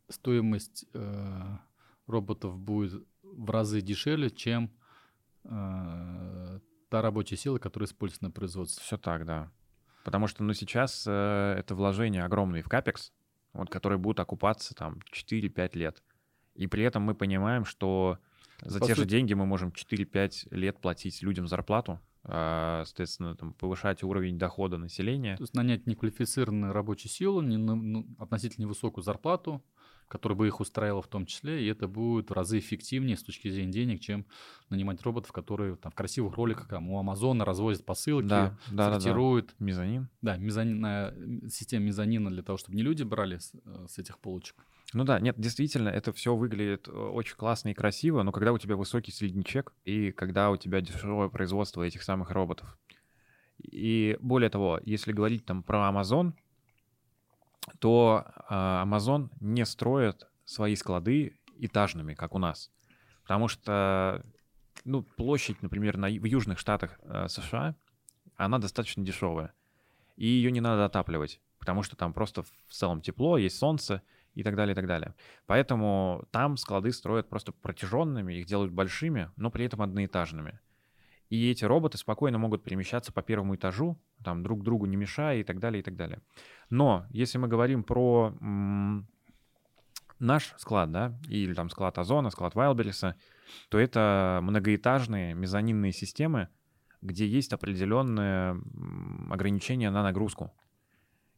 стоимость 0.10 0.86
э, 0.94 1.58
роботов 2.08 2.58
будет 2.60 3.06
в 3.24 3.50
разы 3.50 3.82
дешевле, 3.82 4.30
чем 4.30 4.72
э, 5.44 6.60
та 6.90 7.02
рабочая 7.02 7.38
сила, 7.38 7.58
которая 7.58 7.88
используется 7.88 8.26
на 8.26 8.32
производстве. 8.32 8.84
Все 8.84 8.98
так, 8.98 9.26
да. 9.26 9.52
Потому 10.04 10.28
что, 10.28 10.44
ну, 10.44 10.54
сейчас 10.54 11.06
э, 11.08 11.56
это 11.58 11.76
вложение 11.76 12.24
огромное 12.24 12.64
в 12.64 12.70
капекс, 12.70 13.12
вот, 13.54 13.70
которые 13.70 14.00
будут 14.00 14.20
окупаться 14.20 14.74
там 14.74 15.00
4-5 15.12 15.78
лет. 15.78 16.04
И 16.56 16.68
при 16.68 16.84
этом 16.84 17.04
мы 17.04 17.14
понимаем, 17.14 17.66
что 17.66 18.18
за 18.62 18.80
По 18.80 18.88
те 18.88 18.96
сути... 18.96 19.04
же 19.04 19.10
деньги 19.10 19.34
мы 19.34 19.46
можем 19.46 19.70
4-5 19.70 20.48
лет 20.52 20.80
платить 20.80 21.22
людям 21.22 21.48
зарплату, 21.48 22.00
а, 22.24 22.84
соответственно, 22.86 23.36
там, 23.36 23.54
повышать 23.54 24.04
уровень 24.04 24.40
дохода 24.40 24.78
населения. 24.78 25.38
То 25.38 25.44
есть 25.44 25.54
нанять 25.54 25.86
неквалифицированную 25.86 26.74
рабочую 26.74 27.12
силу, 27.12 27.42
не, 27.42 27.58
ну, 27.58 28.08
относительно 28.18 28.66
невысокую 28.66 29.04
зарплату, 29.04 29.64
который 30.08 30.36
бы 30.36 30.48
их 30.48 30.60
устраивал 30.60 31.02
в 31.02 31.08
том 31.08 31.26
числе, 31.26 31.64
и 31.64 31.68
это 31.68 31.88
будет 31.88 32.30
в 32.30 32.34
разы 32.34 32.60
эффективнее 32.60 33.18
с 33.18 33.24
точки 33.24 33.50
зрения 33.50 33.72
денег, 33.72 34.02
чем 34.02 34.26
нанимать 34.70 35.02
роботов, 35.04 35.32
которые 35.32 35.76
там 35.76 35.92
в 35.92 35.96
красивых 35.96 36.36
роликах 36.36 36.68
там, 36.68 36.90
у 36.90 37.00
Амазона 37.00 37.46
развозят 37.46 37.86
посылки, 37.86 38.28
да, 38.28 38.58
да, 38.72 38.94
сортируют. 38.94 39.48
Да, 39.48 39.54
да. 39.60 39.66
Мезонин. 39.66 40.10
Да, 40.22 40.38
мезонин, 40.38 41.50
система 41.50 41.86
мезонина 41.86 42.30
для 42.30 42.44
того, 42.44 42.58
чтобы 42.58 42.76
не 42.76 42.84
люди 42.84 43.04
брали 43.04 43.38
с, 43.38 43.54
э, 43.54 43.86
с 43.88 43.98
этих 43.98 44.20
полочек. 44.20 44.56
Ну 44.94 45.04
да, 45.04 45.20
нет, 45.20 45.36
действительно, 45.38 45.90
это 45.90 46.14
все 46.14 46.36
выглядит 46.36 46.88
э, 46.88 46.92
очень 46.92 47.36
классно 47.36 47.70
и 47.70 47.74
красиво, 47.74 48.24
но 48.24 48.32
когда 48.32 48.54
у 48.54 48.58
тебя 48.58 48.76
высокий 48.76 49.12
средний 49.12 49.44
чек 49.44 49.74
и 49.84 50.12
когда 50.12 50.50
у 50.50 50.58
тебя 50.58 50.80
дешевое 50.82 51.28
производство 51.28 51.84
этих 51.84 52.04
самых 52.04 52.32
роботов. 52.32 52.78
И 53.60 54.18
более 54.22 54.50
того, 54.50 54.80
если 54.84 55.12
говорить 55.12 55.46
там 55.46 55.64
про 55.64 55.90
Amazon, 55.90 56.34
то 57.80 58.26
а, 58.50 58.86
Amazon 58.86 59.30
не 59.40 59.66
строит 59.66 60.28
свои 60.46 60.76
склады 60.76 61.38
этажными, 61.60 62.14
как 62.14 62.36
у 62.36 62.40
нас. 62.40 62.72
Потому 63.24 63.48
что 63.48 64.24
ну, 64.86 65.04
площадь, 65.04 65.62
например, 65.62 65.98
на, 65.98 66.08
в 66.08 66.26
южных 66.26 66.60
штатах 66.60 67.00
э, 67.04 67.28
США, 67.28 67.76
она 68.36 68.60
достаточно 68.60 69.04
дешевая. 69.04 69.54
И 70.16 70.28
ее 70.28 70.52
не 70.52 70.62
надо 70.62 70.86
отапливать, 70.86 71.42
потому 71.60 71.84
что 71.84 71.96
там 71.96 72.14
просто 72.14 72.44
в 72.44 72.72
целом 72.72 73.02
тепло, 73.02 73.38
есть 73.38 73.58
солнце 73.58 74.02
и 74.34 74.44
так 74.44 74.56
далее, 74.56 74.74
и 74.74 74.76
так 74.76 74.88
далее. 74.88 75.14
Поэтому 75.46 76.26
там 76.32 76.58
склады 76.58 76.92
строят 76.92 77.30
просто 77.30 77.52
протяженными, 77.52 78.34
их 78.34 78.46
делают 78.46 78.72
большими, 78.72 79.32
но 79.36 79.52
при 79.52 79.66
этом 79.66 79.82
одноэтажными. 79.82 80.60
И 81.30 81.52
эти 81.52 81.66
роботы 81.66 81.98
спокойно 81.98 82.38
могут 82.38 82.64
перемещаться 82.64 83.12
по 83.12 83.22
первому 83.22 83.56
этажу, 83.56 84.00
там 84.24 84.44
друг 84.44 84.64
другу 84.64 84.86
не 84.86 84.96
мешая 84.96 85.40
и 85.40 85.44
так 85.44 85.60
далее, 85.60 85.82
и 85.82 85.84
так 85.84 85.96
далее. 85.96 86.22
Но 86.70 87.06
если 87.10 87.38
мы 87.38 87.48
говорим 87.48 87.84
про 87.84 88.34
м- 88.40 89.08
наш 90.20 90.54
склад, 90.58 90.92
да, 90.92 91.20
или 91.28 91.54
там 91.54 91.70
склад 91.70 91.98
Озона, 91.98 92.30
склад 92.30 92.56
Вайлбериса, 92.56 93.16
то 93.70 93.78
это 93.78 94.40
многоэтажные 94.42 95.34
мезонинные 95.34 95.92
системы, 95.92 96.48
где 97.02 97.28
есть 97.28 97.54
определенные 97.54 98.62
ограничения 99.30 99.90
на 99.90 100.04
нагрузку. 100.04 100.54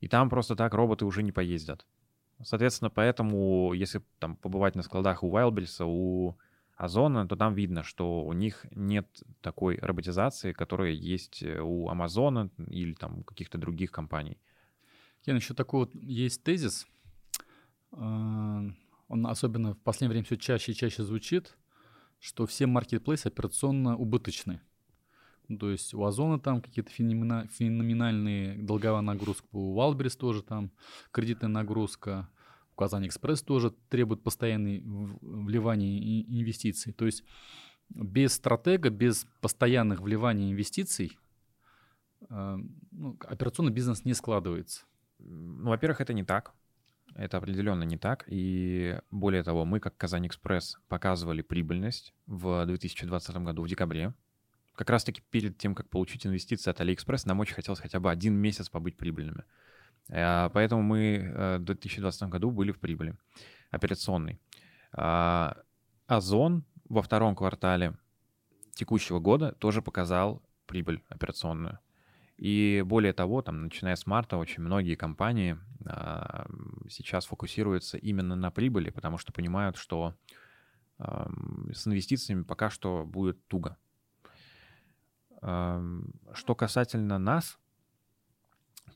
И 0.02 0.08
там 0.08 0.30
просто 0.30 0.56
так 0.56 0.74
роботы 0.74 1.06
уже 1.06 1.24
не 1.24 1.32
поездят. 1.32 1.86
Соответственно, 2.42 2.90
поэтому, 2.90 3.74
если 3.74 4.02
там 4.20 4.38
побывать 4.38 4.76
на 4.76 4.82
складах 4.82 5.24
у 5.24 5.36
Wildberries, 5.36 5.84
у 5.84 6.38
Озона, 6.80 7.28
то 7.28 7.36
там 7.36 7.56
видно, 7.56 7.84
что 7.84 8.24
у 8.24 8.32
них 8.32 8.66
нет 8.72 9.06
такой 9.42 9.78
роботизации, 9.80 10.54
которая 10.54 10.92
есть 10.92 11.44
э, 11.44 11.60
у 11.60 11.90
Амазона 11.90 12.50
или 12.68 12.94
там 12.94 13.24
каких-то 13.24 13.58
других 13.58 13.92
компаний. 13.92 14.38
Кен, 15.26 15.36
еще 15.36 15.54
такой 15.54 15.82
вот 15.82 15.96
есть 15.96 16.42
тезис, 16.42 16.88
а, 17.92 18.64
он 19.10 19.28
особенно 19.28 19.74
в 19.74 19.80
последнее 19.80 20.12
время 20.12 20.26
все 20.26 20.38
чаще 20.38 20.72
и 20.72 20.76
чаще 20.76 21.04
звучит, 21.04 21.58
что 22.18 22.46
все 22.46 22.66
маркетплейсы 22.66 23.28
операционно 23.28 23.98
убыточны. 23.98 24.62
Ну, 25.50 25.58
то 25.58 25.72
есть 25.72 25.94
у 25.94 26.02
Озона 26.06 26.40
там 26.40 26.62
какие-то 26.62 26.92
феноменальные 26.92 28.58
долговая 28.64 29.02
нагрузка, 29.02 29.48
у 29.52 29.78
Wildberries 29.78 30.18
тоже 30.18 30.44
там 30.44 30.72
кредитная 31.12 31.50
нагрузка, 31.50 32.30
у 32.80 32.84
Казани 32.86 33.08
Экспресс 33.08 33.42
тоже 33.42 33.72
требует 33.90 34.24
постоянной 34.24 34.82
вливания 35.22 36.22
инвестиций. 36.22 36.94
То 36.94 37.06
есть 37.06 37.24
без 37.90 38.34
стратега, 38.34 38.90
без 38.90 39.26
постоянных 39.42 40.00
вливаний 40.00 40.52
инвестиций 40.52 41.18
а, 42.30 42.58
ну, 42.92 43.18
операционный 43.28 43.72
бизнес 43.72 44.06
не 44.06 44.14
складывается. 44.14 44.86
Ну, 45.20 45.70
во-первых, 45.70 46.02
это 46.02 46.14
не 46.14 46.24
так. 46.24 46.54
Это 47.16 47.38
определенно 47.38 47.84
не 47.84 47.98
так. 47.98 48.26
И 48.28 49.00
более 49.12 49.44
того, 49.44 49.66
мы, 49.66 49.80
как 49.80 49.98
KazanExpress, 49.98 50.78
показывали 50.88 51.42
прибыльность 51.42 52.14
в 52.28 52.66
2020 52.66 53.36
году 53.38 53.64
в 53.64 53.68
декабре. 53.68 54.14
Как 54.76 54.90
раз-таки 54.90 55.22
перед 55.30 55.58
тем, 55.58 55.76
как 55.76 55.90
получить 55.90 56.26
инвестиции 56.26 56.70
от 56.70 56.80
Алиэкспресс, 56.80 57.26
нам 57.26 57.40
очень 57.40 57.56
хотелось 57.56 57.82
хотя 57.82 58.00
бы 58.00 58.10
один 58.10 58.36
месяц 58.36 58.70
побыть 58.70 58.96
прибыльными. 58.96 59.44
Э, 60.10 60.50
поэтому 60.54 60.82
мы 60.82 61.18
э, 61.18 61.58
в 61.58 61.64
2020 61.64 62.24
году 62.30 62.52
были 62.52 62.72
в 62.72 62.80
прибыли 62.80 63.16
операционной. 63.72 64.40
А, 64.92 65.58
Озон 66.08 66.64
во 66.88 67.02
втором 67.02 67.36
квартале 67.36 67.96
текущего 68.74 69.20
года 69.20 69.52
тоже 69.54 69.82
показал 69.82 70.42
прибыль 70.66 71.04
операционную. 71.10 71.80
И 72.38 72.84
более 72.86 73.14
того, 73.14 73.42
там, 73.42 73.64
начиная 73.64 73.96
с 73.96 74.08
марта, 74.08 74.38
очень 74.38 74.64
многие 74.64 74.96
компании 74.96 75.58
а, 75.86 76.48
сейчас 76.90 77.26
фокусируются 77.26 77.98
именно 77.98 78.36
на 78.36 78.50
прибыли, 78.50 78.90
потому 78.90 79.18
что 79.18 79.34
понимают, 79.34 79.76
что 79.76 80.16
а, 80.98 81.30
с 81.74 81.86
инвестициями 81.86 82.44
пока 82.44 82.70
что 82.70 83.06
будет 83.06 83.46
туго. 83.48 83.78
А, 85.42 85.84
что 86.34 86.56
касательно 86.56 87.20
нас, 87.20 87.60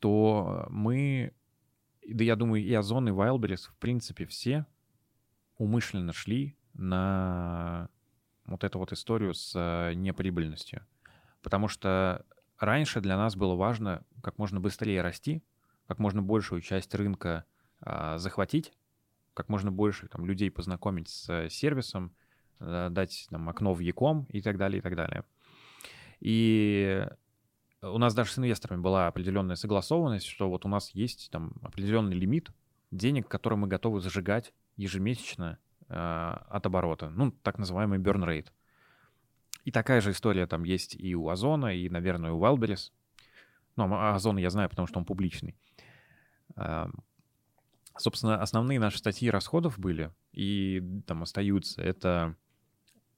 то 0.04 0.68
мы, 0.70 1.32
да 2.06 2.26
я 2.26 2.36
думаю, 2.36 2.62
и 2.62 2.74
Озон, 2.74 3.08
и 3.08 3.12
Wildberries, 3.14 3.70
в 3.70 3.78
принципе, 3.78 4.26
все 4.26 4.66
умышленно 5.58 6.12
шли 6.12 6.58
на 6.74 7.88
вот 8.44 8.66
эту 8.66 8.80
вот 8.80 8.92
историю 8.92 9.34
с 9.34 9.54
э, 9.56 9.94
неприбыльностью. 9.94 10.86
Потому 11.42 11.70
что 11.70 12.26
раньше 12.60 13.00
для 13.00 13.16
нас 13.16 13.38
было 13.38 13.56
важно 13.56 14.04
как 14.22 14.38
можно 14.38 14.60
быстрее 14.60 15.02
расти, 15.02 15.42
как 15.88 16.00
можно 16.00 16.22
большую 16.22 16.60
часть 16.60 16.94
рынка 16.96 17.46
а, 17.80 18.18
захватить, 18.18 18.74
как 19.34 19.48
можно 19.48 19.72
больше 19.72 20.10
там, 20.10 20.26
людей 20.26 20.52
познакомить 20.52 21.08
с 21.08 21.48
сервисом, 21.48 22.14
а, 22.60 22.90
дать 22.90 23.28
там, 23.30 23.48
окно 23.48 23.74
в 23.74 23.80
Яком 23.80 24.26
и 24.26 24.42
так 24.42 24.58
далее, 24.58 24.80
и 24.80 24.82
так 24.82 24.98
далее. 24.98 25.24
И 26.20 27.08
у 27.84 27.98
нас 27.98 28.14
даже 28.14 28.32
с 28.32 28.40
инвесторами 28.40 28.82
была 28.82 29.08
определенная 29.08 29.56
согласованность, 29.56 30.26
что 30.26 30.50
вот 30.50 30.66
у 30.66 30.70
нас 30.70 30.92
есть 30.92 31.30
там 31.32 31.54
определенный 31.62 32.16
лимит 32.16 32.52
денег, 32.92 33.28
который 33.28 33.58
мы 33.58 33.68
готовы 33.68 34.00
зажигать 34.00 34.54
ежемесячно 34.78 35.60
э, 35.90 35.94
от 35.94 36.66
оборота, 36.66 37.10
ну, 37.10 37.32
так 37.32 37.60
называемый 37.60 38.00
burn 38.00 38.26
rate. 38.26 38.48
И 39.66 39.72
такая 39.72 40.02
же 40.02 40.12
история 40.12 40.48
там 40.48 40.64
есть 40.64 40.96
и 40.96 41.16
у 41.16 41.30
Озона, 41.30 41.76
и, 41.76 41.90
наверное, 41.90 42.32
у 42.32 42.42
Wildberries. 42.42 42.92
Ну, 43.76 43.94
а 43.94 44.16
Озон 44.16 44.38
я 44.38 44.50
знаю, 44.50 44.70
потому 44.70 44.88
что 44.88 45.00
он 45.00 45.06
публичный. 45.06 45.56
Собственно, 47.98 48.42
основные 48.42 48.80
наши 48.80 48.98
статьи 48.98 49.30
расходов 49.30 49.80
были 49.80 50.12
и 50.32 50.84
там 51.08 51.24
остаются. 51.24 51.82
Это 51.82 52.36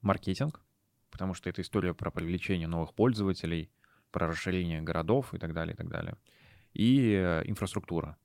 маркетинг, 0.01 0.61
потому 1.09 1.33
что 1.33 1.49
это 1.49 1.61
история 1.61 1.93
про 1.93 2.11
привлечение 2.11 2.67
новых 2.67 2.93
пользователей, 2.93 3.71
про 4.11 4.27
расширение 4.27 4.81
городов 4.81 5.33
и 5.33 5.37
так 5.37 5.53
далее, 5.53 5.73
и 5.73 5.77
так 5.77 5.89
далее. 5.89 6.15
И 6.73 7.13
э, 7.13 7.43
инфраструктура. 7.45 8.17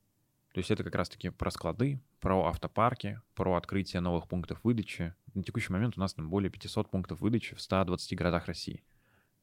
То 0.53 0.59
есть 0.59 0.71
это 0.71 0.83
как 0.83 0.95
раз-таки 0.95 1.31
про 1.31 1.51
склады, 1.51 2.01
про 2.21 2.47
автопарки, 2.47 3.21
про 3.35 3.55
открытие 3.55 4.01
новых 4.01 4.27
пунктов 4.27 4.61
выдачи. 4.65 5.15
На 5.35 5.43
текущий 5.43 5.73
момент 5.73 5.97
у 5.97 6.01
нас 6.01 6.15
там 6.15 6.29
более 6.29 6.51
500 6.51 6.91
пунктов 6.91 7.21
выдачи 7.21 7.55
в 7.55 7.61
120 7.61 8.17
городах 8.17 8.47
России. 8.47 8.83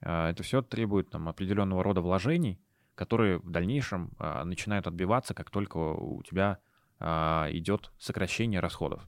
А, 0.01 0.29
это 0.29 0.43
все 0.43 0.61
требует 0.61 1.09
там, 1.09 1.29
определенного 1.29 1.83
рода 1.83 2.01
вложений, 2.01 2.59
которые 2.95 3.39
в 3.39 3.49
дальнейшем 3.49 4.11
а, 4.19 4.43
начинают 4.43 4.87
отбиваться, 4.87 5.33
как 5.33 5.49
только 5.49 5.77
у 5.77 6.23
тебя 6.23 6.59
идет 6.99 7.91
сокращение 7.99 8.59
расходов. 8.59 9.07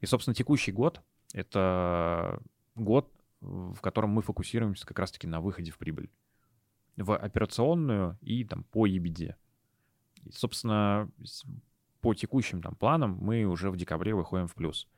И, 0.00 0.06
собственно, 0.06 0.34
текущий 0.34 0.72
год— 0.72 1.02
это 1.34 2.40
год, 2.74 3.12
в 3.42 3.78
котором 3.82 4.08
мы 4.08 4.22
фокусируемся 4.22 4.86
как 4.86 4.98
раз-таки 4.98 5.26
на 5.26 5.42
выходе 5.42 5.70
в 5.70 5.76
прибыль. 5.76 6.10
В 6.96 7.16
операционную 7.16 8.18
и 8.22 8.44
там 8.44 8.64
по 8.64 8.86
EBD. 8.86 9.34
И, 10.24 10.30
собственно, 10.30 11.10
по 12.00 12.14
текущим 12.14 12.62
там 12.62 12.74
планам 12.74 13.18
мы 13.20 13.44
уже 13.44 13.70
в 13.70 13.76
декабре 13.76 14.14
выходим 14.14 14.46
в 14.46 14.54
плюс. 14.54 14.88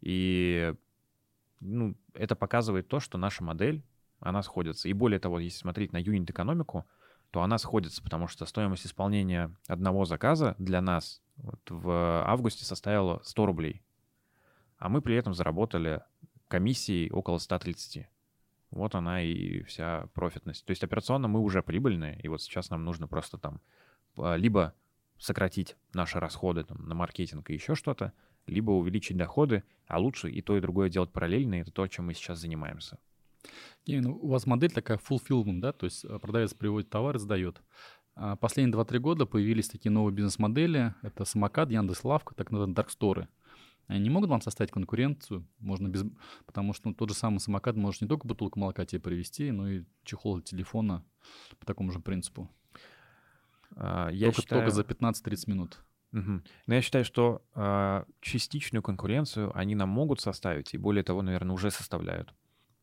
И 0.00 0.74
ну, 1.60 1.96
это 2.14 2.36
показывает 2.36 2.88
то, 2.88 3.00
что 3.00 3.18
наша 3.18 3.42
модель, 3.42 3.82
она 4.20 4.42
сходится. 4.42 4.88
И 4.88 4.92
более 4.92 5.18
того, 5.18 5.38
если 5.38 5.58
смотреть 5.58 5.92
на 5.92 5.98
юнит-экономику, 5.98 6.86
то 7.30 7.42
она 7.42 7.58
сходится, 7.58 8.02
потому 8.02 8.28
что 8.28 8.46
стоимость 8.46 8.86
исполнения 8.86 9.54
одного 9.66 10.04
заказа 10.04 10.54
для 10.58 10.80
нас 10.80 11.20
вот 11.36 11.60
в 11.68 12.24
августе 12.24 12.64
составила 12.64 13.20
100 13.24 13.46
рублей. 13.46 13.82
А 14.78 14.88
мы 14.88 15.02
при 15.02 15.16
этом 15.16 15.34
заработали 15.34 16.02
комиссией 16.48 17.10
около 17.10 17.38
130. 17.38 18.06
Вот 18.74 18.96
она 18.96 19.22
и 19.22 19.62
вся 19.62 20.08
профитность. 20.14 20.64
То 20.64 20.72
есть 20.72 20.82
операционно 20.82 21.28
мы 21.28 21.38
уже 21.40 21.62
прибыльные, 21.62 22.18
и 22.20 22.26
вот 22.26 22.42
сейчас 22.42 22.70
нам 22.70 22.84
нужно 22.84 23.06
просто 23.06 23.38
там 23.38 23.60
а, 24.18 24.34
либо 24.34 24.74
сократить 25.16 25.76
наши 25.92 26.18
расходы 26.18 26.64
там, 26.64 26.88
на 26.88 26.94
маркетинг 26.96 27.50
и 27.50 27.54
еще 27.54 27.76
что-то, 27.76 28.12
либо 28.48 28.72
увеличить 28.72 29.16
доходы, 29.16 29.62
а 29.86 30.00
лучше 30.00 30.28
и 30.28 30.42
то, 30.42 30.56
и 30.56 30.60
другое 30.60 30.88
делать 30.90 31.12
параллельно, 31.12 31.54
и 31.54 31.58
это 31.60 31.70
то, 31.70 31.86
чем 31.86 32.06
мы 32.06 32.14
сейчас 32.14 32.40
занимаемся. 32.40 32.98
Именно 33.84 34.10
у 34.10 34.26
вас 34.26 34.44
модель 34.44 34.72
такая 34.72 34.98
fulfillment, 34.98 35.60
да, 35.60 35.72
то 35.72 35.86
есть 35.86 36.04
э, 36.04 36.18
продавец 36.18 36.52
приводит 36.52 36.90
товар 36.90 37.14
и 37.14 37.20
сдает. 37.20 37.62
А 38.16 38.34
последние 38.34 38.76
2-3 38.76 38.98
года 38.98 39.24
появились 39.24 39.68
такие 39.68 39.92
новые 39.92 40.12
бизнес-модели, 40.12 40.94
это 41.02 41.24
самокат, 41.24 41.70
Яндекс.Лавка, 41.70 42.34
так 42.34 42.50
называемые 42.50 42.74
дарксторы. 42.74 43.28
Они 43.86 44.00
не 44.00 44.10
могут 44.10 44.30
вам 44.30 44.40
составить 44.40 44.70
конкуренцию, 44.70 45.46
можно 45.58 45.88
без... 45.88 46.04
потому 46.46 46.72
что 46.72 46.88
ну, 46.88 46.94
тот 46.94 47.10
же 47.10 47.14
самый 47.14 47.38
самокат 47.38 47.76
может 47.76 48.00
не 48.00 48.08
только 48.08 48.26
бутылку 48.26 48.58
молока 48.58 48.86
тебе 48.86 49.00
привезти, 49.00 49.50
но 49.50 49.68
и 49.68 49.84
чехол 50.04 50.38
от 50.38 50.44
телефона 50.44 51.04
по 51.58 51.66
такому 51.66 51.90
же 51.90 52.00
принципу. 52.00 52.50
А, 53.76 54.08
я 54.08 54.28
только, 54.28 54.42
считаю... 54.42 54.62
только 54.62 54.74
за 54.74 54.82
15-30 54.82 55.50
минут. 55.50 55.78
Угу. 56.12 56.42
Но 56.66 56.74
я 56.74 56.80
считаю, 56.80 57.04
что 57.04 57.42
э, 57.54 58.04
частичную 58.20 58.82
конкуренцию 58.82 59.56
они 59.56 59.74
нам 59.74 59.88
могут 59.88 60.20
составить, 60.20 60.72
и 60.72 60.78
более 60.78 61.02
того, 61.02 61.22
наверное, 61.22 61.54
уже 61.54 61.70
составляют. 61.70 62.32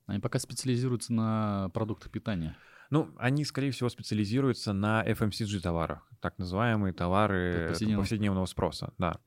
Они 0.06 0.20
пока 0.20 0.38
специализируются 0.39 1.14
на 1.14 1.70
продуктах 1.74 2.12
питания. 2.12 2.58
Ну, 2.89 3.10
они, 3.18 3.45
скорее 3.45 3.72
всего, 3.72 3.88
специализируются 3.88 4.74
на 4.74 5.04
FMCG 5.08 5.62
товарах, 5.62 6.06
так 6.20 6.38
называемые 6.38 6.91
товары 6.91 7.68
повседневного, 7.70 8.02
повседневного 8.02 8.45
спроса, 8.45 8.93
да. 8.97 9.18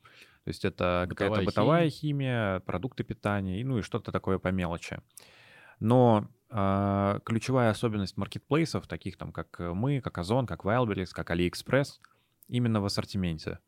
То 0.44 0.48
есть 0.48 0.64
это 0.64 1.06
какая-то 1.08 1.42
бытовая 1.42 1.88
химия. 1.88 2.60
продукты 2.60 3.02
питания, 3.02 3.64
ну 3.64 3.78
и 3.78 3.82
что-то 3.82 4.12
такое 4.12 4.38
по 4.38 4.48
мелочи. 4.48 5.00
Но 5.80 6.28
э, 6.50 7.20
ключевая 7.24 7.70
особенность 7.70 8.16
маркетплейсов, 8.16 8.86
таких 8.86 9.16
там, 9.16 9.32
как 9.32 9.58
мы, 9.58 10.00
как 10.00 10.18
Озон, 10.18 10.46
как 10.46 10.64
Wildberries, 10.64 11.10
как 11.12 11.30
AliExpress, 11.30 12.00
именно 12.48 12.80
в 12.80 12.84
ассортименте. 12.84 13.58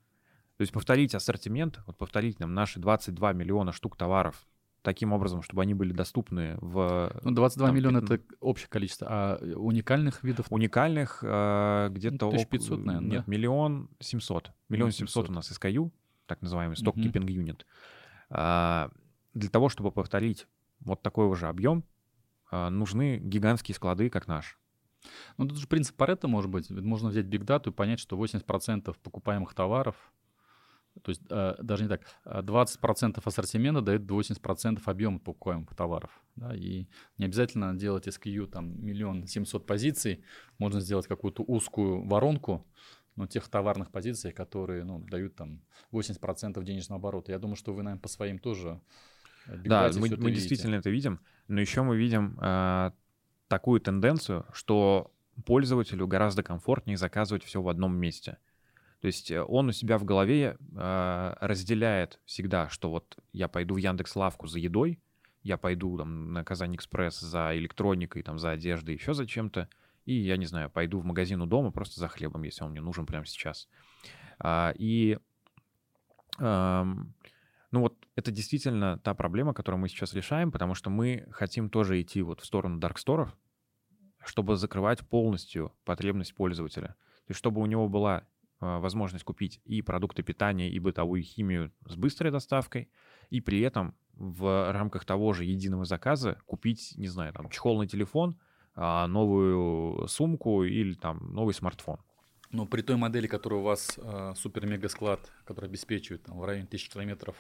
То 0.57 0.63
есть 0.63 0.73
повторить 0.73 1.15
ассортимент, 1.15 1.81
вот 1.87 1.97
повторить 1.97 2.41
нам 2.41 2.55
наши 2.55 2.79
22 2.79 3.33
миллиона 3.33 3.73
штук 3.73 3.97
товаров 3.97 4.47
таким 4.83 5.13
образом, 5.13 5.43
чтобы 5.43 5.63
они 5.63 5.75
были 5.75 5.93
доступны 5.93 6.57
в... 6.61 7.13
Ну, 7.25 7.33
22 7.33 7.67
там, 7.67 7.77
миллиона— 7.77 7.99
это 8.05 8.21
общее 8.39 8.69
количество, 8.69 9.09
а 9.11 9.55
уникальных 9.57 10.23
видов? 10.23 10.47
Уникальных 10.51 11.19
э, 11.23 11.89
где-то... 11.91 12.29
1500, 12.29 12.85
наверное, 12.85 13.11
Нет, 13.11 13.25
да? 13.27 13.31
миллион 13.31 13.91
семьсот. 13.99 14.53
Миллион 14.69 14.93
семьсот 14.93 15.29
у 15.29 15.33
нас 15.33 15.51
SKU, 15.51 15.91
так 16.27 16.43
называемый 16.43 16.77
uh-huh. 16.77 17.25
unit. 17.27 17.65
А, 18.31 18.91
для 19.35 19.51
того, 19.51 19.69
чтобы 19.69 19.93
повторить 19.93 20.47
вот 20.81 21.03
такой 21.03 21.27
уже 21.27 21.49
объем, 21.49 21.85
а, 22.51 22.71
нужны 22.71 23.19
гигантские 23.19 23.75
склады, 23.75 24.11
как 24.11 24.27
наш. 24.27 24.59
Ну, 25.37 25.47
тут 25.47 25.59
же 25.59 25.67
принцип 25.67 25.97
Паретта 25.97 26.29
может 26.29 26.51
быть. 26.51 26.71
Ведь 26.71 26.85
можно 26.85 27.09
взять 27.09 27.27
биг 27.27 27.45
дату 27.45 27.71
и 27.71 27.73
понять, 27.73 28.01
что 28.01 28.17
80% 28.17 28.97
покупаемых 29.03 29.55
товаров, 29.55 29.95
то 31.03 31.11
есть 31.11 31.23
э, 31.29 31.55
даже 31.61 31.85
не 31.85 31.89
так, 31.89 32.03
20% 32.25 33.21
ассортимента 33.23 33.83
дает 33.83 34.03
80% 34.03 34.81
объема 34.85 35.19
покупаемых 35.19 35.75
товаров. 35.75 36.11
Да, 36.37 36.55
и 36.55 36.87
не 37.19 37.27
обязательно 37.27 37.75
делать 37.77 38.09
SKU 38.09 38.47
там 38.47 38.85
миллион 38.85 39.27
семьсот 39.27 39.67
позиций, 39.67 40.25
можно 40.59 40.81
сделать 40.81 41.07
какую-то 41.07 41.43
узкую 41.43 42.07
воронку, 42.07 42.67
но 43.17 43.27
тех 43.27 43.49
товарных 43.49 43.91
позиций, 43.91 44.33
которые 44.33 44.85
ну, 44.85 45.01
дают 45.01 45.35
там 45.37 45.61
80% 45.93 46.63
денежного 46.63 46.99
оборота. 46.99 47.33
Я 47.33 47.39
думаю, 47.39 47.57
что 47.57 47.73
вы, 47.73 47.83
наверное, 47.83 48.03
по 48.03 48.09
своим 48.09 48.39
тоже 48.39 48.81
да, 49.47 49.91
мы, 49.95 50.09
мы 50.17 50.33
действительно 50.33 50.77
это 50.77 50.91
видим, 50.91 51.21
но 51.49 51.61
еще 51.61 51.83
мы 51.83 51.97
видим 51.97 52.39
э, 52.41 52.91
такую 53.49 53.81
тенденцию, 53.81 54.45
что 54.53 55.13
пользователю 55.45 56.07
гораздо 56.07 56.43
комфортнее 56.43 56.97
заказывать 56.97 57.45
все 57.45 57.63
в 57.63 57.69
одном 57.69 57.97
месте. 57.97 58.39
То 59.01 59.07
есть 59.07 59.31
э, 59.31 59.43
он 59.43 59.69
у 59.69 59.73
себя 59.73 59.99
в 59.99 60.05
голове 60.05 60.57
э, 60.77 61.35
разделяет 61.41 62.21
всегда, 62.25 62.69
что 62.69 62.91
вот 62.91 63.17
я 63.33 63.49
пойду 63.49 63.75
в 63.75 63.79
Яндекс 63.79 64.17
Лавку 64.17 64.47
за 64.47 64.59
едой, 64.59 64.99
я 65.43 65.57
пойду 65.57 65.97
там 65.97 66.33
на 66.33 66.43
Казань 66.43 66.75
Экспресс 66.75 67.21
за 67.21 67.57
электроникой, 67.57 68.23
там 68.23 68.39
за 68.39 68.51
одеждой, 68.51 68.97
еще 68.97 69.15
за 69.15 69.27
чем-то, 69.27 69.69
и 70.07 70.15
я 70.15 70.37
не 70.37 70.47
знаю, 70.47 70.71
пойду 70.71 71.01
в 71.01 71.05
магазин 71.05 71.43
у 71.43 71.47
дома 71.47 71.71
просто 71.71 72.01
за 72.01 72.09
хлебом, 72.09 72.45
если 72.45 72.65
он 72.65 72.71
мне 72.71 72.81
нужен 72.81 73.05
прямо 73.05 73.27
сейчас. 73.27 73.69
А, 74.39 74.73
и 74.77 75.19
ну 76.39 77.81
вот 77.81 77.95
это 78.15 78.31
действительно 78.31 78.99
та 78.99 79.15
проблема, 79.15 79.53
которую 79.55 79.81
мы 79.81 79.89
сейчас 79.89 80.15
решаем, 80.15 80.53
потому 80.53 80.75
что 80.75 80.91
мы 80.91 81.27
хотим 81.31 81.69
тоже 81.69 82.01
идти 82.01 82.23
вот 82.23 82.41
в 82.41 82.47
сторону 82.47 82.79
дарксторов, 82.79 83.37
чтобы 84.25 84.57
закрывать 84.57 85.07
полностью 85.07 85.73
потребность 85.85 86.35
пользователя. 86.35 86.89
То 86.89 87.31
есть 87.31 87.39
чтобы 87.39 87.61
у 87.61 87.67
него 87.67 87.89
была 87.89 88.21
э, 88.21 88.23
возможность 88.79 89.25
купить 89.25 89.61
и 89.65 89.83
продукты 89.83 90.23
питания, 90.23 90.71
и 90.71 90.79
бытовую 90.79 91.23
химию 91.23 91.73
с 91.87 91.97
быстрой 91.97 92.31
доставкой, 92.31 92.89
и 93.31 93.41
при 93.41 93.61
этом 93.61 93.95
в 94.15 94.73
рамках 94.73 95.05
того 95.05 95.33
же 95.33 95.45
единого 95.45 95.85
заказа 95.85 96.39
купить, 96.47 96.95
не 96.97 97.09
знаю, 97.09 97.33
там, 97.33 97.51
чехол 97.51 97.79
на 97.79 97.87
телефон, 97.87 98.39
новую 98.77 100.07
сумку 100.07 100.65
или 100.65 100.95
там 100.95 101.33
новый 101.33 101.55
смартфон. 101.55 101.99
Но 102.51 102.67
при 102.67 102.83
той 102.83 102.97
модели, 102.97 103.27
которая 103.27 103.61
у 103.61 103.63
вас 103.63 103.99
э, 103.99 104.35
супер-мега-склад, 104.37 105.21
который 105.45 105.67
обеспечивает 105.67 106.23
там, 106.23 106.39
в 106.39 106.45
районе 106.45 106.67
тысячи 106.67 106.91
километров 106.91 107.37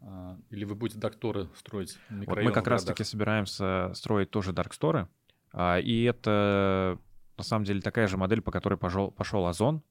а, 0.00 0.36
или 0.50 0.64
вы 0.64 0.74
будете 0.74 1.00
докторы 1.00 1.48
строить 1.56 1.98
вот 2.10 2.36
Мы 2.42 2.52
как 2.52 2.66
раз-таки 2.66 3.04
собираемся 3.04 3.92
строить 3.94 4.30
тоже 4.30 4.52
дарксторы. 4.52 5.08
А, 5.52 5.78
и 5.78 6.04
это 6.04 6.98
на 7.36 7.44
самом 7.44 7.64
деле 7.64 7.80
такая 7.80 8.06
же 8.06 8.16
модель, 8.16 8.40
по 8.40 8.50
которой 8.50 8.76
пошел, 8.76 9.10
пошел 9.10 9.46
Озон. 9.46 9.82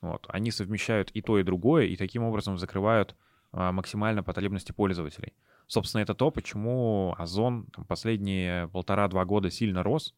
Вот. 0.00 0.26
Они 0.28 0.50
совмещают 0.50 1.10
и 1.10 1.22
то, 1.22 1.38
и 1.38 1.42
другое, 1.42 1.86
и 1.86 1.96
таким 1.96 2.22
образом 2.22 2.56
закрывают 2.58 3.16
а, 3.52 3.72
максимально 3.72 4.22
потребности 4.22 4.72
пользователей. 4.72 5.32
Собственно, 5.68 6.00
это 6.00 6.14
то, 6.14 6.30
почему 6.30 7.14
Озон 7.18 7.66
последние 7.86 8.68
полтора-два 8.68 9.26
года 9.26 9.50
сильно 9.50 9.82
рос, 9.82 10.14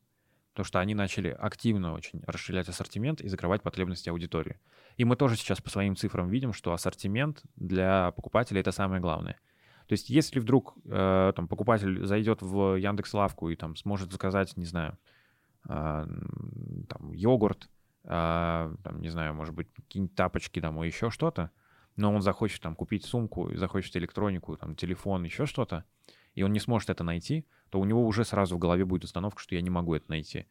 потому 0.52 0.64
что 0.64 0.78
они 0.78 0.94
начали 0.94 1.28
активно 1.28 1.92
очень 1.92 2.22
расширять 2.24 2.68
ассортимент 2.68 3.20
и 3.20 3.28
закрывать 3.28 3.60
потребности 3.62 4.08
аудитории. 4.08 4.60
И 4.96 5.04
мы 5.04 5.16
тоже 5.16 5.36
сейчас 5.36 5.60
по 5.60 5.68
своим 5.68 5.96
цифрам 5.96 6.28
видим, 6.28 6.52
что 6.52 6.72
ассортимент 6.72 7.42
для 7.56 8.12
покупателя 8.12 8.60
это 8.60 8.70
самое 8.70 9.02
главное. 9.02 9.40
То 9.88 9.94
есть 9.94 10.08
если 10.08 10.38
вдруг 10.38 10.76
э, 10.84 11.32
там, 11.34 11.48
покупатель 11.48 12.06
зайдет 12.06 12.42
в 12.42 12.76
Яндекс 12.76 13.12
Лавку 13.12 13.48
и 13.50 13.56
там 13.56 13.74
сможет 13.74 14.12
заказать, 14.12 14.56
не 14.56 14.66
знаю, 14.66 14.96
э, 15.68 16.06
там, 16.88 17.12
йогурт, 17.12 17.68
э, 18.04 18.08
там, 18.84 19.00
не 19.00 19.08
знаю, 19.08 19.34
может 19.34 19.52
быть, 19.52 19.66
какие-нибудь 19.74 20.14
тапочки 20.14 20.60
и 20.60 20.86
еще 20.86 21.10
что-то, 21.10 21.50
но 22.00 22.14
он 22.14 22.22
захочет 22.22 22.62
там 22.62 22.74
купить 22.74 23.04
сумку, 23.04 23.54
захочет 23.54 23.96
электронику, 23.96 24.56
там, 24.56 24.74
телефон, 24.74 25.24
еще 25.24 25.46
что-то, 25.46 25.84
и 26.34 26.42
он 26.42 26.52
не 26.52 26.60
сможет 26.60 26.90
это 26.90 27.04
найти, 27.04 27.46
то 27.68 27.78
у 27.78 27.84
него 27.84 28.06
уже 28.06 28.24
сразу 28.24 28.56
в 28.56 28.58
голове 28.58 28.84
будет 28.84 29.04
установка, 29.04 29.40
что 29.40 29.54
я 29.54 29.60
не 29.60 29.70
могу 29.70 29.94
это 29.94 30.06
найти. 30.08 30.46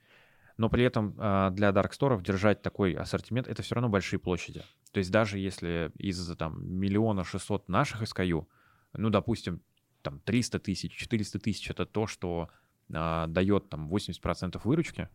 Но 0.58 0.70
при 0.70 0.84
этом 0.84 1.16
э, 1.18 1.50
для 1.52 1.72
дарксторов 1.72 2.22
держать 2.22 2.62
такой 2.62 2.94
ассортимент— 2.94 3.48
это 3.50 3.64
все 3.64 3.76
равно 3.76 3.90
большие 3.90 4.20
площади. 4.20 4.62
То 4.92 5.00
есть 5.00 5.10
даже 5.10 5.40
если 5.40 5.92
из 5.98 6.36
там, 6.36 6.62
миллиона 6.68 7.24
шестьсот 7.24 7.70
наших 7.70 8.04
SKU, 8.04 8.46
ну, 8.94 9.10
допустим, 9.10 9.62
там 10.02 10.20
300 10.20 10.60
тысяч, 10.60 10.96
400 10.96 11.40
тысяч— 11.40 11.70
это 11.72 11.86
то, 11.86 12.08
что 12.08 12.50
э, 12.90 13.26
дает 13.28 13.70
там 13.70 13.90
80% 13.90 14.60
выручки, 14.64 15.10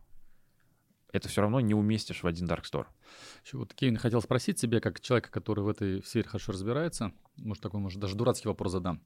это 1.11 1.29
все 1.29 1.41
равно 1.41 1.59
не 1.59 1.73
уместишь 1.73 2.23
в 2.23 2.27
один 2.27 2.47
Dark 2.47 2.63
Store. 2.63 2.87
Еще 3.43 3.57
вот 3.57 3.73
Кевин 3.73 3.97
хотел 3.97 4.21
спросить 4.21 4.59
тебя, 4.59 4.79
как 4.79 4.99
человека, 4.99 5.31
который 5.31 5.63
в 5.63 5.69
этой 5.69 6.03
сфере 6.03 6.27
хорошо 6.27 6.51
разбирается, 6.51 7.13
может, 7.37 7.63
такой, 7.63 7.79
может, 7.79 7.99
даже 7.99 8.15
дурацкий 8.15 8.47
вопрос 8.47 8.73
задам. 8.73 9.01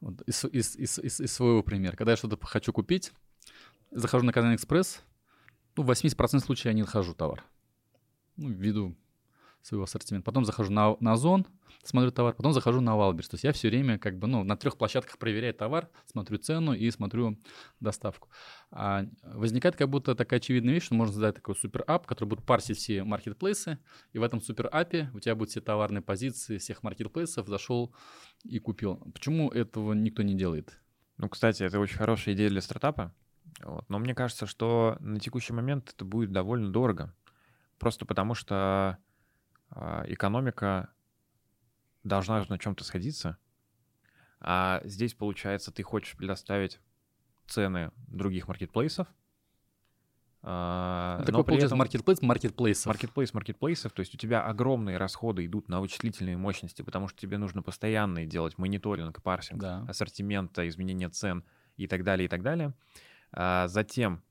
Вот 0.00 0.20
из, 0.22 0.44
из, 0.44 0.76
из, 0.76 0.98
из, 0.98 1.20
из 1.20 1.32
своего 1.32 1.62
примера. 1.62 1.96
Когда 1.96 2.12
я 2.12 2.16
что-то 2.16 2.38
хочу 2.44 2.72
купить, 2.72 3.12
захожу 3.90 4.24
на 4.24 4.32
KazanExpress, 4.32 5.02
ну, 5.76 5.82
в 5.82 5.90
80% 5.90 6.40
случаев 6.40 6.66
я 6.66 6.72
не 6.72 6.82
нахожу 6.82 7.14
товар. 7.14 7.42
Ну, 8.36 8.50
ввиду 8.50 8.96
своего 9.64 9.84
ассортимента. 9.84 10.26
Потом 10.26 10.44
захожу 10.44 10.70
на, 10.70 10.96
на 11.00 11.12
Озон, 11.12 11.46
смотрю 11.82 12.10
товар, 12.10 12.34
потом 12.34 12.52
захожу 12.52 12.80
на 12.80 12.96
Wildberries. 12.96 13.28
То 13.28 13.34
есть 13.36 13.44
я 13.44 13.52
все 13.52 13.68
время 13.68 13.98
как 13.98 14.18
бы, 14.18 14.26
ну, 14.26 14.44
на 14.44 14.56
трех 14.56 14.76
площадках 14.76 15.18
проверяю 15.18 15.54
товар, 15.54 15.88
смотрю 16.04 16.36
цену 16.36 16.74
и 16.74 16.90
смотрю 16.90 17.38
доставку. 17.80 18.28
А 18.70 19.06
возникает 19.22 19.76
как 19.76 19.88
будто 19.88 20.14
такая 20.14 20.38
очевидная 20.38 20.74
вещь, 20.74 20.84
что 20.84 20.94
можно 20.94 21.12
создать 21.12 21.36
такой 21.36 21.56
супер-ап, 21.56 22.06
который 22.06 22.28
будет 22.28 22.44
парсить 22.44 22.76
все 22.76 23.04
маркетплейсы, 23.04 23.78
и 24.12 24.18
в 24.18 24.22
этом 24.22 24.42
супер-апе 24.42 25.10
у 25.14 25.20
тебя 25.20 25.34
будут 25.34 25.50
все 25.50 25.62
товарные 25.62 26.02
позиции 26.02 26.58
всех 26.58 26.82
маркетплейсов, 26.82 27.48
зашел 27.48 27.94
и 28.42 28.58
купил. 28.58 28.96
Почему 29.14 29.48
этого 29.48 29.94
никто 29.94 30.22
не 30.22 30.34
делает? 30.34 30.78
Ну, 31.16 31.30
кстати, 31.30 31.62
это 31.62 31.78
очень 31.80 31.96
хорошая 31.96 32.34
идея 32.34 32.50
для 32.50 32.60
стартапа. 32.60 33.14
Вот. 33.62 33.88
Но 33.88 33.98
мне 33.98 34.14
кажется, 34.14 34.46
что 34.46 34.96
на 35.00 35.20
текущий 35.20 35.54
момент 35.54 35.92
это 35.94 36.04
будет 36.04 36.32
довольно 36.32 36.70
дорого. 36.70 37.14
Просто 37.78 38.04
потому 38.04 38.34
что 38.34 38.98
экономика 40.06 40.90
должна 42.02 42.44
на 42.48 42.58
чем-то 42.58 42.84
сходиться. 42.84 43.38
А 44.40 44.82
здесь, 44.84 45.14
получается, 45.14 45.72
ты 45.72 45.82
хочешь 45.82 46.16
предоставить 46.16 46.80
цены 47.46 47.90
других 48.08 48.48
маркетплейсов. 48.48 49.08
А, 50.46 51.22
Такой, 51.24 51.42
получается, 51.42 51.74
маркетплейс 51.74 52.20
маркетплейсов. 52.20 52.86
Маркетплейс 52.86 53.32
маркетплейсов, 53.32 53.92
то 53.92 54.00
есть 54.00 54.14
у 54.14 54.18
тебя 54.18 54.44
огромные 54.44 54.98
расходы 54.98 55.46
идут 55.46 55.70
на 55.70 55.80
вычислительные 55.80 56.36
мощности, 56.36 56.82
потому 56.82 57.08
что 57.08 57.18
тебе 57.18 57.38
нужно 57.38 57.62
постоянно 57.62 58.26
делать 58.26 58.58
мониторинг, 58.58 59.22
парсинг 59.22 59.60
да. 59.60 59.86
ассортимента, 59.88 60.68
изменение 60.68 61.08
цен 61.08 61.44
и 61.78 61.86
так 61.86 62.04
далее, 62.04 62.26
и 62.26 62.28
так 62.28 62.42
далее. 62.42 62.74
А 63.32 63.68
затем, 63.68 64.22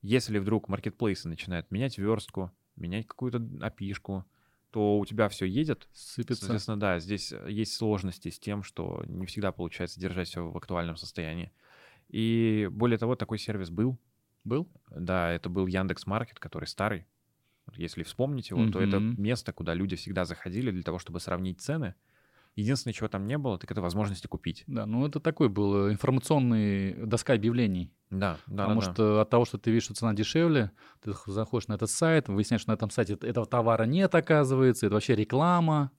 если 0.00 0.38
вдруг 0.38 0.68
маркетплейсы 0.68 1.28
начинают 1.28 1.70
менять 1.70 1.98
верстку, 1.98 2.50
менять 2.76 3.06
какую-то 3.06 3.46
опишку, 3.60 4.24
то 4.70 4.98
у 4.98 5.04
тебя 5.04 5.28
все 5.28 5.46
едет. 5.46 5.88
Сыпется. 5.92 6.44
Соответственно, 6.44 6.78
да, 6.78 6.98
здесь 6.98 7.32
есть 7.48 7.74
сложности 7.74 8.30
с 8.30 8.38
тем, 8.38 8.62
что 8.62 9.02
не 9.06 9.26
всегда 9.26 9.52
получается 9.52 10.00
держать 10.00 10.28
все 10.28 10.48
в 10.48 10.56
актуальном 10.56 10.96
состоянии. 10.96 11.52
И 12.08 12.68
более 12.70 12.98
того, 12.98 13.16
такой 13.16 13.38
сервис 13.38 13.70
был. 13.70 13.98
Был? 14.44 14.68
Да, 14.90 15.30
это 15.30 15.48
был 15.48 15.66
Яндекс 15.66 16.06
Маркет, 16.06 16.38
который 16.38 16.66
старый. 16.66 17.06
Если 17.74 18.02
вспомнить 18.02 18.50
его, 18.50 18.64
mm-hmm. 18.64 18.72
то 18.72 18.80
это 18.80 18.98
место, 18.98 19.52
куда 19.52 19.74
люди 19.74 19.96
всегда 19.96 20.24
заходили 20.24 20.70
для 20.70 20.82
того, 20.82 20.98
чтобы 20.98 21.20
сравнить 21.20 21.60
цены. 21.60 21.94
Единственное, 22.56 22.92
чего 22.92 23.08
там 23.08 23.26
не 23.26 23.38
было, 23.38 23.58
так 23.58 23.70
это 23.70 23.80
возможности 23.80 24.26
купить. 24.26 24.64
Да, 24.66 24.84
ну 24.84 25.06
это 25.06 25.20
такой 25.20 25.48
был 25.48 25.86
э, 25.86 25.92
информационный 25.92 26.94
доска 27.06 27.34
объявлений. 27.34 27.92
Да, 28.10 28.38
да. 28.46 28.64
Потому 28.64 28.80
да, 28.80 28.92
что 28.92 29.14
да. 29.14 29.20
от 29.22 29.30
того, 29.30 29.44
что 29.44 29.56
ты 29.56 29.70
видишь, 29.70 29.84
что 29.84 29.94
цена 29.94 30.14
дешевле, 30.14 30.72
ты 31.00 31.12
заходишь 31.26 31.68
на 31.68 31.74
этот 31.74 31.90
сайт, 31.90 32.28
выясняешь, 32.28 32.62
что 32.62 32.70
на 32.70 32.74
этом 32.74 32.90
сайте 32.90 33.14
этого 33.14 33.46
товара 33.46 33.84
нет, 33.84 34.14
оказывается, 34.14 34.86
это 34.86 34.94
вообще 34.94 35.14
реклама, 35.14 35.92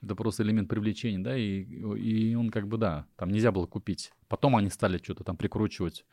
это 0.00 0.14
просто 0.14 0.44
элемент 0.44 0.68
привлечения, 0.68 1.18
да, 1.18 1.36
и, 1.36 1.64
и 1.64 2.34
он 2.34 2.50
как 2.50 2.68
бы, 2.68 2.78
да, 2.78 3.06
там 3.16 3.30
нельзя 3.30 3.50
было 3.50 3.66
купить. 3.66 4.12
Потом 4.28 4.54
они 4.54 4.70
стали 4.70 4.98
что-то 4.98 5.24
там 5.24 5.36
прикручивать, 5.36 6.04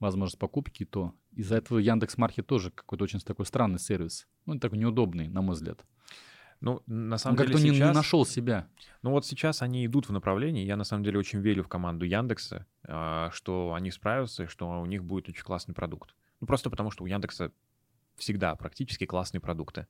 возможность 0.00 0.38
покупки, 0.38 0.84
то 0.84 1.14
из-за 1.32 1.56
этого 1.56 1.78
Яндекс 1.78 2.18
Маркет 2.18 2.46
тоже 2.46 2.70
какой-то 2.70 3.04
очень 3.04 3.20
такой 3.20 3.46
странный 3.46 3.78
сервис, 3.78 4.26
ну, 4.46 4.58
такой 4.58 4.78
неудобный, 4.78 5.28
на 5.28 5.42
мой 5.42 5.54
взгляд. 5.54 5.84
Ну, 6.60 6.82
на 6.86 7.16
самом 7.16 7.34
Он 7.34 7.38
деле 7.38 7.54
как-то 7.54 7.68
сейчас... 7.68 7.88
не, 7.88 7.94
нашел 7.94 8.26
себя. 8.26 8.68
Ну 9.02 9.10
вот 9.10 9.24
сейчас 9.24 9.62
они 9.62 9.86
идут 9.86 10.08
в 10.08 10.12
направлении, 10.12 10.64
я 10.64 10.76
на 10.76 10.84
самом 10.84 11.04
деле 11.04 11.18
очень 11.18 11.40
верю 11.40 11.62
в 11.64 11.68
команду 11.68 12.04
Яндекса, 12.04 12.66
а, 12.84 13.30
что 13.32 13.72
они 13.72 13.90
справятся 13.90 14.44
и 14.44 14.46
что 14.46 14.68
у 14.80 14.86
них 14.86 15.02
будет 15.02 15.28
очень 15.28 15.42
классный 15.42 15.74
продукт. 15.74 16.14
Ну 16.40 16.46
просто 16.46 16.68
потому, 16.68 16.90
что 16.90 17.04
у 17.04 17.06
Яндекса 17.06 17.50
всегда 18.16 18.54
практически 18.56 19.06
классные 19.06 19.40
продукты. 19.40 19.86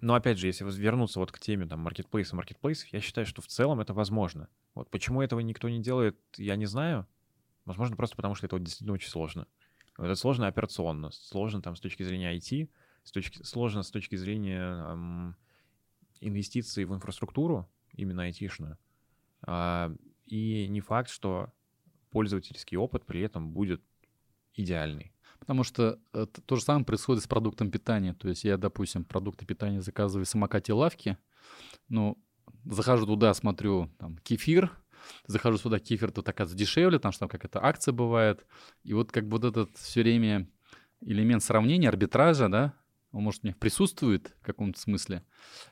Но 0.00 0.14
опять 0.14 0.38
же, 0.38 0.46
если 0.46 0.64
вернуться 0.64 1.18
вот 1.18 1.32
к 1.32 1.40
теме 1.40 1.66
там 1.66 1.80
маркетплейса, 1.80 2.36
маркетплейсов, 2.36 2.88
я 2.92 3.00
считаю, 3.00 3.26
что 3.26 3.42
в 3.42 3.48
целом 3.48 3.80
это 3.80 3.92
возможно. 3.92 4.48
Вот 4.74 4.88
почему 4.90 5.22
этого 5.22 5.40
никто 5.40 5.68
не 5.68 5.80
делает, 5.80 6.16
я 6.36 6.54
не 6.54 6.66
знаю. 6.66 7.06
Возможно, 7.64 7.96
просто 7.96 8.14
потому 8.14 8.36
что 8.36 8.46
это 8.46 8.54
вот 8.54 8.62
действительно 8.62 8.92
очень 8.92 9.08
сложно. 9.08 9.48
Это 9.98 10.14
сложно 10.14 10.46
операционно, 10.46 11.10
сложно 11.10 11.60
там 11.60 11.74
с 11.74 11.80
точки 11.80 12.04
зрения 12.04 12.36
IT, 12.36 12.68
с 13.08 13.10
точки, 13.10 13.42
сложно 13.42 13.82
с 13.82 13.90
точки 13.90 14.16
зрения 14.16 14.60
эм, 14.60 15.36
инвестиций 16.20 16.84
в 16.84 16.94
инфраструктуру, 16.94 17.66
именно 17.94 18.24
айтишную. 18.24 18.78
Э, 19.46 19.94
и 20.26 20.68
не 20.68 20.80
факт, 20.80 21.08
что 21.08 21.50
пользовательский 22.10 22.76
опыт 22.76 23.06
при 23.06 23.22
этом 23.22 23.50
будет 23.50 23.82
идеальный. 24.54 25.14
Потому 25.38 25.64
что 25.64 25.98
это, 26.12 26.42
то 26.42 26.56
же 26.56 26.62
самое 26.62 26.84
происходит 26.84 27.22
с 27.22 27.26
продуктом 27.26 27.70
питания. 27.70 28.12
То 28.12 28.28
есть 28.28 28.44
я, 28.44 28.58
допустим, 28.58 29.04
продукты 29.04 29.46
питания 29.46 29.80
заказываю 29.80 30.26
в 30.26 30.28
самокате 30.28 30.74
лавки, 30.74 31.16
ну, 31.88 32.22
захожу 32.66 33.06
туда, 33.06 33.32
смотрю, 33.32 33.90
там, 33.98 34.18
кефир, 34.18 34.70
захожу 35.26 35.56
сюда, 35.56 35.78
кефир 35.78 36.10
тут 36.10 36.28
оказывается 36.28 36.58
дешевле, 36.58 36.98
там 36.98 37.12
что 37.12 37.20
там 37.20 37.28
какая-то 37.30 37.64
акция 37.64 37.92
бывает. 37.92 38.44
И 38.82 38.92
вот 38.92 39.12
как 39.12 39.26
бы 39.28 39.38
вот 39.38 39.44
этот 39.44 39.74
все 39.78 40.02
время 40.02 40.46
элемент 41.00 41.42
сравнения, 41.42 41.88
арбитража, 41.88 42.48
да, 42.48 42.74
он, 43.12 43.22
может, 43.22 43.42
у 43.42 43.46
них 43.46 43.56
присутствует 43.58 44.34
в 44.40 44.44
каком-то 44.44 44.78
смысле, 44.78 45.24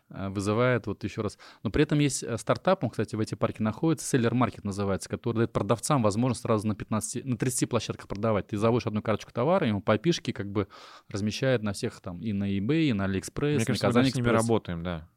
э, 0.09 0.29
вызывает 0.31 0.87
вот 0.87 1.05
еще 1.05 1.21
раз. 1.21 1.39
Но 1.63 1.71
при 1.71 1.83
этом 1.83 1.99
есть 1.99 2.23
э, 2.23 2.39
стартап, 2.39 2.83
он, 2.83 2.91
кстати, 2.91 3.15
в 3.15 3.21
эти 3.21 3.35
парке 3.35 3.63
находится, 3.63 4.17
Seller 4.17 4.33
Market 4.33 4.61
называется, 4.63 5.09
который 5.09 5.37
дает 5.37 5.53
продавцам 5.53 6.03
возможность 6.03 6.43
сразу 6.43 6.67
на 6.67 6.75
15, 6.75 7.25
на 7.25 7.37
30 7.37 7.69
площадках 7.69 8.09
продавать. 8.09 8.49
Ты 8.49 8.57
заводишь 8.57 8.87
одну 8.87 9.03
карточку 9.03 9.33
товара, 9.33 9.67
ему 9.67 9.83
по 9.83 9.99
пишке 9.99 10.33
как 10.33 10.51
бы 10.51 10.69
размещает 11.09 11.63
на 11.63 11.75
всех 11.75 12.01
там 12.01 12.23
и 12.23 12.33
на 12.33 12.57
eBay, 12.57 12.85
и 12.85 12.93
на 12.95 13.07
AliExpress, 13.07 13.57
Мне 13.57 13.65
кажется, 13.65 13.87
на 13.87 13.91
Казань 13.91 14.05
мы 14.05 14.11
с 14.11 14.15
ними 14.15 14.29
работаем, 14.29 14.83
да. 14.83 15.09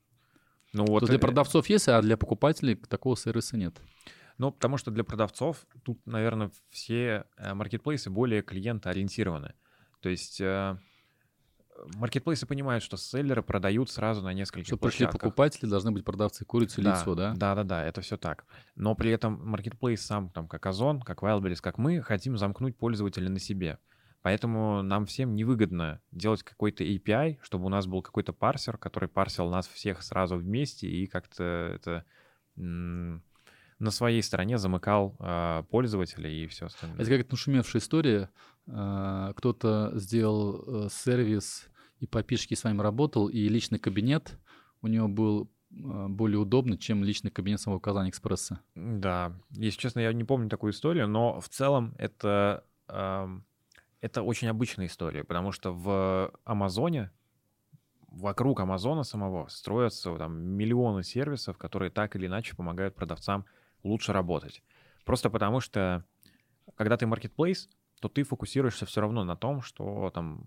Ну, 0.73 0.85
вот 0.85 1.05
для 1.05 1.19
продавцов 1.19 1.67
есть, 1.67 1.87
а 1.87 2.01
для 2.01 2.17
покупателей 2.17 2.75
такого 2.75 3.15
сервиса 3.15 3.57
нет. 3.57 3.81
Ну, 4.37 4.51
потому 4.51 4.77
что 4.77 4.91
для 4.91 5.03
продавцов 5.03 5.65
тут, 5.83 6.05
наверное, 6.05 6.51
все 6.69 7.25
маркетплейсы 7.37 8.09
более 8.09 8.41
клиентоориентированы. 8.41 9.53
То 10.01 10.09
есть 10.09 10.41
маркетплейсы 11.95 12.45
понимают, 12.45 12.83
что 12.83 12.97
селлеры 12.97 13.43
продают 13.43 13.89
сразу 13.89 14.21
на 14.21 14.33
нескольких 14.33 14.67
Чтобы 14.67 14.87
пришли 14.87 15.07
покупатели, 15.07 15.69
должны 15.69 15.91
быть 15.91 16.03
продавцы, 16.03 16.45
курицы, 16.45 16.81
да, 16.81 16.91
лицо, 16.91 17.15
да? 17.15 17.33
Да, 17.35 17.55
да, 17.55 17.63
да, 17.63 17.85
это 17.85 18.01
все 18.01 18.17
так. 18.17 18.45
Но 18.75 18.95
при 18.95 19.11
этом 19.11 19.39
маркетплейс 19.47 20.01
сам, 20.01 20.29
там, 20.29 20.47
как 20.47 20.65
Озон, 20.65 21.01
как 21.01 21.23
Wildberries, 21.23 21.61
как 21.61 21.77
мы, 21.77 22.01
хотим 22.01 22.37
замкнуть 22.37 22.77
пользователя 22.77 23.29
на 23.29 23.39
себе. 23.39 23.79
Поэтому 24.21 24.81
нам 24.81 25.05
всем 25.05 25.33
невыгодно 25.33 26.01
делать 26.11 26.43
какой-то 26.43 26.83
API, 26.83 27.37
чтобы 27.41 27.65
у 27.65 27.69
нас 27.69 27.87
был 27.87 28.01
какой-то 28.01 28.33
парсер, 28.33 28.77
который 28.77 29.07
парсил 29.07 29.49
нас 29.49 29.67
всех 29.67 30.03
сразу 30.03 30.35
вместе 30.35 30.87
и 30.87 31.07
как-то 31.07 31.43
это 31.43 32.05
на 33.79 33.91
своей 33.91 34.21
стороне 34.21 34.57
замыкал 34.57 35.15
э, 35.19 35.63
пользователя 35.69 36.29
и 36.29 36.47
все 36.47 36.65
остальное. 36.65 36.99
Это 36.99 37.09
как-то 37.09 37.31
нашумевшая 37.31 37.81
история. 37.81 38.29
Э, 38.69 39.33
кто-то 39.35 39.91
сделал 39.95 40.85
э, 40.85 40.89
сервис 40.91 41.69
и 41.99 42.07
по 42.07 42.23
пишке 42.23 42.55
с 42.55 42.63
вами 42.63 42.81
работал, 42.81 43.27
и 43.27 43.47
личный 43.49 43.79
кабинет 43.79 44.37
у 44.81 44.87
него 44.87 45.07
был 45.07 45.51
э, 45.71 46.07
более 46.07 46.39
удобный, 46.39 46.77
чем 46.77 47.03
личный 47.03 47.31
кабинет 47.31 47.59
самого 47.59 47.79
Казань 47.79 48.09
Экспресса. 48.09 48.61
Да, 48.75 49.33
если 49.51 49.79
честно, 49.79 49.99
я 49.99 50.13
не 50.13 50.23
помню 50.23 50.49
такую 50.49 50.71
историю, 50.71 51.07
но 51.07 51.39
в 51.39 51.49
целом 51.49 51.95
это, 51.97 52.63
э, 52.87 53.27
это 54.01 54.21
очень 54.21 54.47
обычная 54.47 54.85
история, 54.85 55.23
потому 55.23 55.51
что 55.51 55.73
в 55.73 56.31
Амазоне 56.45 57.11
вокруг 58.07 58.59
Амазона 58.59 59.03
самого 59.03 59.47
строятся 59.47 60.15
там 60.15 60.39
миллионы 60.39 61.03
сервисов, 61.03 61.57
которые 61.57 61.89
так 61.89 62.15
или 62.15 62.27
иначе 62.27 62.55
помогают 62.55 62.95
продавцам 62.95 63.45
лучше 63.83 64.13
работать. 64.13 64.63
Просто 65.05 65.29
потому 65.29 65.59
что, 65.59 66.05
когда 66.75 66.97
ты 66.97 67.05
marketplace, 67.05 67.67
то 67.99 68.09
ты 68.09 68.23
фокусируешься 68.23 68.85
все 68.85 69.01
равно 69.01 69.23
на 69.23 69.35
том, 69.35 69.61
что 69.61 70.09
там 70.13 70.43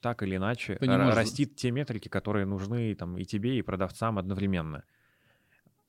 так 0.00 0.22
или 0.22 0.36
иначе 0.36 0.78
растит 0.80 1.56
те 1.56 1.70
метрики, 1.70 2.08
которые 2.08 2.46
нужны 2.46 2.94
там 2.94 3.16
и 3.18 3.24
тебе, 3.24 3.58
и 3.58 3.62
продавцам 3.62 4.18
одновременно 4.18 4.84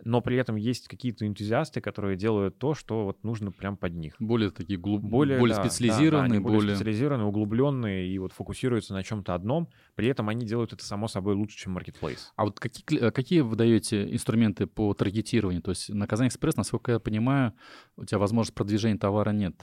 но 0.04 0.22
при 0.22 0.38
этом 0.38 0.56
есть 0.56 0.88
какие-то 0.88 1.28
энтузиасты, 1.28 1.82
которые 1.82 2.18
делают 2.18 2.58
то, 2.58 2.74
что 2.74 3.06
вот 3.06 3.24
нужно 3.24 3.52
прям 3.52 3.78
под 3.78 3.93
них. 3.93 4.16
Более 4.20 4.52
такие 4.52 4.80
глуб... 4.80 5.02
более, 5.02 5.39
более 5.39 5.56
да, 5.56 5.64
специализированные, 5.64 6.30
да, 6.30 6.36
да, 6.36 6.41
более... 6.41 6.60
более 6.60 6.76
специализированные, 6.76 7.28
углубленные 7.28 8.08
и 8.08 8.18
вот 8.20 8.32
фокусируются 8.34 8.93
на 8.93 9.04
чем-то 9.04 9.34
одном. 9.34 9.70
При 9.95 10.08
этом 10.08 10.30
они 10.30 10.45
делают 10.45 10.74
это 10.74 10.86
само 10.86 11.08
собой 11.08 11.36
лучше, 11.36 11.58
чем 11.58 11.78
Marketplace. 11.78 12.20
А 12.36 12.45
вот 12.45 12.60
какие, 12.60 13.10
какие 13.10 13.41
вы 13.41 13.56
даете 13.56 14.14
инструменты 14.14 14.68
по 14.68 14.93
таргетированию? 14.93 15.62
То 15.62 15.72
есть 15.72 15.89
на 15.89 16.06
Казань 16.08 16.28
Экспресс, 16.28 16.56
насколько 16.56 16.91
я 16.91 17.00
понимаю, 17.00 17.54
у 17.95 18.06
тебя 18.06 18.20
возможность 18.20 18.56
продвижения 18.56 18.98
товара 18.98 19.32
нет. 19.32 19.56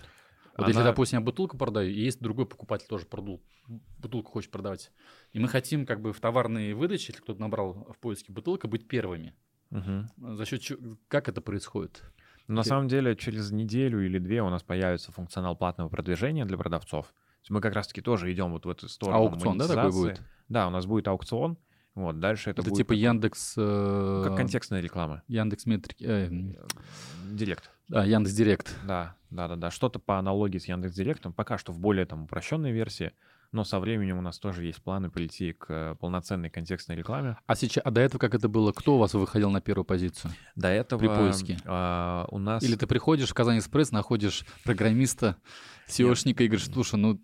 Вот 0.57 0.65
Она... 0.65 0.69
если, 0.69 0.83
допустим, 0.83 1.19
я 1.19 1.25
бутылку 1.25 1.59
продаю, 1.59 1.91
и 1.91 2.01
есть 2.01 2.21
другой 2.21 2.47
покупатель 2.47 2.87
тоже 2.87 3.07
продул, 3.07 3.43
бутылку 3.99 4.31
хочет 4.31 4.51
продавать, 4.51 4.93
и 5.33 5.39
мы 5.41 5.49
хотим 5.49 5.85
как 5.85 6.01
бы 6.01 6.13
в 6.13 6.21
товарной 6.21 6.75
выдаче, 6.75 7.07
если 7.09 7.23
кто-то 7.23 7.41
набрал 7.41 7.89
в 7.93 7.99
поиске 7.99 8.33
бутылка, 8.33 8.69
быть 8.69 8.87
первыми. 8.87 9.35
Угу. 9.71 10.35
За 10.37 10.45
счет 10.45 10.61
чего, 10.61 10.97
как 11.09 11.29
это 11.29 11.41
происходит? 11.41 12.03
На 12.47 12.61
Я... 12.61 12.65
самом 12.65 12.89
деле, 12.89 13.17
через 13.17 13.51
неделю 13.51 14.05
или 14.05 14.19
две 14.19 14.43
у 14.43 14.51
нас 14.51 14.63
появится 14.63 15.11
функционал 15.11 15.57
платного 15.57 15.89
продвижения 15.89 16.45
для 16.45 16.57
продавцов. 16.57 17.13
Мы 17.49 17.61
как 17.61 17.75
раз-таки 17.75 18.01
тоже 18.01 18.33
идем 18.33 18.53
вот 18.53 18.65
в 18.65 18.69
эту 18.69 18.89
сторону. 18.89 19.19
Аукцион, 19.19 19.59
да, 19.59 19.67
такой 19.67 19.93
будет? 19.93 20.23
Да, 20.49 20.69
у 20.69 20.71
нас 20.71 20.87
будет 20.87 21.09
аукцион. 21.09 21.59
Вот, 21.95 22.19
дальше 22.19 22.51
это, 22.51 22.61
это 22.61 22.71
будет... 22.71 22.79
типа 22.79 22.93
Яндекс... 22.93 23.55
Э... 23.57 24.25
Как 24.27 24.37
контекстная 24.37 24.81
реклама. 24.81 25.23
Яндекс 25.29 25.67
Метрики... 25.67 26.05
Э... 26.05 26.29
Директ. 27.31 27.71
Да, 27.89 28.05
Яндекс 28.05 28.35
Директ. 28.35 28.77
Да, 28.87 29.17
да, 29.31 29.49
да, 29.49 29.57
да. 29.57 29.71
Что-то 29.71 29.99
по 29.99 30.19
аналогии 30.19 30.59
с 30.59 30.67
Яндекс 30.67 30.95
Директом. 30.95 31.33
Пока 31.33 31.59
что 31.59 31.73
в 31.73 31.79
более 31.79 32.07
там 32.07 32.25
упрощенной 32.25 32.73
версии 32.73 33.13
но 33.55 33.63
со 33.63 33.79
временем 33.79 34.19
у 34.19 34.21
нас 34.21 34.39
тоже 34.39 34.65
есть 34.65 34.83
планы 34.83 35.11
прийти 35.11 35.53
к 35.53 35.67
э, 35.69 35.95
полноценной 36.01 36.51
контекстной 36.51 36.97
рекламе. 36.97 37.39
А 37.47 37.55
сейчас, 37.55 37.83
а 37.87 37.93
до 37.93 38.01
этого 38.01 38.19
как 38.19 38.35
это 38.35 38.49
было? 38.49 38.73
Кто 38.73 38.97
у 38.97 38.99
вас 38.99 39.15
выходил 39.15 39.49
на 39.51 39.61
первую 39.61 39.85
позицию? 39.85 40.33
До 40.57 40.69
этого 40.69 40.99
при 40.99 41.07
поиске. 41.07 41.59
А, 41.65 42.27
у 42.31 42.39
нас. 42.39 42.65
Или 42.65 42.75
ты 42.75 42.89
приходишь 42.89 43.31
в 43.31 43.35
Казань 43.35 43.61
Экспресс, 43.61 43.93
находишь 43.93 44.45
программиста, 44.65 45.37
SEOшника 45.87 46.43
и 46.43 46.49
говоришь, 46.49 46.67
слушай, 46.67 46.97
ну 46.97 47.23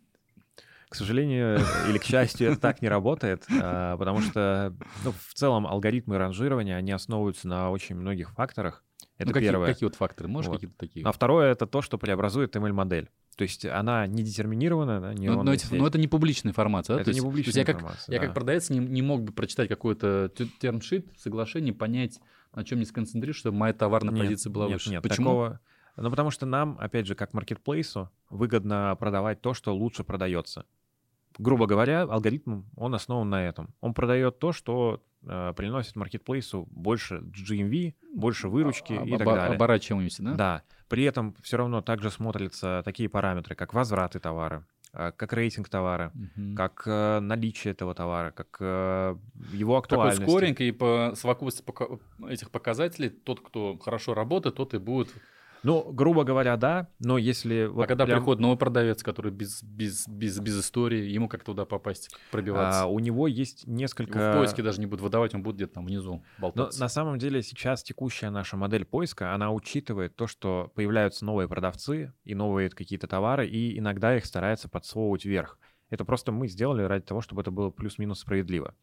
к 0.89 0.95
сожалению 0.95 1.61
или 1.89 1.99
к 1.99 2.05
счастью, 2.05 2.51
это 2.51 2.61
так 2.61 2.83
не 2.83 2.89
работает, 2.89 3.45
а, 3.61 3.97
потому 3.97 4.21
что 4.21 4.75
ну, 5.05 5.13
в 5.13 5.35
целом 5.35 5.67
алгоритмы 5.67 6.17
ранжирования, 6.17 6.77
они 6.77 6.93
основываются 6.93 7.49
на 7.49 7.71
очень 7.71 7.97
многих 7.97 8.31
факторах. 8.31 8.85
Это 9.21 9.29
ну, 9.29 9.35
какие, 9.35 9.51
первое. 9.51 9.67
Какие 9.67 9.87
вот 9.87 9.97
факторы? 9.97 10.31
Можешь 10.31 10.49
вот. 10.49 10.55
какие-то 10.55 10.79
такие? 10.79 11.05
А 11.05 11.13
второе— 11.13 11.51
это 11.53 11.67
то, 11.67 11.83
что 11.83 11.99
преобразует 11.99 12.57
ML-модель. 12.57 13.11
То 13.37 13.43
есть 13.43 13.67
она 13.67 14.07
не 14.07 14.23
детерминирована, 14.23 15.01
да, 15.01 15.13
но, 15.13 15.43
но, 15.43 15.55
но 15.71 15.87
это 15.87 15.99
не 15.99 16.09
публичная 16.09 16.53
информация, 16.53 16.97
да? 16.97 17.03
Это 17.03 17.11
то 17.11 17.15
не 17.15 17.21
публичная 17.21 17.61
есть 17.61 17.71
информация, 17.71 17.93
я 17.93 17.97
как, 17.97 18.09
да. 18.09 18.15
я 18.15 18.21
как 18.21 18.35
продавец 18.35 18.71
не, 18.71 18.79
не 18.79 19.03
мог 19.03 19.23
бы 19.23 19.33
прочитать 19.33 19.69
какой-то 19.69 20.33
термшит, 20.59 21.07
соглашение, 21.19 21.75
понять, 21.75 22.19
на 22.55 22.65
чем 22.65 22.79
не 22.79 22.87
сконцентрировать, 22.87 23.37
чтобы 23.37 23.59
моя 23.59 23.75
товарная 23.75 24.15
нет, 24.15 24.25
позиция 24.25 24.51
была 24.51 24.67
нет, 24.67 24.75
выше. 24.75 24.91
Нет, 24.91 25.03
Почему? 25.03 25.29
Такого... 25.29 25.61
Ну, 25.97 26.09
потому 26.09 26.31
что 26.31 26.47
нам, 26.47 26.79
опять 26.81 27.07
же, 27.07 27.15
как 27.15 27.35
маркетплейсу, 27.35 28.11
выгодно 28.31 28.97
продавать 28.99 29.43
то, 29.43 29.53
что 29.53 29.75
лучше 29.75 30.03
продается. 30.03 30.65
Грубо 31.39 31.67
говоря, 31.67 32.03
алгоритм, 32.03 32.63
он 32.75 32.95
основан 32.95 33.29
на 33.29 33.47
этом. 33.47 33.75
Он 33.83 33.93
продает 33.93 34.39
то, 34.39 34.53
что 34.53 35.03
приносит 35.23 35.97
маркетплейсу 35.97 36.67
больше 36.71 37.17
GMV, 37.17 37.95
больше 38.15 38.49
выручки 38.49 38.95
а, 38.95 39.05
и 39.05 39.17
так 39.17 39.27
далее. 39.27 39.57
Оборачиваемости, 39.57 40.23
да? 40.23 40.35
Да. 40.35 40.63
При 40.89 41.05
этом 41.05 41.37
все 41.41 41.57
равно 41.57 41.83
также 41.83 42.11
смотрятся 42.11 42.83
такие 42.85 43.09
параметры, 43.09 43.55
как 43.55 43.75
возвраты 43.75 44.19
товара, 44.19 44.67
э, 44.93 45.13
как 45.17 45.33
рейтинг 45.33 45.69
товара, 45.69 46.13
угу. 46.15 46.57
как 46.57 46.83
э, 46.85 47.21
наличие 47.21 47.73
этого 47.73 47.95
товара, 47.95 48.33
как 48.33 48.57
э, 48.59 49.17
его 49.53 49.77
актуальность. 49.77 50.19
Такой 50.19 50.33
скоринг 50.33 50.61
и 50.61 50.73
по 50.73 51.13
совокупности 51.15 51.63
этих 52.29 52.51
показателей 52.51 53.09
тот, 53.09 53.41
кто 53.41 53.79
хорошо 53.79 54.15
работает, 54.15 54.57
тот 54.57 54.75
и 54.75 54.79
будет 54.79 55.11
ну, 55.63 55.93
грубо 55.93 56.25
говоря, 56.25 56.57
да, 56.57 56.89
но 56.99 57.19
если... 57.19 57.67
Вот 57.67 57.85
а 57.85 57.87
когда 57.87 58.07
прям... 58.07 58.19
приходит 58.19 58.41
новый 58.41 58.57
продавец, 58.57 59.03
который 59.03 59.31
без, 59.31 59.63
без, 59.63 60.09
без, 60.09 60.39
без 60.39 60.61
истории, 60.61 61.05
ему 61.05 61.29
как 61.29 61.45
туда 61.45 61.65
попасть, 61.65 62.15
пробиваться? 62.31 62.83
А, 62.83 62.87
у 62.87 62.99
него 62.99 63.27
есть 63.27 63.67
несколько... 63.67 64.19
Его 64.19 64.33
в 64.33 64.37
поиске 64.39 64.63
даже 64.63 64.81
не 64.81 64.87
будет 64.87 65.01
выдавать, 65.01 65.35
он 65.35 65.43
будет 65.43 65.57
где-то 65.57 65.75
там 65.75 65.87
внизу 65.87 66.25
болтаться. 66.39 66.79
Но 66.79 66.85
на 66.85 66.89
самом 66.89 67.19
деле 67.19 67.43
сейчас 67.43 67.83
текущая 67.83 68.31
наша 68.31 68.57
модель 68.57 68.85
поиска, 68.85 69.35
она 69.35 69.51
учитывает 69.53 70.17
то, 70.17 70.27
что 70.27 70.73
появляются 70.75 71.25
новые 71.25 71.49
продавцы 71.49 72.13
и 72.25 72.35
новые 72.35 72.71
какие-то 72.71 73.07
товары, 73.07 73.47
и 73.47 73.79
иногда 73.79 74.17
их 74.17 74.25
старается 74.25 74.69
подсовывать 74.69 75.25
вверх. 75.25 75.59
Это 75.91 76.05
просто 76.05 76.33
мы 76.33 76.49
сделали 76.49 76.83
ради 76.83 77.05
того, 77.05 77.21
чтобы 77.21 77.43
это 77.43 77.51
было 77.51 77.71
плюс-минус 77.71 78.21
справедливо. 78.21 78.75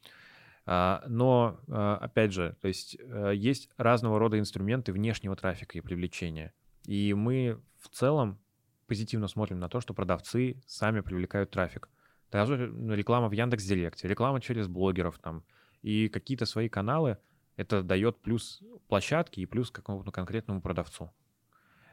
А, 0.70 1.02
но, 1.08 1.60
а, 1.70 1.96
опять 1.96 2.34
же, 2.34 2.58
то 2.62 2.68
есть 2.68 2.98
э, 3.00 3.32
есть 3.34 3.70
разного 3.78 4.20
рода 4.20 4.38
инструменты 4.38 4.92
внешнего 4.92 5.34
трафика 5.38 5.78
и 5.78 5.82
привлечения. 5.82 6.54
И 6.88 7.14
мы 7.14 7.62
в 7.80 7.90
целом 7.90 8.40
позитивно 8.88 9.28
смотрим 9.28 9.60
на 9.60 9.70
то, 9.70 9.82
что 9.82 9.94
продавцы 9.94 10.62
сами 10.66 11.02
привлекают 11.02 11.52
трафик. 11.52 11.90
Даже 12.32 12.74
реклама 12.90 13.30
в 13.30 13.34
Яндекс.Директе, 13.34 14.08
реклама 14.08 14.42
через 14.42 14.68
блогеров 14.68 15.20
там 15.20 15.44
и 15.82 16.10
какие-то 16.10 16.46
свои 16.46 16.70
каналы, 16.70 17.18
это 17.56 17.84
дает 17.84 18.20
плюс 18.22 18.62
площадке 18.88 19.42
и 19.42 19.46
плюс 19.46 19.70
какому-то 19.70 20.12
конкретному 20.12 20.62
продавцу. 20.62 21.12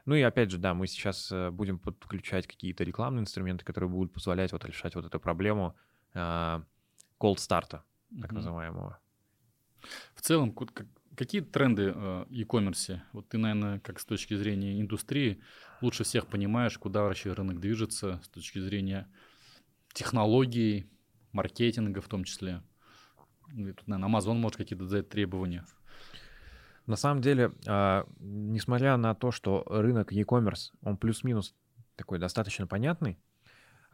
Ну 0.06 0.14
и 0.14 0.22
опять 0.22 0.50
же, 0.50 0.58
да, 0.58 0.74
мы 0.74 0.86
сейчас 0.86 1.32
э, 1.32 1.50
будем 1.50 1.78
подключать 1.78 2.46
какие-то 2.46 2.84
рекламные 2.84 3.22
инструменты, 3.22 3.64
которые 3.64 3.88
будут 3.88 4.12
позволять 4.12 4.52
вот 4.52 4.64
решать 4.64 4.94
вот 4.94 5.06
эту 5.06 5.18
проблему 5.18 5.74
э, 6.12 6.62
cold 7.18 7.38
старта, 7.38 7.84
так 8.20 8.30
mm-hmm. 8.30 8.34
называемого. 8.34 8.98
В 10.14 10.20
целом, 10.20 10.54
какие 11.16 11.40
тренды 11.40 11.92
э, 11.94 12.26
e-commerce? 12.30 13.00
Вот 13.12 13.28
ты, 13.28 13.38
наверное, 13.38 13.80
как 13.80 14.00
с 14.00 14.04
точки 14.04 14.34
зрения 14.34 14.80
индустрии 14.80 15.40
лучше 15.80 16.04
всех 16.04 16.26
понимаешь, 16.26 16.78
куда 16.78 17.02
вообще 17.02 17.32
рынок 17.32 17.60
движется 17.60 18.20
с 18.24 18.28
точки 18.28 18.58
зрения 18.58 19.08
технологий, 19.92 20.86
маркетинга 21.32 22.00
в 22.00 22.08
том 22.08 22.24
числе. 22.24 22.62
И 23.54 23.72
тут, 23.72 23.86
наверное, 23.86 24.12
Amazon 24.12 24.34
может 24.34 24.56
какие-то 24.56 24.86
задать 24.86 25.08
требования. 25.08 25.64
На 26.86 26.96
самом 26.96 27.22
деле, 27.22 27.52
э, 27.66 28.04
несмотря 28.18 28.96
на 28.96 29.14
то, 29.14 29.30
что 29.30 29.64
рынок 29.66 30.12
e-commerce, 30.12 30.72
он 30.82 30.96
плюс-минус 30.96 31.54
такой 31.96 32.18
достаточно 32.18 32.66
понятный, 32.66 33.18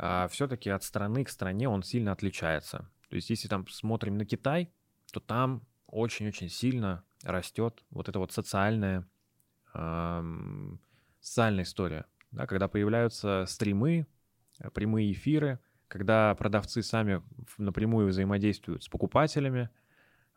а, 0.02 0.28
все-таки 0.28 0.70
от 0.70 0.82
страны 0.82 1.24
к 1.24 1.28
стране 1.28 1.68
он 1.68 1.82
сильно 1.82 2.12
отличается. 2.12 2.90
То 3.10 3.16
есть, 3.16 3.28
если 3.28 3.48
там 3.48 3.68
смотрим 3.68 4.16
на 4.16 4.24
Китай, 4.24 4.72
то 5.12 5.20
там 5.20 5.62
очень-очень 5.86 6.48
сильно 6.48 7.04
растет 7.22 7.82
вот 7.90 8.08
эта 8.08 8.18
вот 8.18 8.32
социальная, 8.32 9.06
э, 9.74 10.22
социальная 11.20 11.64
история. 11.64 12.06
Да, 12.30 12.46
когда 12.46 12.68
появляются 12.68 13.44
стримы, 13.46 14.06
прямые 14.72 15.12
эфиры, 15.12 15.58
когда 15.88 16.34
продавцы 16.36 16.82
сами 16.82 17.22
напрямую 17.58 18.08
взаимодействуют 18.08 18.84
с 18.84 18.88
покупателями, 18.88 19.70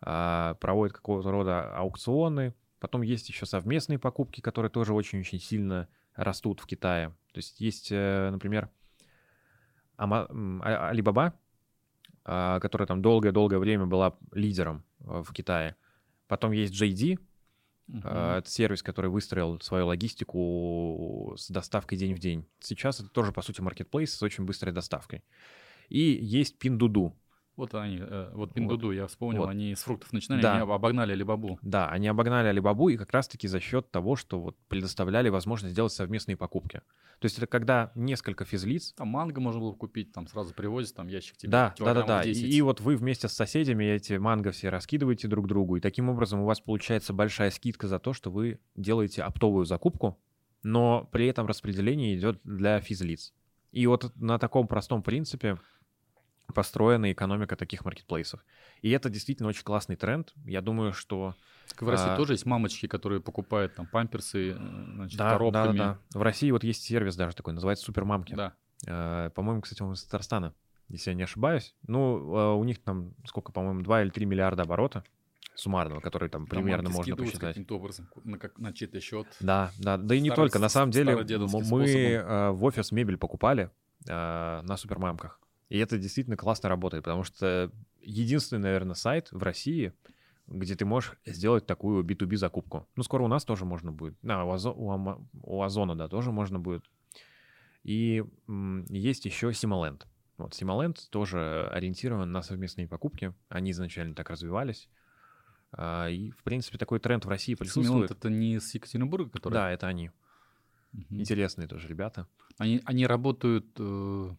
а, 0.01 0.55
проводят 0.55 0.95
какого-то 0.95 1.31
рода 1.31 1.75
аукционы. 1.77 2.55
Потом 2.79 3.03
есть 3.03 3.29
еще 3.29 3.45
совместные 3.45 3.99
покупки, 3.99 4.41
которые 4.41 4.71
тоже 4.71 4.93
очень-очень 4.93 5.39
сильно 5.39 5.87
растут 6.15 6.59
в 6.59 6.65
Китае. 6.65 7.09
То 7.31 7.37
есть 7.37 7.61
есть, 7.61 7.89
э, 7.91 8.29
например, 8.31 8.69
а, 9.95 10.27
Alibaba, 10.91 11.33
а, 12.25 12.59
которая 12.59 12.87
там 12.87 13.01
долгое-долгое 13.01 13.59
время 13.59 13.85
была 13.85 14.17
лидером 14.31 14.83
э, 15.01 15.23
в 15.23 15.31
Китае. 15.33 15.75
Потом 16.33 16.51
есть 16.51 16.73
JD, 16.73 17.19
Uh-huh. 17.89 18.37
Это 18.37 18.49
сервис, 18.49 18.81
который 18.81 19.11
выстроил 19.11 19.59
свою 19.59 19.87
логистику 19.87 21.35
с 21.37 21.49
доставкой 21.49 21.97
день 21.97 22.15
в 22.15 22.19
день. 22.19 22.47
Сейчас 22.61 23.01
это 23.01 23.09
тоже, 23.09 23.33
по 23.33 23.41
сути, 23.41 23.59
маркетплейс 23.59 24.13
с 24.13 24.23
очень 24.23 24.45
быстрой 24.45 24.71
доставкой. 24.71 25.21
И 25.89 25.99
есть 25.99 26.55
Pinduoduo. 26.63 27.11
Вот 27.55 27.75
они, 27.75 27.99
э, 28.01 28.31
вот 28.33 28.53
Пиндуду, 28.53 28.87
вот. 28.87 28.93
я 28.93 29.05
вспомнил, 29.05 29.41
вот. 29.41 29.49
они 29.49 29.75
с 29.75 29.83
фруктов 29.83 30.11
начинали, 30.11 30.41
да. 30.41 30.53
они 30.53 30.61
обогнали 30.61 31.11
Алибабу. 31.11 31.59
Да, 31.61 31.87
они 31.87 32.07
обогнали 32.07 32.47
Алибабу 32.47 32.89
и 32.89 32.97
как 32.97 33.11
раз-таки 33.11 33.47
за 33.47 33.59
счет 33.59 33.91
того, 33.91 34.15
что 34.15 34.39
вот 34.39 34.57
предоставляли 34.69 35.29
возможность 35.29 35.73
сделать 35.73 35.93
совместные 35.93 36.35
покупки. 36.35 36.81
То 37.19 37.25
есть 37.25 37.37
это 37.37 37.45
когда 37.45 37.91
несколько 37.93 38.43
физлиц... 38.43 38.93
Там 38.93 39.09
манго 39.09 39.39
можно 39.39 39.61
было 39.61 39.73
купить, 39.73 40.11
там 40.11 40.27
сразу 40.27 40.53
привозят, 40.53 40.95
там 40.95 41.07
ящик 41.07 41.37
тебе 41.37 41.51
Да, 41.51 41.75
да, 41.77 41.93
да, 41.93 42.03
да. 42.03 42.23
И, 42.23 42.31
и 42.33 42.61
вот 42.61 42.81
вы 42.81 42.97
вместе 42.97 43.27
с 43.27 43.33
соседями 43.33 43.85
эти 43.85 44.13
манго 44.13 44.51
все 44.51 44.69
раскидываете 44.69 45.27
друг 45.27 45.47
другу, 45.47 45.77
и 45.77 45.79
таким 45.79 46.09
образом 46.09 46.41
у 46.41 46.45
вас 46.45 46.59
получается 46.59 47.13
большая 47.13 47.51
скидка 47.51 47.87
за 47.87 47.99
то, 47.99 48.13
что 48.13 48.31
вы 48.31 48.59
делаете 48.75 49.21
оптовую 49.21 49.65
закупку, 49.65 50.19
но 50.63 51.07
при 51.11 51.27
этом 51.27 51.45
распределение 51.45 52.17
идет 52.17 52.39
для 52.43 52.79
физлиц. 52.79 53.31
И 53.71 53.85
вот 53.87 54.11
на 54.15 54.39
таком 54.39 54.67
простом 54.67 55.03
принципе 55.03 55.57
построена 56.53 57.11
экономика 57.11 57.55
таких 57.55 57.85
маркетплейсов. 57.85 58.43
И 58.81 58.89
это 58.89 59.09
действительно 59.09 59.49
очень 59.49 59.63
классный 59.63 59.95
тренд. 59.95 60.33
Я 60.45 60.61
думаю, 60.61 60.93
что... 60.93 61.35
В 61.79 61.87
России 61.87 62.09
а... 62.09 62.17
тоже 62.17 62.33
есть 62.33 62.45
мамочки, 62.45 62.87
которые 62.87 63.21
покупают 63.21 63.75
там 63.75 63.87
памперсы, 63.87 64.51
э, 64.51 64.55
значит, 64.95 65.17
да, 65.17 65.31
коробками. 65.31 65.77
Да, 65.77 65.83
да, 65.85 65.99
да. 66.11 66.19
В 66.19 66.21
России 66.21 66.51
вот 66.51 66.63
есть 66.63 66.83
сервис 66.83 67.15
даже 67.15 67.35
такой, 67.35 67.53
называется 67.53 67.85
Супермамки. 67.85 68.35
Да. 68.35 68.53
А, 68.87 69.29
по-моему, 69.29 69.61
кстати, 69.61 69.81
он 69.81 69.93
из 69.93 70.03
Татарстана, 70.03 70.53
если 70.89 71.11
я 71.11 71.15
не 71.15 71.23
ошибаюсь. 71.23 71.75
Ну, 71.87 72.35
а 72.35 72.53
у 72.53 72.63
них 72.63 72.81
там 72.83 73.13
сколько, 73.25 73.51
по-моему, 73.51 73.81
2 73.81 74.03
или 74.03 74.09
3 74.09 74.25
миллиарда 74.25 74.63
оборота 74.63 75.03
суммарного, 75.55 75.99
который 75.99 76.29
там, 76.29 76.47
там 76.47 76.49
примерно 76.49 76.89
можно 76.89 77.15
посчитать. 77.15 77.39
каким-то 77.39 77.77
образом 77.77 78.09
на, 78.23 78.37
как, 78.37 78.57
на 78.57 78.73
чей-то 78.73 78.99
счет. 78.99 79.27
Да, 79.39 79.71
да, 79.77 79.97
да 79.97 80.15
и 80.15 80.19
не 80.19 80.31
только. 80.31 80.59
На 80.59 80.69
самом 80.69 80.91
деле 80.91 81.15
мы 81.15 81.85
э, 81.85 82.49
в 82.51 82.63
офис 82.63 82.91
мебель 82.91 83.17
покупали 83.17 83.69
э, 84.07 84.61
на 84.63 84.77
супермамках. 84.77 85.39
И 85.73 85.79
это 85.79 85.97
действительно 85.97 86.37
классно 86.37 86.69
работает, 86.69 87.03
потому 87.03 87.23
что 87.23 87.71
единственный, 87.99 88.59
наверное, 88.59 88.93
сайт 88.93 89.31
в 89.31 89.41
России, 89.41 89.91
где 90.45 90.75
ты 90.75 90.85
можешь 90.85 91.17
сделать 91.25 91.65
такую 91.65 92.03
B2B 92.03 92.35
закупку. 92.35 92.87
Ну, 92.95 93.01
скоро 93.01 93.23
у 93.23 93.27
нас 93.27 93.43
тоже 93.43 93.65
можно 93.65 93.91
будет. 93.91 94.15
А, 94.23 94.45
у, 94.45 94.51
Озо, 94.51 94.71
у, 94.71 95.27
у 95.41 95.63
Озона, 95.63 95.95
да, 95.97 96.07
тоже 96.07 96.31
можно 96.31 96.59
будет. 96.59 96.85
И 97.81 98.23
м, 98.47 98.85
есть 98.87 99.25
еще 99.25 99.51
Симоленд. 99.51 100.05
Вот 100.37 100.53
Симоленд 100.53 101.09
тоже 101.09 101.67
ориентирован 101.71 102.31
на 102.31 102.43
совместные 102.43 102.87
покупки. 102.87 103.33
Они 103.49 103.71
изначально 103.71 104.13
так 104.13 104.29
развивались. 104.29 104.89
А, 105.71 106.07
и, 106.07 106.29
в 106.29 106.43
принципе, 106.43 106.77
такой 106.77 106.99
тренд 106.99 107.25
в 107.25 107.29
России 107.29 107.55
присутствует. 107.55 107.87
Симоленд 107.87 108.11
это 108.11 108.29
не 108.29 108.59
с 108.59 108.75
Екатеринбурга, 108.75 109.31
который? 109.31 109.53
Да, 109.55 109.71
это 109.71 109.87
они. 109.87 110.11
Угу. 110.93 111.05
Интересные 111.09 111.67
тоже 111.67 111.87
ребята. 111.87 112.27
Они, 112.59 112.79
они 112.85 113.07
работают 113.07 113.65
э, 113.79 114.29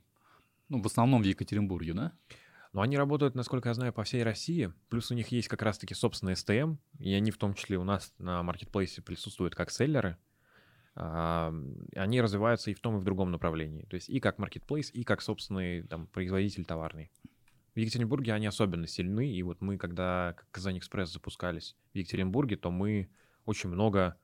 ну, 0.69 0.83
в 0.83 0.87
основном 0.87 1.23
в 1.23 1.27
Екатеринбурге, 1.27 1.95
да? 1.95 2.13
Но 2.73 2.81
они 2.81 2.97
работают, 2.97 3.37
насколько 3.37 3.69
я 3.69 3.75
знаю, 3.75 3.93
по 3.93 4.03
всей 4.03 4.25
России. 4.25 4.73
Плюс 4.89 5.11
у 5.13 5.15
них 5.15 5.29
есть 5.29 5.47
как 5.47 5.63
раз-таки 5.63 5.95
собственный 5.95 6.33
STM, 6.33 6.77
и 6.99 7.13
они 7.15 7.31
в 7.31 7.39
том 7.39 7.55
числе 7.55 7.79
у 7.79 7.85
нас 7.85 8.13
на 8.19 8.43
маркетплейсе 8.43 9.01
присутствуют 9.01 9.55
как 9.55 9.71
селлеры. 9.71 10.19
Они 10.97 12.21
развиваются 12.21 12.73
и 12.73 12.75
в 12.75 12.81
том, 12.81 12.97
и 12.97 13.01
в 13.01 13.05
другом 13.05 13.31
направлении. 13.31 13.85
То 13.85 13.95
есть 13.95 14.09
и 14.09 14.19
как 14.19 14.39
маркетплейс, 14.39 14.91
и 14.93 15.05
как 15.05 15.23
собственный 15.23 15.85
там, 15.85 16.09
производитель 16.09 16.65
товарный. 16.65 17.13
В 17.77 17.79
Екатеринбурге 17.79 18.33
они 18.33 18.47
особенно 18.47 18.89
сильны, 18.89 19.33
и 19.33 19.43
вот 19.45 19.61
мы, 19.61 19.79
когда 19.79 20.37
Казань 20.51 20.79
Экспресс 20.79 21.13
запускались 21.13 21.77
в 21.93 21.97
Екатеринбурге, 21.97 22.57
то 22.57 22.73
мы 22.73 23.09
очень 23.45 23.69
много 23.69 24.01
а, 24.01 24.17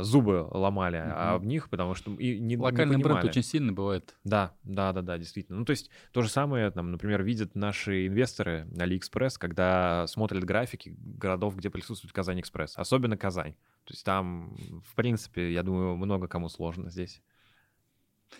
зубы 0.00 0.46
ломали 0.50 0.98
mm-hmm. 0.98 1.14
а 1.14 1.38
в 1.38 1.44
них, 1.44 1.68
потому 1.68 1.94
что 1.94 2.12
и 2.14 2.38
не 2.38 2.56
Локальный 2.56 2.96
не 2.96 3.02
бренд 3.02 3.24
очень 3.24 3.42
сильный 3.42 3.72
бывает. 3.72 4.14
Да, 4.24 4.54
да, 4.62 4.92
да, 4.92 5.02
да, 5.02 5.18
действительно. 5.18 5.58
Ну, 5.58 5.64
то 5.64 5.72
есть 5.72 5.90
то 6.12 6.22
же 6.22 6.28
самое, 6.28 6.70
там, 6.70 6.90
например, 6.90 7.22
видят 7.22 7.54
наши 7.54 8.06
инвесторы 8.06 8.66
на 8.70 8.84
AliExpress, 8.84 9.34
когда 9.38 10.06
смотрят 10.06 10.44
графики 10.44 10.94
городов, 10.98 11.56
где 11.56 11.70
присутствует 11.70 12.12
Казань 12.12 12.40
Экспресс, 12.40 12.74
особенно 12.76 13.16
Казань. 13.16 13.54
То 13.84 13.92
есть 13.92 14.04
там, 14.04 14.56
в 14.88 14.94
принципе, 14.94 15.52
я 15.52 15.62
думаю, 15.62 15.96
много 15.96 16.28
кому 16.28 16.48
сложно 16.48 16.88
здесь. 16.88 17.20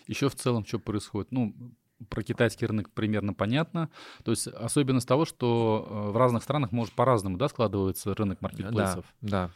Еще 0.07 0.29
в 0.29 0.35
целом 0.35 0.65
что 0.65 0.79
происходит? 0.79 1.31
Ну, 1.31 1.53
про 2.09 2.23
китайский 2.23 2.65
рынок 2.65 2.89
примерно 2.91 3.33
понятно. 3.33 3.89
То 4.23 4.31
есть 4.31 4.47
особенность 4.47 5.07
того, 5.07 5.25
что 5.25 5.87
э, 5.89 6.11
в 6.11 6.17
разных 6.17 6.43
странах 6.43 6.71
может 6.71 6.93
по-разному 6.93 7.37
да, 7.37 7.47
складывается 7.47 8.13
рынок 8.13 8.41
маркетплейсов. 8.41 9.05
Да, 9.21 9.49
да. 9.49 9.51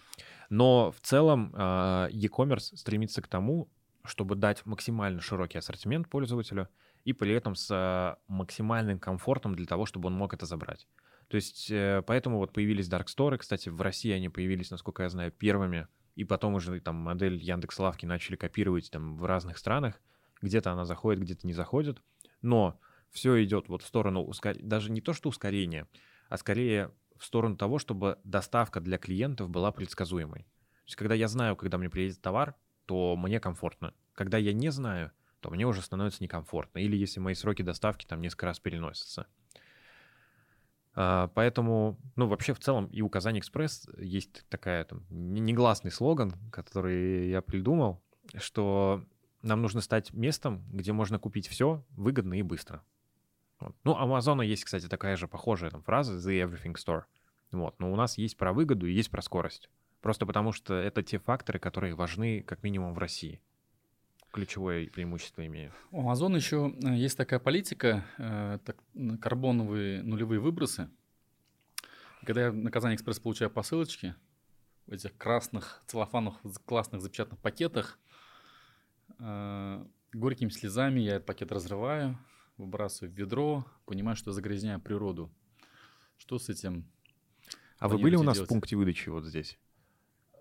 Но 0.49 0.91
в 0.91 0.99
целом 1.01 1.51
а, 1.55 2.07
e-commerce 2.11 2.75
стремится 2.75 3.21
к 3.21 3.27
тому, 3.27 3.69
чтобы 4.05 4.35
дать 4.35 4.65
максимально 4.65 5.21
широкий 5.21 5.57
ассортимент 5.57 6.09
пользователю 6.09 6.69
и 7.03 7.13
при 7.13 7.33
этом 7.33 7.55
с 7.55 7.69
а, 7.71 8.17
максимальным 8.27 8.99
комфортом 8.99 9.55
для 9.55 9.65
того, 9.65 9.85
чтобы 9.85 10.07
он 10.07 10.13
мог 10.13 10.33
это 10.33 10.45
забрать. 10.45 10.87
То 11.27 11.35
есть 11.35 11.69
э, 11.71 12.03
поэтому 12.07 12.37
вот 12.37 12.53
появились 12.53 12.89
Dark 12.89 13.07
Store, 13.07 13.37
кстати, 13.37 13.67
в 13.69 13.81
России 13.81 14.11
они 14.11 14.29
появились, 14.29 14.71
насколько 14.71 15.03
я 15.03 15.09
знаю, 15.09 15.31
первыми, 15.31 15.87
и 16.15 16.23
потом 16.23 16.55
уже 16.55 16.79
там 16.79 16.95
модель 16.95 17.35
Яндекс 17.35 17.79
Лавки 17.79 18.05
начали 18.05 18.37
копировать 18.37 18.89
там 18.89 19.17
в 19.17 19.25
разных 19.25 19.57
странах, 19.57 20.01
где-то 20.41 20.71
она 20.71 20.85
заходит, 20.85 21.21
где-то 21.21 21.45
не 21.45 21.53
заходит, 21.53 22.01
но 22.41 22.79
все 23.11 23.43
идет 23.43 23.67
вот 23.67 23.81
в 23.81 23.87
сторону 23.87 24.23
ускор... 24.23 24.55
даже 24.59 24.91
не 24.91 25.01
то 25.01 25.13
что 25.13 25.29
ускорения, 25.29 25.87
а 26.29 26.37
скорее 26.37 26.91
в 27.19 27.25
сторону 27.25 27.57
того, 27.57 27.79
чтобы 27.79 28.19
доставка 28.23 28.79
для 28.79 28.97
клиентов 28.97 29.49
была 29.49 29.71
предсказуемой. 29.71 30.43
То 30.43 30.85
есть, 30.85 30.95
когда 30.95 31.15
я 31.15 31.27
знаю, 31.27 31.55
когда 31.55 31.77
мне 31.77 31.89
приедет 31.89 32.21
товар, 32.21 32.55
то 32.85 33.15
мне 33.17 33.39
комфортно. 33.39 33.93
Когда 34.13 34.37
я 34.37 34.53
не 34.53 34.69
знаю, 34.69 35.11
то 35.39 35.49
мне 35.49 35.65
уже 35.65 35.81
становится 35.81 36.23
некомфортно. 36.23 36.79
Или 36.79 36.95
если 36.95 37.19
мои 37.19 37.33
сроки 37.33 37.61
доставки 37.61 38.05
там 38.05 38.21
несколько 38.21 38.47
раз 38.47 38.59
переносятся. 38.59 39.27
А, 40.95 41.27
поэтому, 41.35 41.99
ну, 42.15 42.27
вообще 42.27 42.53
в 42.53 42.59
целом 42.59 42.87
и 42.87 43.01
у 43.01 43.09
Казань 43.09 43.37
Экспресс 43.37 43.87
есть 43.99 44.45
такая 44.49 44.83
там 44.85 45.05
негласный 45.09 45.91
слоган, 45.91 46.33
который 46.51 47.29
я 47.29 47.41
придумал, 47.41 48.01
что 48.35 49.05
нам 49.43 49.61
нужно 49.61 49.81
стать 49.81 50.11
местом, 50.13 50.65
где 50.71 50.93
можно 50.93 51.19
купить 51.19 51.47
все 51.47 51.85
выгодно 51.91 52.33
и 52.33 52.41
быстро. 52.41 52.83
Ну, 53.59 53.91
у 53.91 53.95
Амазона 53.95 54.41
есть, 54.41 54.63
кстати, 54.65 54.87
такая 54.87 55.15
же 55.15 55.27
похожая 55.27 55.71
там 55.71 55.81
фраза 55.81 56.13
«The 56.13 56.45
Everything 56.45 56.75
Store». 56.75 57.03
Вот. 57.51 57.79
Но 57.79 57.91
у 57.91 57.95
нас 57.95 58.17
есть 58.17 58.37
про 58.37 58.53
выгоду 58.53 58.85
и 58.87 58.93
есть 58.93 59.09
про 59.09 59.21
скорость. 59.21 59.69
Просто 60.01 60.25
потому 60.25 60.51
что 60.51 60.75
это 60.75 61.01
те 61.01 61.17
факторы, 61.17 61.59
которые 61.59 61.95
важны 61.95 62.41
как 62.41 62.63
минимум 62.63 62.93
в 62.93 62.97
России. 62.97 63.41
Ключевое 64.31 64.87
преимущество 64.87 65.45
имеют. 65.47 65.73
У 65.91 66.03
Amazon 66.03 66.35
еще 66.35 66.73
э, 66.83 66.95
есть 66.95 67.17
такая 67.17 67.39
политика, 67.39 68.05
э, 68.17 68.59
так, 68.63 68.77
карбоновые 69.21 70.03
нулевые 70.03 70.39
выбросы. 70.39 70.89
Когда 72.23 72.47
я 72.47 72.51
на 72.51 72.69
Казань 72.69 72.95
Экспресс 72.95 73.19
получаю 73.19 73.49
посылочки 73.49 74.15
в 74.85 74.91
этих 74.91 75.17
красных 75.17 75.81
целлофановых 75.87 76.39
классных 76.65 77.01
запечатанных 77.01 77.39
пакетах, 77.39 77.97
э, 79.17 79.85
горькими 80.13 80.49
слезами 80.49 80.99
я 80.99 81.15
этот 81.15 81.25
пакет 81.25 81.51
разрываю, 81.51 82.19
выбрасываю 82.57 83.11
в 83.11 83.17
ведро, 83.17 83.65
понимаю, 83.85 84.15
что 84.15 84.31
загрязняю 84.31 84.79
природу. 84.79 85.31
Что 86.17 86.39
с 86.39 86.49
этим? 86.49 86.85
А 87.79 87.87
вы 87.87 87.97
были 87.97 88.15
у 88.15 88.23
нас 88.23 88.35
делать? 88.35 88.49
в 88.49 88.53
пункте 88.53 88.75
выдачи 88.75 89.09
вот 89.09 89.25
здесь? 89.25 89.59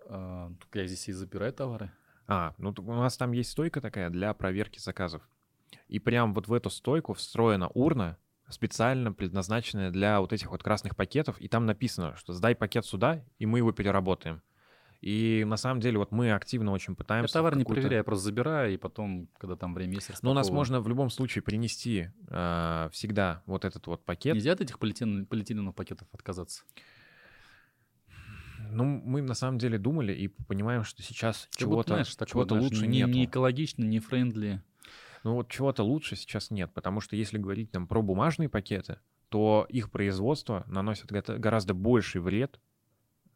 А, 0.05 0.51
только 0.59 0.79
я 0.79 0.87
здесь 0.87 1.07
и 1.09 1.11
забираю 1.11 1.53
товары. 1.53 1.91
А, 2.27 2.53
ну 2.57 2.73
у 2.77 2.93
нас 2.93 3.15
там 3.17 3.31
есть 3.31 3.51
стойка 3.51 3.79
такая 3.79 4.09
для 4.09 4.33
проверки 4.33 4.79
заказов. 4.79 5.21
И 5.87 5.99
прям 5.99 6.33
вот 6.33 6.47
в 6.47 6.53
эту 6.53 6.69
стойку 6.69 7.13
встроена 7.13 7.69
урна, 7.69 8.17
специально 8.49 9.11
предназначенная 9.11 9.91
для 9.91 10.19
вот 10.19 10.33
этих 10.33 10.51
вот 10.51 10.63
красных 10.63 10.95
пакетов, 10.95 11.39
и 11.39 11.47
там 11.47 11.65
написано, 11.65 12.15
что 12.15 12.33
сдай 12.33 12.55
пакет 12.55 12.85
сюда, 12.85 13.23
и 13.37 13.45
мы 13.45 13.59
его 13.59 13.71
переработаем. 13.71 14.41
И 15.01 15.43
на 15.45 15.57
самом 15.57 15.79
деле 15.79 15.99
вот 15.99 16.11
мы 16.11 16.31
активно 16.31 16.71
очень 16.71 16.93
Я 16.93 16.97
пытаемся... 16.97 17.33
товар 17.33 17.55
не 17.55 17.63
проверяю, 17.63 17.97
я 17.97 18.03
просто 18.03 18.25
забираю, 18.25 18.73
и 18.73 18.77
потом, 18.77 19.29
когда 19.37 19.55
там 19.55 19.73
время 19.73 19.95
есть, 19.95 20.11
Но 20.23 20.31
у 20.31 20.33
нас 20.33 20.49
можно 20.49 20.81
в 20.81 20.87
любом 20.87 21.09
случае 21.09 21.43
принести 21.43 22.09
э, 22.29 22.89
всегда 22.91 23.43
вот 23.45 23.63
этот 23.63 23.85
вот 23.87 24.03
пакет. 24.03 24.33
Нельзя 24.33 24.53
от 24.53 24.61
этих 24.61 24.79
полиэтилен- 24.79 25.25
полиэтиленовых 25.25 25.75
пакетов 25.75 26.07
отказаться? 26.11 26.63
Ну, 28.69 28.83
мы 28.83 29.21
на 29.21 29.33
самом 29.33 29.59
деле 29.59 29.77
думали 29.77 30.13
и 30.13 30.27
понимаем, 30.27 30.83
что 30.83 31.01
сейчас 31.03 31.47
чего-то 31.51 32.03
чего-то 32.25 32.55
лучше 32.55 32.87
не, 32.87 32.99
нету. 32.99 33.11
не 33.11 33.25
экологично, 33.25 33.83
не 33.83 33.99
френдли. 33.99 34.61
Ну 35.23 35.35
вот 35.35 35.49
чего-то 35.49 35.83
лучше 35.83 36.15
сейчас 36.15 36.51
нет, 36.51 36.73
потому 36.73 37.01
что 37.01 37.15
если 37.15 37.37
говорить 37.37 37.71
там 37.71 37.87
про 37.87 38.01
бумажные 38.01 38.49
пакеты, 38.49 38.99
то 39.29 39.65
их 39.69 39.91
производство 39.91 40.63
наносит 40.67 41.11
гораздо 41.11 41.73
больший 41.73 42.21
вред 42.21 42.59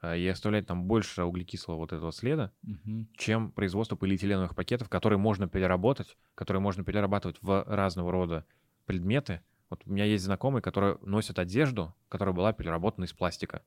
и 0.03 0.27
оставляет 0.27 0.67
там 0.67 0.85
больше 0.85 1.23
углекислого 1.23 1.77
вот 1.77 1.93
этого 1.93 2.11
следа, 2.11 2.51
Мгм. 2.63 3.07
чем 3.17 3.51
производство 3.51 3.95
полиэтиленовых 3.95 4.55
пакетов, 4.55 4.89
которые 4.89 5.19
можно 5.19 5.47
переработать, 5.47 6.17
которые 6.35 6.61
можно 6.61 6.83
перерабатывать 6.83 7.37
в 7.41 7.63
разного 7.67 8.11
рода 8.11 8.45
предметы. 8.85 9.41
Вот 9.69 9.83
у 9.85 9.91
меня 9.91 10.05
есть 10.05 10.23
знакомые, 10.23 10.61
которые 10.61 10.97
носят 11.01 11.39
одежду, 11.39 11.95
которая 12.09 12.33
была 12.33 12.51
переработана 12.51 13.05
из 13.05 13.13
пластика. 13.13 13.61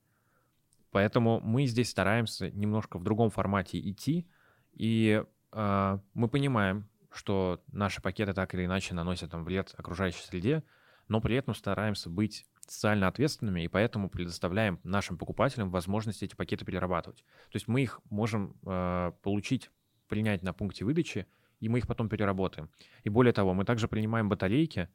Поэтому 0.90 1.40
мы 1.40 1.66
здесь 1.66 1.90
стараемся 1.90 2.50
немножко 2.50 2.98
в 2.98 3.02
другом 3.04 3.30
формате 3.30 3.80
идти, 3.80 4.28
и 4.72 5.24
э, 5.52 5.98
мы 6.14 6.28
понимаем, 6.28 6.88
что 7.12 7.62
наши 7.72 8.02
пакеты 8.02 8.32
так 8.34 8.54
или 8.54 8.64
иначе 8.64 8.94
наносят 8.94 9.30
там 9.30 9.44
вред 9.44 9.74
окружающей 9.76 10.22
среде, 10.24 10.62
но 11.08 11.20
при 11.20 11.36
этом 11.36 11.54
стараемся 11.54 12.10
быть 12.10 12.46
социально 12.70 13.08
ответственными, 13.08 13.62
и 13.62 13.68
поэтому 13.68 14.08
предоставляем 14.08 14.80
нашим 14.82 15.18
покупателям 15.18 15.70
возможность 15.70 16.22
эти 16.22 16.34
пакеты 16.34 16.64
перерабатывать. 16.64 17.18
То 17.18 17.56
есть 17.56 17.68
мы 17.68 17.82
их 17.82 18.00
можем 18.10 18.56
э, 18.66 19.12
получить, 19.22 19.70
принять 20.08 20.42
на 20.42 20.52
пункте 20.52 20.84
выдачи, 20.84 21.26
и 21.60 21.68
мы 21.68 21.78
их 21.78 21.86
потом 21.86 22.08
переработаем. 22.08 22.70
И 23.02 23.08
более 23.08 23.32
того, 23.32 23.54
мы 23.54 23.64
также 23.64 23.88
принимаем 23.88 24.28
батарейки, 24.28 24.88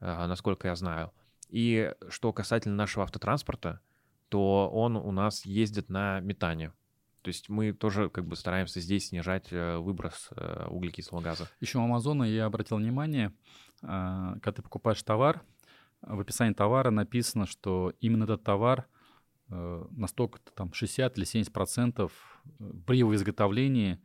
э, 0.00 0.26
насколько 0.26 0.68
я 0.68 0.76
знаю. 0.76 1.12
И 1.48 1.94
что 2.08 2.32
касательно 2.32 2.74
нашего 2.74 3.04
автотранспорта, 3.04 3.80
то 4.28 4.70
он 4.72 4.96
у 4.96 5.12
нас 5.12 5.44
ездит 5.44 5.88
на 5.88 6.20
метане. 6.20 6.72
То 7.22 7.28
есть 7.28 7.48
мы 7.48 7.72
тоже 7.72 8.08
как 8.08 8.24
бы 8.24 8.36
стараемся 8.36 8.80
здесь 8.80 9.08
снижать 9.08 9.48
э, 9.50 9.78
выброс 9.78 10.28
э, 10.36 10.66
углекислого 10.68 11.20
газа. 11.20 11.48
Еще 11.60 11.78
у 11.78 11.82
Амазона 11.82 12.22
я 12.22 12.44
обратил 12.46 12.76
внимание, 12.76 13.32
а, 13.82 14.34
когда 14.34 14.52
ты 14.52 14.62
покупаешь 14.62 15.02
товар, 15.02 15.42
в 16.02 16.20
описании 16.20 16.54
товара 16.54 16.90
написано, 16.90 17.46
что 17.46 17.92
именно 18.00 18.24
этот 18.24 18.44
товар 18.44 18.86
э, 19.48 19.86
настолько 19.90 20.38
там 20.54 20.72
60 20.72 21.18
или 21.18 21.24
70 21.24 21.52
процентов 21.52 22.12
э, 22.58 22.70
при 22.86 22.98
его 22.98 23.14
изготовлении 23.14 24.00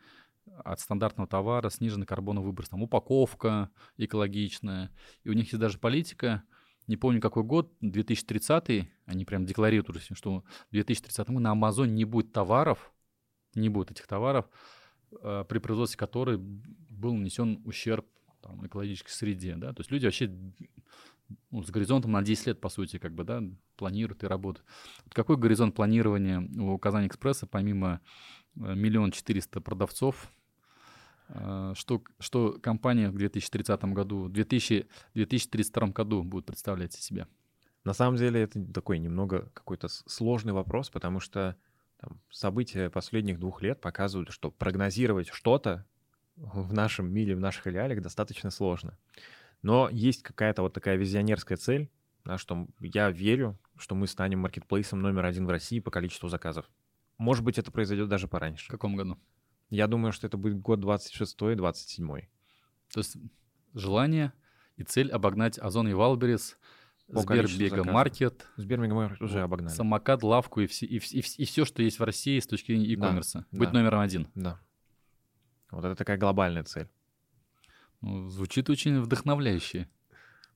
от 0.64 0.80
стандартного 0.80 1.28
товара 1.28 1.70
сниженный 1.70 2.06
карбоновый 2.06 2.50
выброс. 2.50 2.70
Там 2.70 2.82
упаковка 2.84 3.70
экологичная. 3.98 4.92
И 5.24 5.30
у 5.30 5.34
них 5.34 5.46
есть 5.46 5.60
даже 5.60 5.78
политика, 5.78 6.44
не 6.88 6.98
помню 6.98 7.22
какой 7.22 7.44
год, 7.44 7.72
2030, 7.82 8.90
они 9.06 9.26
прям 9.26 9.46
декларируют, 9.46 10.02
что 10.14 10.44
в 10.70 10.72
2030 10.72 11.30
на 11.30 11.52
Амазоне 11.52 11.94
не 11.94 12.06
будет 12.06 12.34
товаров, 12.34 12.92
не 13.56 13.70
будет 13.70 13.92
этих 13.92 14.08
товаров, 14.08 14.50
э, 15.22 15.46
при 15.48 15.60
производстве 15.60 15.98
которой 15.98 16.38
был 16.38 17.14
нанесен 17.14 17.62
ущерб 17.66 18.06
там, 18.42 18.66
экологической 18.66 19.12
среде, 19.12 19.56
да, 19.56 19.74
то 19.74 19.82
есть 19.82 19.92
люди 19.92 20.06
вообще 20.06 20.32
ну, 21.52 21.64
с 21.64 21.70
горизонтом 21.70 22.12
на 22.12 22.22
10 22.22 22.48
лет, 22.48 22.62
по 22.62 22.70
сути, 22.70 22.98
как 22.98 23.14
бы, 23.14 23.24
да, 23.24 23.44
планируют 23.76 24.24
и 24.24 24.28
работают. 24.28 24.68
Вот 25.04 25.14
какой 25.14 25.38
горизонт 25.38 25.76
планирования 25.76 26.42
у 26.60 26.78
Казани 26.78 27.08
Экспресса, 27.08 27.48
помимо 27.48 28.02
э, 28.56 28.76
миллион 28.76 29.12
четыреста 29.12 29.62
продавцов, 29.62 30.32
э, 31.30 31.74
что, 31.76 32.04
что 32.20 32.60
компания 32.62 33.10
в 33.10 33.18
2030 33.18 33.84
году, 33.86 34.24
в 34.24 34.32
2000, 34.32 34.88
2032 35.14 35.88
году 35.88 36.24
будет 36.24 36.46
представлять 36.46 36.94
себя? 36.94 37.28
На 37.84 37.94
самом 37.94 38.18
деле 38.18 38.42
это 38.42 38.64
такой 38.74 39.00
немного 39.00 39.50
какой-то 39.54 39.88
сложный 39.88 40.54
вопрос, 40.54 40.90
потому 40.90 41.20
что 41.20 41.56
там, 41.98 42.20
события 42.30 42.90
последних 42.90 43.40
двух 43.40 43.62
лет 43.62 43.82
показывают, 43.82 44.32
что 44.32 44.52
прогнозировать 44.52 45.30
что-то 45.30 45.86
в 46.36 46.74
нашем 46.74 47.12
мире, 47.12 47.36
в 47.36 47.40
наших 47.40 47.68
реалиях 47.68 48.02
достаточно 48.02 48.50
сложно. 48.50 48.98
Но 49.62 49.90
есть 49.90 50.24
какая-то 50.24 50.62
вот 50.64 50.74
такая 50.74 50.96
визионерская 50.98 51.58
цель, 51.58 51.90
да, 52.26 52.38
что 52.38 52.68
я 52.80 53.10
верю, 53.12 53.60
что 53.78 53.96
мы 53.96 54.08
станем 54.08 54.40
маркетплейсом 54.40 55.02
номер 55.02 55.26
один 55.26 55.46
в 55.46 55.50
России 55.50 55.80
по 55.80 55.92
количеству 55.92 56.30
заказов. 56.30 56.70
Может 57.18 57.44
быть, 57.44 57.58
это 57.60 57.72
произойдет 57.72 58.10
даже 58.10 58.28
В 58.28 58.30
пораньше. 58.32 58.72
каком 58.72 58.96
году? 58.96 59.20
Я 59.70 59.88
думаю, 59.88 60.12
что 60.12 60.28
это 60.28 60.38
будет 60.38 60.60
год 60.60 60.80
26-27. 60.80 62.28
То 62.94 63.00
есть 63.00 63.18
желание 63.74 64.34
и 64.76 64.84
цель 64.84 65.12
обогнать 65.12 65.58
Озон 65.60 65.88
и 65.88 65.94
Wildberries, 65.94 66.58
Сбермегамаркет, 67.08 68.48
Сбермега 68.58 68.94
мы 68.96 69.18
уже 69.20 69.42
обогнали. 69.42 69.74
самокат, 69.74 70.24
лавку 70.24 70.62
и 70.62 70.68
все, 70.68 70.86
и, 70.86 70.98
и, 70.98 71.20
и 71.20 71.46
все, 71.46 71.66
что 71.66 71.84
есть 71.84 72.00
в 72.00 72.04
России 72.04 72.40
с 72.40 72.48
точки 72.48 72.68
зрения 72.72 72.96
Да, 72.98 73.08
e-commerce. 73.10 73.32
да. 73.34 73.46
Быть 73.52 73.74
номером 73.74 74.00
один. 74.00 74.28
Да. 74.36 74.60
Вот 75.72 75.84
это 75.86 75.96
такая 75.96 76.18
глобальная 76.18 76.64
цель. 76.64 76.90
Ну, 78.02 78.30
звучит 78.30 78.70
очень 78.70 79.00
вдохновляюще. 79.00 79.88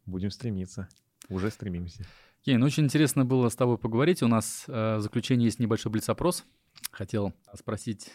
Будем 0.05 0.31
стремиться. 0.31 0.87
Уже 1.29 1.49
стремимся. 1.49 2.05
Кевин, 2.43 2.61
очень 2.61 2.83
интересно 2.83 3.25
было 3.25 3.49
с 3.49 3.55
тобой 3.55 3.77
поговорить. 3.77 4.21
У 4.21 4.27
нас 4.27 4.65
э, 4.67 4.97
в 4.97 5.01
заключение 5.01 5.45
есть 5.45 5.59
небольшой 5.59 5.91
блиц-опрос. 5.91 6.45
Хотел 6.91 7.33
спросить 7.53 8.11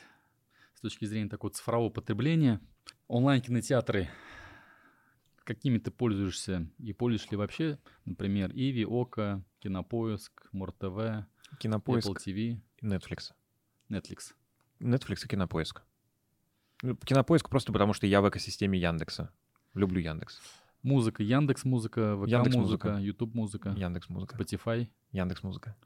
с 0.75 0.81
точки 0.81 1.05
зрения 1.05 1.29
такого 1.29 1.53
цифрового 1.53 1.91
потребления. 1.91 2.61
Онлайн-кинотеатры, 3.09 4.09
какими 5.45 5.79
ты 5.79 5.91
пользуешься 5.91 6.69
и 6.79 6.93
пользуешь 6.93 7.31
ли 7.31 7.37
вообще, 7.37 7.79
например, 8.05 8.53
Иви, 8.53 8.85
Ока, 8.85 9.45
Кинопоиск, 9.59 10.49
Мор-ТВ, 10.53 11.27
Кинопоиск 11.59 12.09
Apple 12.09 12.17
TV, 12.25 12.61
Netflix. 12.83 13.33
Netflix? 13.89 14.35
Netflix 14.79 15.25
и 15.25 15.29
Кинопоиск. 15.29 15.83
Ну, 16.83 16.97
Кинопоиск 16.97 17.49
просто 17.49 17.73
потому, 17.73 17.93
что 17.93 18.07
я 18.07 18.21
в 18.21 18.29
экосистеме 18.29 18.79
Яндекса. 18.79 19.31
Люблю 19.75 20.01
Яндекс. 20.01 20.41
Музыка, 20.83 21.23
Яндекс 21.23 21.65
Музыка, 21.65 22.17
ВК 22.17 22.29
Яндекс.Музыка. 22.29 22.89
Музыка, 22.89 23.05
Ютуб 23.05 23.35
Музыка, 23.35 23.69
Яндекс 23.71 24.09
Музыка. 24.09 24.37
Spotify, 24.37 24.89
Яндекс 25.13 25.43
Музыка. 25.43 25.77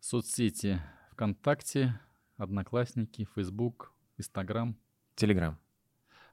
соцсети 0.00 0.80
ВКонтакте, 1.12 2.00
Одноклассники, 2.36 3.28
Facebook, 3.34 3.92
Инстаграм. 4.16 4.76
Телеграм. 5.14 5.58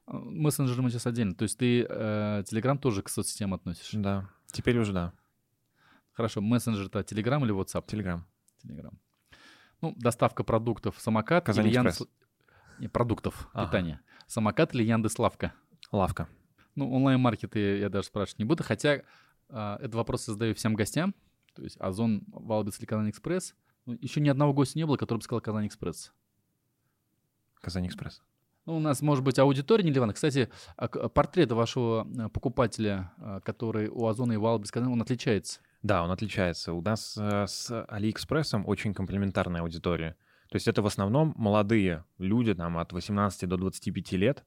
А, 0.06 0.18
Мессенджеры 0.18 0.82
мы 0.82 0.90
сейчас 0.90 1.06
отдельно. 1.06 1.34
То 1.34 1.42
есть 1.44 1.58
ты 1.58 1.82
Телеграм 1.82 2.78
тоже 2.78 3.02
к 3.02 3.08
соцсетям 3.08 3.54
относишь? 3.54 3.90
Да. 3.92 4.28
Теперь 4.46 4.78
уже 4.78 4.92
да. 4.92 5.12
Хорошо, 6.12 6.40
мессенджер 6.40 6.86
это 6.86 7.02
Телеграм 7.02 7.44
или 7.44 7.54
WhatsApp? 7.54 7.84
Телеграм. 7.86 8.26
Телеграм. 8.62 8.98
Ну, 9.80 9.94
доставка 9.96 10.44
продуктов 10.44 10.98
самокат 10.98 11.44
Казань 11.44 11.66
или 11.66 11.74
Яндекс... 11.74 12.02
Не, 12.78 12.88
продуктов 12.88 13.48
Ага. 13.52 13.66
питания. 13.66 14.00
Самокат 14.26 14.74
или 14.74 14.82
Яндекс.Лавка? 14.84 15.52
Лавка. 15.92 16.28
Ну, 16.74 16.92
онлайн-маркеты 16.92 17.78
я 17.78 17.88
даже 17.88 18.08
спрашивать 18.08 18.38
не 18.38 18.44
буду, 18.44 18.62
хотя 18.64 19.02
а, 19.48 19.76
этот 19.76 19.94
вопрос 19.94 20.26
я 20.28 20.34
задаю 20.34 20.54
всем 20.54 20.74
гостям. 20.74 21.14
То 21.54 21.62
есть 21.62 21.76
Озон, 21.80 22.24
Wildberries 22.28 22.78
или 22.78 22.86
KazanExpress. 22.86 23.54
Ну, 23.86 23.96
еще 24.00 24.20
ни 24.20 24.28
одного 24.28 24.52
гостя 24.52 24.78
не 24.78 24.84
было, 24.84 24.96
который 24.96 25.18
бы 25.18 25.24
сказал 25.24 25.40
KazanExpress. 25.40 26.12
KazanExpress. 27.60 28.22
Ну, 28.66 28.76
у 28.76 28.80
нас, 28.80 29.00
может 29.00 29.24
быть, 29.24 29.38
аудитория 29.38 29.84
нерелевантна. 29.84 30.12
Кстати, 30.12 30.50
а 30.76 30.88
к- 30.88 31.08
портрет 31.08 31.52
вашего 31.52 32.06
а, 32.18 32.28
покупателя, 32.28 33.12
а, 33.18 33.40
который 33.40 33.88
у 33.88 34.06
Озона 34.06 34.32
и 34.32 34.36
Wildberries, 34.36 34.70
он 34.74 35.00
отличается. 35.00 35.60
Да, 35.82 36.02
он 36.02 36.10
отличается. 36.10 36.72
У 36.72 36.82
нас 36.82 37.16
э, 37.16 37.46
с 37.46 37.84
Алиэкспрессом 37.86 38.66
очень 38.66 38.92
комплементарная 38.92 39.60
аудитория. 39.60 40.16
То 40.48 40.56
есть 40.56 40.68
это 40.68 40.82
в 40.82 40.86
основном 40.86 41.34
молодые 41.36 42.04
люди 42.18 42.54
там, 42.54 42.78
от 42.78 42.92
18 42.92 43.48
до 43.48 43.56
25 43.56 44.12
лет, 44.12 44.44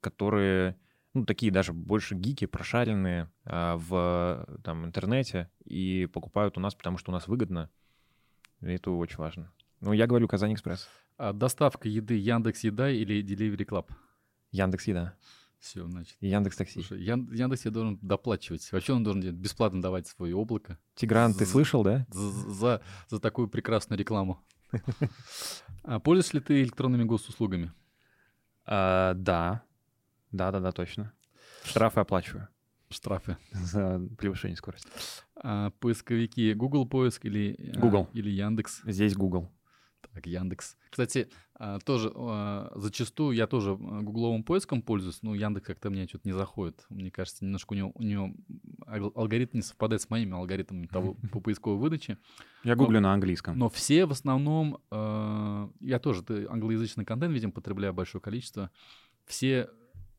которые, 0.00 0.76
ну, 1.14 1.24
такие 1.24 1.50
даже 1.52 1.72
больше 1.72 2.14
гики, 2.14 2.46
прошаренные 2.46 3.30
э, 3.44 3.74
в 3.76 4.46
там, 4.64 4.84
интернете 4.86 5.50
и 5.64 6.06
покупают 6.06 6.56
у 6.56 6.60
нас, 6.60 6.74
потому 6.74 6.98
что 6.98 7.10
у 7.10 7.14
нас 7.14 7.26
выгодно. 7.28 7.70
И 8.60 8.66
это 8.66 8.90
очень 8.90 9.18
важно. 9.18 9.52
Ну, 9.80 9.92
я 9.92 10.06
говорю 10.06 10.28
Казань 10.28 10.54
Экспресс. 10.54 10.88
А 11.16 11.32
доставка 11.32 11.88
еды 11.88 12.14
Яндекс 12.16 12.64
Еда 12.64 12.90
или 12.90 13.22
Delivery 13.22 13.66
Club? 13.66 13.90
Яндекс 14.52 14.86
Еда. 14.86 15.14
Все, 15.58 15.84
значит. 15.88 16.16
И 16.20 16.28
Яндекс 16.28 16.56
Такси. 16.56 16.74
Слушай, 16.74 17.02
Ян- 17.02 17.32
Яндекс 17.34 17.62
тебе 17.62 17.72
должен 17.72 17.98
доплачивать. 18.00 18.70
Вообще 18.70 18.92
он 18.92 19.02
должен 19.02 19.22
бесплатно 19.34 19.82
давать 19.82 20.06
свое 20.06 20.36
облако 20.36 20.78
Тигран, 20.94 21.32
ты 21.34 21.44
З- 21.44 21.50
слышал, 21.50 21.82
да? 21.82 22.06
за, 22.10 22.30
за, 22.52 22.82
за 23.08 23.18
такую 23.20 23.48
прекрасную 23.48 23.98
рекламу. 23.98 24.40
А 25.84 26.00
пользуешься 26.00 26.36
ли 26.36 26.40
ты 26.42 26.62
электронными 26.62 27.04
госуслугами? 27.04 27.72
А, 28.66 29.14
да. 29.14 29.62
Да, 30.32 30.50
да, 30.50 30.60
да, 30.60 30.70
точно. 30.72 31.12
Штрафы 31.64 32.00
оплачиваю 32.00 32.48
Штрафы. 32.90 33.36
за 33.52 34.00
превышение 34.18 34.56
скорости. 34.56 34.88
А 35.36 35.70
поисковики 35.80 36.52
Google 36.52 36.86
поиск 36.86 37.24
или, 37.24 37.72
а, 37.74 37.80
Google. 37.80 38.08
или 38.12 38.28
Яндекс? 38.28 38.82
Здесь 38.84 39.14
Google. 39.14 39.50
Так, 40.14 40.26
Яндекс. 40.26 40.76
Кстати, 40.90 41.28
а, 41.54 41.78
тоже 41.80 42.10
а, 42.14 42.72
зачастую 42.76 43.36
я 43.36 43.46
тоже 43.46 43.72
а, 43.72 43.74
гугловым 43.74 44.42
поиском 44.42 44.82
пользуюсь, 44.82 45.22
но 45.22 45.34
Яндекс 45.34 45.66
как-то 45.66 45.90
мне 45.90 46.06
что-то 46.06 46.28
не 46.28 46.32
заходит. 46.32 46.86
Мне 46.88 47.10
кажется, 47.10 47.44
немножко 47.44 47.72
у 47.72 47.76
него, 47.76 47.92
у 47.94 48.02
него 48.02 48.34
ал- 48.86 49.12
алгоритм 49.14 49.58
не 49.58 49.62
совпадает 49.62 50.02
с 50.02 50.10
моими 50.10 50.34
алгоритмами 50.34 50.86
того 50.86 51.14
по 51.32 51.40
поисковой 51.40 51.78
выдаче. 51.78 52.18
Я 52.64 52.74
гуглю 52.74 53.00
на 53.00 53.12
английском. 53.12 53.58
Но 53.58 53.68
все 53.68 54.06
в 54.06 54.12
основном, 54.12 54.80
я 54.90 55.98
тоже 56.00 56.22
англоязычный 56.48 57.04
контент, 57.04 57.32
видим, 57.32 57.52
потребляю 57.52 57.94
большое 57.94 58.20
количество. 58.22 58.70
Все, 59.26 59.68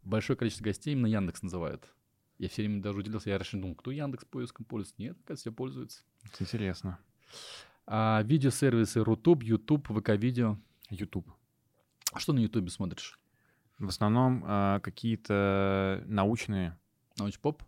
большое 0.04 0.38
количество 0.38 0.64
гостей 0.64 0.94
именно 0.94 1.08
Яндекс 1.08 1.42
называют. 1.42 1.90
Я 2.38 2.48
все 2.48 2.62
время 2.62 2.82
даже 2.82 3.00
удивился, 3.00 3.30
я 3.30 3.38
раньше 3.38 3.58
думал, 3.58 3.76
кто 3.76 3.92
Яндекс 3.92 4.24
поиском 4.26 4.66
пользуется? 4.66 5.02
Нет, 5.02 5.18
кажется, 5.26 5.50
все 5.50 5.52
пользуются. 5.52 6.04
Интересно. 6.40 7.00
А 7.92 8.22
видеосервисы 8.22 9.04
Рутуб, 9.04 9.42
YouTube, 9.42 9.88
ВК-видео. 9.88 10.60
YouTube. 10.92 11.28
А 12.14 12.20
что 12.20 12.34
на 12.34 12.40
Ютубе 12.40 12.70
смотришь? 12.70 13.20
В 13.80 13.88
основном 13.88 14.44
а, 14.46 14.80
какие-то 14.82 16.04
научные, 16.06 16.78
Научпоп? 17.18 17.64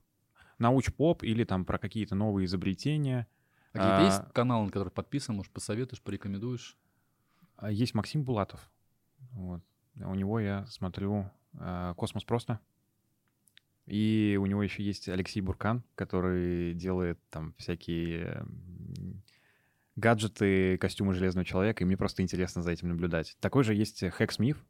науч-поп 0.59 1.23
или 1.23 1.43
там 1.43 1.65
про 1.65 1.79
какие-то 1.79 2.13
новые 2.13 2.45
изобретения. 2.45 3.25
А 3.73 3.77
Какие-то 3.79 3.97
А, 3.97 4.05
есть 4.05 4.33
каналы, 4.33 4.65
на 4.65 4.71
которые 4.71 4.91
подписан, 4.91 5.35
может, 5.35 5.51
посоветуешь, 5.51 6.03
порекомендуешь? 6.03 6.77
А 7.55 7.71
Есть 7.71 7.95
Максим 7.95 8.23
Булатов. 8.23 8.69
Вот. 9.31 9.63
У 9.95 10.13
него 10.13 10.39
я 10.39 10.67
смотрю 10.67 11.31
а, 11.55 11.95
«Космос 11.95 12.25
просто». 12.25 12.59
И 13.87 14.37
у 14.39 14.45
него 14.45 14.61
еще 14.61 14.83
есть 14.83 15.09
Алекс 15.09 15.41
Буркан, 15.41 15.83
который 15.95 16.75
делает 16.75 17.19
там 17.31 17.55
всякие 17.57 18.45
гаджеты, 19.95 20.77
костюмы 20.77 21.13
Железного 21.13 21.45
Человека, 21.45 21.83
и 21.83 21.87
мне 21.87 21.97
просто 21.97 22.21
интересно 22.21 22.61
за 22.61 22.71
этим 22.71 22.89
наблюдать. 22.89 23.35
Такой 23.39 23.63
же 23.63 23.73
есть 23.75 24.03
Hacksmith. 24.03 24.63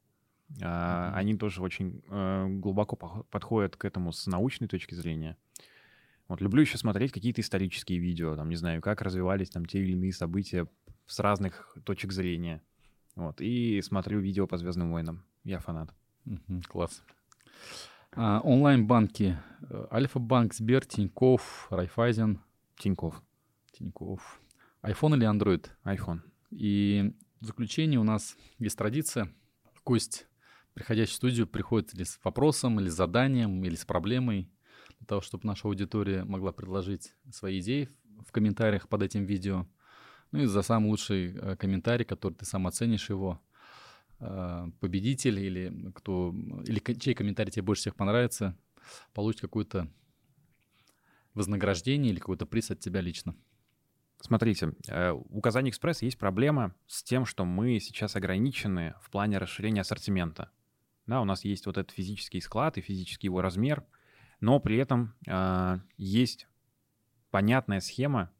А, 0.62 1.10
Мгм. 1.10 1.18
Они 1.18 1.38
тоже 1.38 1.62
очень 1.62 2.04
э, 2.10 2.48
глубоко 2.50 2.96
подходят 3.30 3.78
к 3.78 3.86
этому 3.86 4.12
с 4.12 4.28
научной 4.28 4.68
точки 4.68 4.94
зрения. 4.96 5.38
Вот 6.28 6.42
люблю 6.42 6.62
еще 6.62 6.78
смотреть 6.78 7.12
какие-то 7.12 7.42
исторические 7.42 8.00
видео, 8.00 8.36
там, 8.36 8.50
не 8.50 8.56
знаю, 8.56 8.82
как 8.82 9.02
развивались 9.02 9.50
там 9.50 9.66
те 9.66 9.80
или 9.80 9.94
иные 9.94 10.14
события 10.14 10.68
с 11.06 11.20
разных 11.20 11.76
точек 11.86 12.12
зрения. 12.12 12.62
Вот, 13.16 13.42
и 13.42 13.82
смотрю 13.82 14.20
видео 14.20 14.48
по 14.48 14.58
Звездным 14.58 14.92
войнам. 14.92 15.24
Я 15.44 15.60
фанат. 15.60 15.94
Мгм, 16.26 16.64
класс. 16.64 17.02
А, 18.14 18.42
онлайн-банки. 18.42 19.38
э, 19.70 19.88
Альфа-банк, 19.92 20.54
Сбер, 20.54 20.86
Тиньков, 20.86 21.68
Райфайзен, 21.70 22.40
Тиньков, 22.78 23.22
Тиньков. 23.72 24.42
iPhone 24.84 25.16
или 25.16 25.30
Android? 25.30 25.70
iPhone. 25.86 26.22
И 26.52 27.14
в 27.40 27.46
заключение 27.46 28.00
у 28.00 28.04
нас 28.04 28.36
есть 28.60 28.78
традиция. 28.78 29.34
Гость, 29.86 30.28
приходящий 30.74 31.14
в 31.14 31.16
студию, 31.16 31.48
приходит 31.48 31.94
или 31.94 32.04
с 32.04 32.20
вопросом, 32.24 32.80
или 32.80 32.90
с 32.90 32.94
заданием, 32.94 33.64
или 33.64 33.76
с 33.76 33.86
проблемой, 33.86 34.50
для 35.00 35.08
того, 35.08 35.22
чтобы 35.22 35.48
наша 35.48 35.68
аудитория 35.68 36.24
могла 36.24 36.52
предложить 36.52 37.14
свои 37.32 37.60
идеи 37.60 37.90
в 38.26 38.32
комментариях 38.32 38.88
под 38.88 39.02
этим 39.04 39.26
видео. 39.26 39.68
Ну 40.32 40.44
и 40.44 40.46
за 40.46 40.62
самый 40.62 40.88
лучший 40.88 41.36
э, 41.36 41.56
комментарий, 41.58 42.06
который 42.06 42.34
ты 42.36 42.46
сам 42.46 42.68
оценишь 42.68 43.10
его, 43.10 43.42
э, 44.20 44.68
победитель 44.80 45.40
или 45.40 45.92
кто 45.96 46.34
или 46.66 46.80
чей 47.00 47.14
комментарий 47.14 47.52
тебе 47.52 47.64
больше 47.64 47.82
всех 47.82 47.96
понравится, 47.96 48.58
получит 49.14 49.42
какое-то 49.42 49.92
вознаграждение 51.34 52.12
или 52.12 52.20
какой-то 52.20 52.46
приз 52.46 52.72
от 52.72 52.80
тебя 52.80 53.02
лично. 53.02 53.36
Смотрите, 54.22 54.74
э, 54.88 55.12
у 55.12 55.42
Казани 55.42 55.72
Экспресс 55.72 56.04
есть 56.04 56.20
проблема 56.20 56.76
с 56.86 57.04
тем, 57.04 57.26
что 57.26 57.44
мы 57.44 57.80
сейчас 57.80 58.16
ограничены 58.16 58.94
в 59.02 59.10
плане 59.10 59.40
расширения 59.40 59.82
ассортимента. 59.82 60.52
Да, 61.08 61.22
у 61.22 61.26
нас 61.26 61.44
есть 61.44 61.66
вот 61.66 61.78
этот 61.78 61.92
физический 61.92 62.40
склад 62.40 62.78
и 62.78 62.82
физический 62.82 63.28
его 63.28 63.42
размер, 63.42 63.84
но 64.40 64.60
при 64.60 64.78
этом 64.78 65.16
э, 65.28 65.80
есть 65.98 66.48
понятная 67.32 67.80
схема 67.80 68.32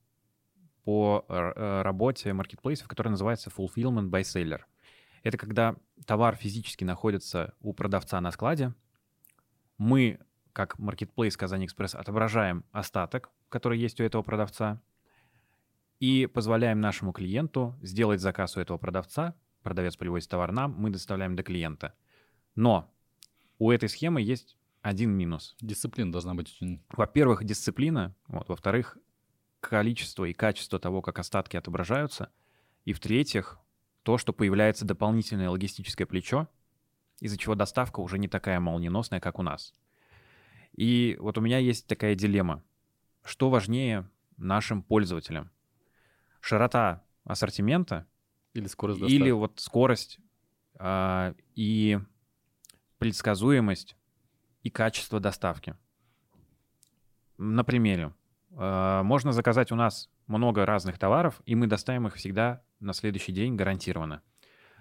по 0.84 1.26
э, 1.28 1.82
работе 1.82 2.32
маркетплейсов, 2.34 2.88
которая 2.88 3.12
называется 3.12 3.50
Fulfillment 3.50 4.10
by 4.10 4.22
Seller. 4.22 4.62
Это 5.24 5.38
когда 5.38 5.76
товар 6.06 6.36
физически 6.36 6.84
находится 6.84 7.56
у 7.60 7.74
продавца 7.74 8.22
на 8.22 8.32
складе, 8.32 8.74
мы, 9.80 10.20
как 10.54 10.78
маркетплейс 10.78 11.36
Казани 11.36 11.66
Экспресс, 11.66 11.96
отображаем 11.96 12.66
остаток, 12.72 13.32
который 13.50 13.80
есть 13.80 14.00
у 14.00 14.04
этого 14.04 14.22
продавца, 14.22 14.80
и 16.02 16.26
позволяем 16.26 16.82
нашему 16.82 17.14
клиенту 17.14 17.78
сделать 17.84 18.22
заказ 18.22 18.58
у 18.58 18.60
этого 18.60 18.80
продавца. 18.80 19.36
Продавец 19.62 19.96
привозит 19.96 20.30
товар 20.30 20.52
нам, 20.52 20.74
мы 20.76 20.90
доставляем 20.90 21.36
до 21.36 21.44
клиента. 21.44 21.94
Но 22.56 22.92
у 23.60 23.70
этой 23.70 23.88
схемы 23.88 24.20
есть 24.20 24.58
один 24.82 25.12
минус. 25.12 25.56
Дисциплина 25.62 26.12
должна 26.12 26.34
быть 26.34 26.52
очень... 26.56 26.82
Во-первых, 26.90 27.44
дисциплина. 27.44 28.16
Вот. 28.26 28.50
Во-вторых, 28.50 28.98
количество 29.60 30.26
и 30.26 30.34
качество 30.34 30.80
того, 30.80 31.04
как 31.04 31.20
остатки 31.20 31.56
отображаются. 31.56 32.32
И 32.84 32.94
в-третьих, 32.94 33.60
то, 34.02 34.18
что 34.18 34.34
появляется 34.34 34.86
дополнительное 34.86 35.52
логистическое 35.52 36.08
плечо, 36.08 36.48
из-за 37.20 37.38
чего 37.38 37.54
доставка 37.54 38.00
уже 38.00 38.18
не 38.18 38.28
такая 38.28 38.60
молниеносная, 38.60 39.20
как 39.20 39.38
у 39.38 39.44
нас. 39.44 39.76
И 40.76 41.16
вот 41.20 41.38
у 41.38 41.42
меня 41.42 41.60
есть 41.60 41.86
такая 41.86 42.16
дилемма. 42.16 42.64
Что 43.24 43.52
важнее 43.52 44.10
нашим 44.38 44.82
пользователям? 44.82 45.52
Широта 46.42 47.04
ассортимента 47.24 48.06
Или 48.54 48.68
скорость 48.68 49.00
или 49.00 49.08
доставки. 49.10 49.32
вот 49.32 49.60
скорость 49.60 50.20
а, 50.78 51.34
и 51.56 52.00
предсказуемость 52.98 53.96
и 54.64 54.70
качество 54.70 55.20
доставки. 55.20 55.76
На 57.38 57.64
примере. 57.64 58.14
А, 58.56 59.04
Можно 59.04 59.32
заказать 59.32 59.72
у 59.72 59.76
нас 59.76 60.10
много 60.28 60.66
разных 60.66 60.98
товаров, 60.98 61.42
и 61.46 61.56
мы 61.56 61.68
доставим 61.68 62.08
их 62.08 62.16
всегда 62.16 62.64
на 62.80 62.94
следующий 62.94 63.32
день 63.32 63.56
гарантированно. 63.56 64.22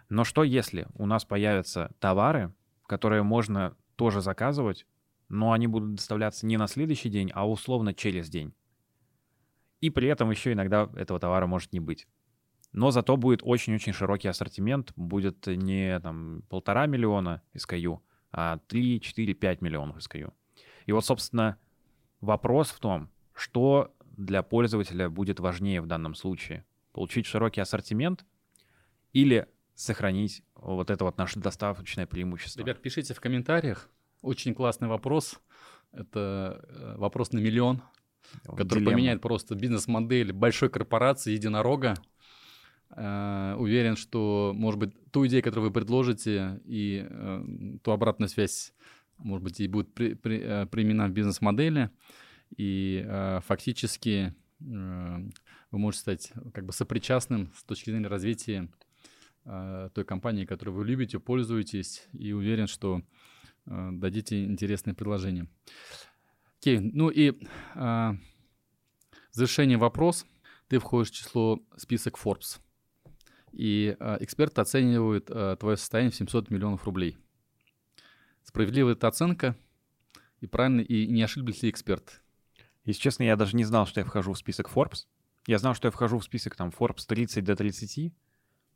Но 0.08 0.24
что 0.24 0.42
если 0.42 0.86
у 0.94 1.06
нас 1.06 1.24
появятся 1.24 1.92
товары, 2.00 2.52
которые 2.86 3.22
можно 3.22 3.76
тоже 3.96 4.20
заказывать, 4.20 4.86
но 5.28 5.52
они 5.52 5.66
будут 5.68 5.94
доставляться 5.94 6.46
не 6.46 6.56
на 6.56 6.66
следующий 6.66 7.08
день, 7.08 7.30
а 7.34 7.48
условно 7.48 7.94
через 7.94 8.28
день. 8.28 8.52
И 9.80 9.90
при 9.90 10.08
этом 10.08 10.30
еще 10.30 10.52
иногда 10.52 10.90
этого 10.94 11.18
товара 11.18 11.46
может 11.46 11.72
не 11.72 11.80
быть. 11.80 12.06
Но 12.72 12.90
зато 12.90 13.16
будет 13.16 13.40
очень-очень 13.42 13.92
широкий 13.92 14.28
ассортимент. 14.28 14.92
Будет 14.96 15.46
не 15.46 15.98
там 16.00 16.42
полтора 16.48 16.86
миллиона 16.86 17.42
SKU, 17.54 18.00
а 18.32 18.58
3, 18.68 19.00
4, 19.00 19.34
5 19.34 19.60
миллионов 19.60 19.96
SKU. 19.98 20.32
И 20.86 20.92
вот, 20.92 21.04
собственно, 21.04 21.58
вопрос 22.20 22.70
в 22.70 22.78
том, 22.78 23.10
что 23.34 23.94
для 24.16 24.42
пользователя 24.42 25.08
будет 25.08 25.40
важнее 25.40 25.80
в 25.80 25.86
данном 25.86 26.14
случае. 26.14 26.64
Получить 26.92 27.26
широкий 27.26 27.60
ассортимент 27.60 28.24
или 29.12 29.48
сохранить 29.74 30.42
вот 30.54 30.90
это 30.90 31.04
вот 31.04 31.16
наше 31.16 31.40
доставочное 31.40 32.06
преимущество. 32.06 32.60
Ребят, 32.60 32.82
пишите 32.82 33.14
в 33.14 33.20
комментариях. 33.20 33.88
Очень 34.20 34.54
классный 34.54 34.88
вопрос. 34.88 35.40
Это 35.92 36.60
э, 36.68 36.96
вопрос 36.98 37.32
на 37.32 37.38
миллион, 37.38 37.82
Вот 38.46 38.58
который 38.58 38.80
дилемма. 38.80 38.92
поменяет 38.92 39.20
просто 39.20 39.54
бизнес-модель 39.54 40.32
большой 40.32 40.68
корпорации, 40.70 41.32
единорога. 41.32 41.94
Э, 42.96 43.54
Уверен, 43.58 43.96
что, 43.96 44.52
может 44.54 44.80
быть, 44.80 44.92
ту 45.12 45.26
идею, 45.26 45.42
которую 45.42 45.68
вы 45.68 45.72
предложите, 45.72 46.60
и 46.64 47.06
э, 47.08 47.44
ту 47.82 47.90
обратную 47.92 48.28
связь, 48.28 48.72
может 49.18 49.44
быть, 49.44 49.60
и 49.60 49.68
будет 49.68 49.92
при- 49.94 50.14
при- 50.14 50.40
э, 50.42 50.66
применена 50.66 51.06
в 51.06 51.10
бизнес-модели. 51.12 51.90
И 52.56 53.04
э, 53.06 53.40
фактически 53.46 54.34
э, 54.60 55.18
вы 55.70 55.78
можете 55.78 56.00
стать 56.02 56.32
как 56.52 56.64
бы 56.66 56.72
сопричастным 56.72 57.52
с 57.56 57.62
точки 57.64 57.90
зрения 57.90 58.08
развития 58.08 58.68
э, 59.44 59.90
той 59.94 60.04
компании, 60.04 60.44
которой 60.44 60.70
вы 60.70 60.84
любите, 60.84 61.20
пользуетесь, 61.20 62.08
и 62.12 62.32
уверен, 62.32 62.66
что 62.66 63.02
э, 63.66 63.88
дадите 63.92 64.44
интересные 64.44 64.94
предложения. 64.94 65.46
Окей, 66.60 66.78
ну 66.78 67.08
и 67.08 67.30
э, 67.30 67.34
в 67.74 68.18
завершение 69.30 69.78
вопрос. 69.78 70.26
Ты 70.68 70.78
входишь 70.78 71.10
в 71.10 71.14
число 71.14 71.58
список 71.78 72.18
Forbes, 72.22 72.60
и 73.50 73.96
э, 73.98 74.16
эксперты 74.20 74.60
оценивают 74.60 75.30
э, 75.30 75.56
твое 75.58 75.78
состояние 75.78 76.12
в 76.12 76.16
700 76.16 76.50
миллионов 76.50 76.84
рублей. 76.84 77.16
Справедливая 78.42 78.92
это 78.92 79.08
оценка 79.08 79.56
и 80.42 80.46
правильно, 80.46 80.82
и 80.82 81.06
не 81.06 81.22
ошиблись 81.22 81.62
ли 81.62 81.70
эксперты? 81.70 82.12
Если 82.84 83.00
честно, 83.00 83.22
я 83.22 83.36
даже 83.36 83.56
не 83.56 83.64
знал, 83.64 83.86
что 83.86 84.00
я 84.00 84.04
вхожу 84.04 84.34
в 84.34 84.38
список 84.38 84.70
Forbes. 84.70 85.06
Я 85.46 85.58
знал, 85.58 85.74
что 85.74 85.88
я 85.88 85.92
вхожу 85.92 86.18
в 86.18 86.24
список 86.24 86.56
там 86.56 86.68
Forbes 86.78 87.06
30 87.08 87.42
до 87.42 87.56
30. 87.56 88.12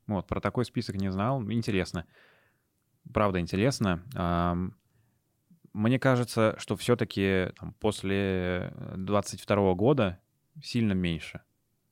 Вот, 0.06 0.26
про 0.26 0.40
такой 0.40 0.64
список 0.64 0.96
не 0.96 1.12
знал. 1.12 1.42
Интересно. 1.50 2.06
Правда, 3.12 3.40
интересно. 3.40 4.72
Мне 5.74 5.98
кажется, 5.98 6.54
что 6.58 6.76
все-таки 6.76 7.52
после 7.80 8.72
22 8.96 9.74
года 9.74 10.20
сильно 10.62 10.92
меньше. 10.92 11.42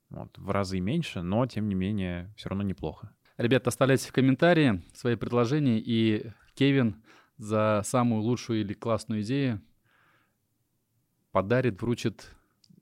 Вот, 0.09 0.37
в 0.37 0.49
разы 0.51 0.79
меньше, 0.79 1.21
но 1.21 1.45
тем 1.47 1.67
не 1.67 1.75
менее 1.75 2.33
все 2.37 2.49
равно 2.49 2.63
неплохо. 2.63 3.13
Ребята, 3.37 3.69
оставляйте 3.69 4.07
в 4.07 4.13
комментарии 4.13 4.81
свои 4.93 5.15
предложения, 5.15 5.79
и 5.79 6.31
Кевин 6.53 7.03
за 7.37 7.81
самую 7.83 8.21
лучшую 8.21 8.61
или 8.61 8.73
классную 8.73 9.21
идею 9.21 9.61
подарит, 11.31 11.81
вручит. 11.81 12.31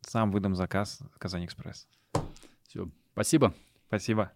Сам 0.01 0.31
выдам 0.31 0.55
заказ 0.55 0.99
Казань 1.19 1.45
Экспресс. 1.45 1.87
Все, 2.67 2.89
спасибо. 3.13 3.53
Спасибо. 3.87 4.31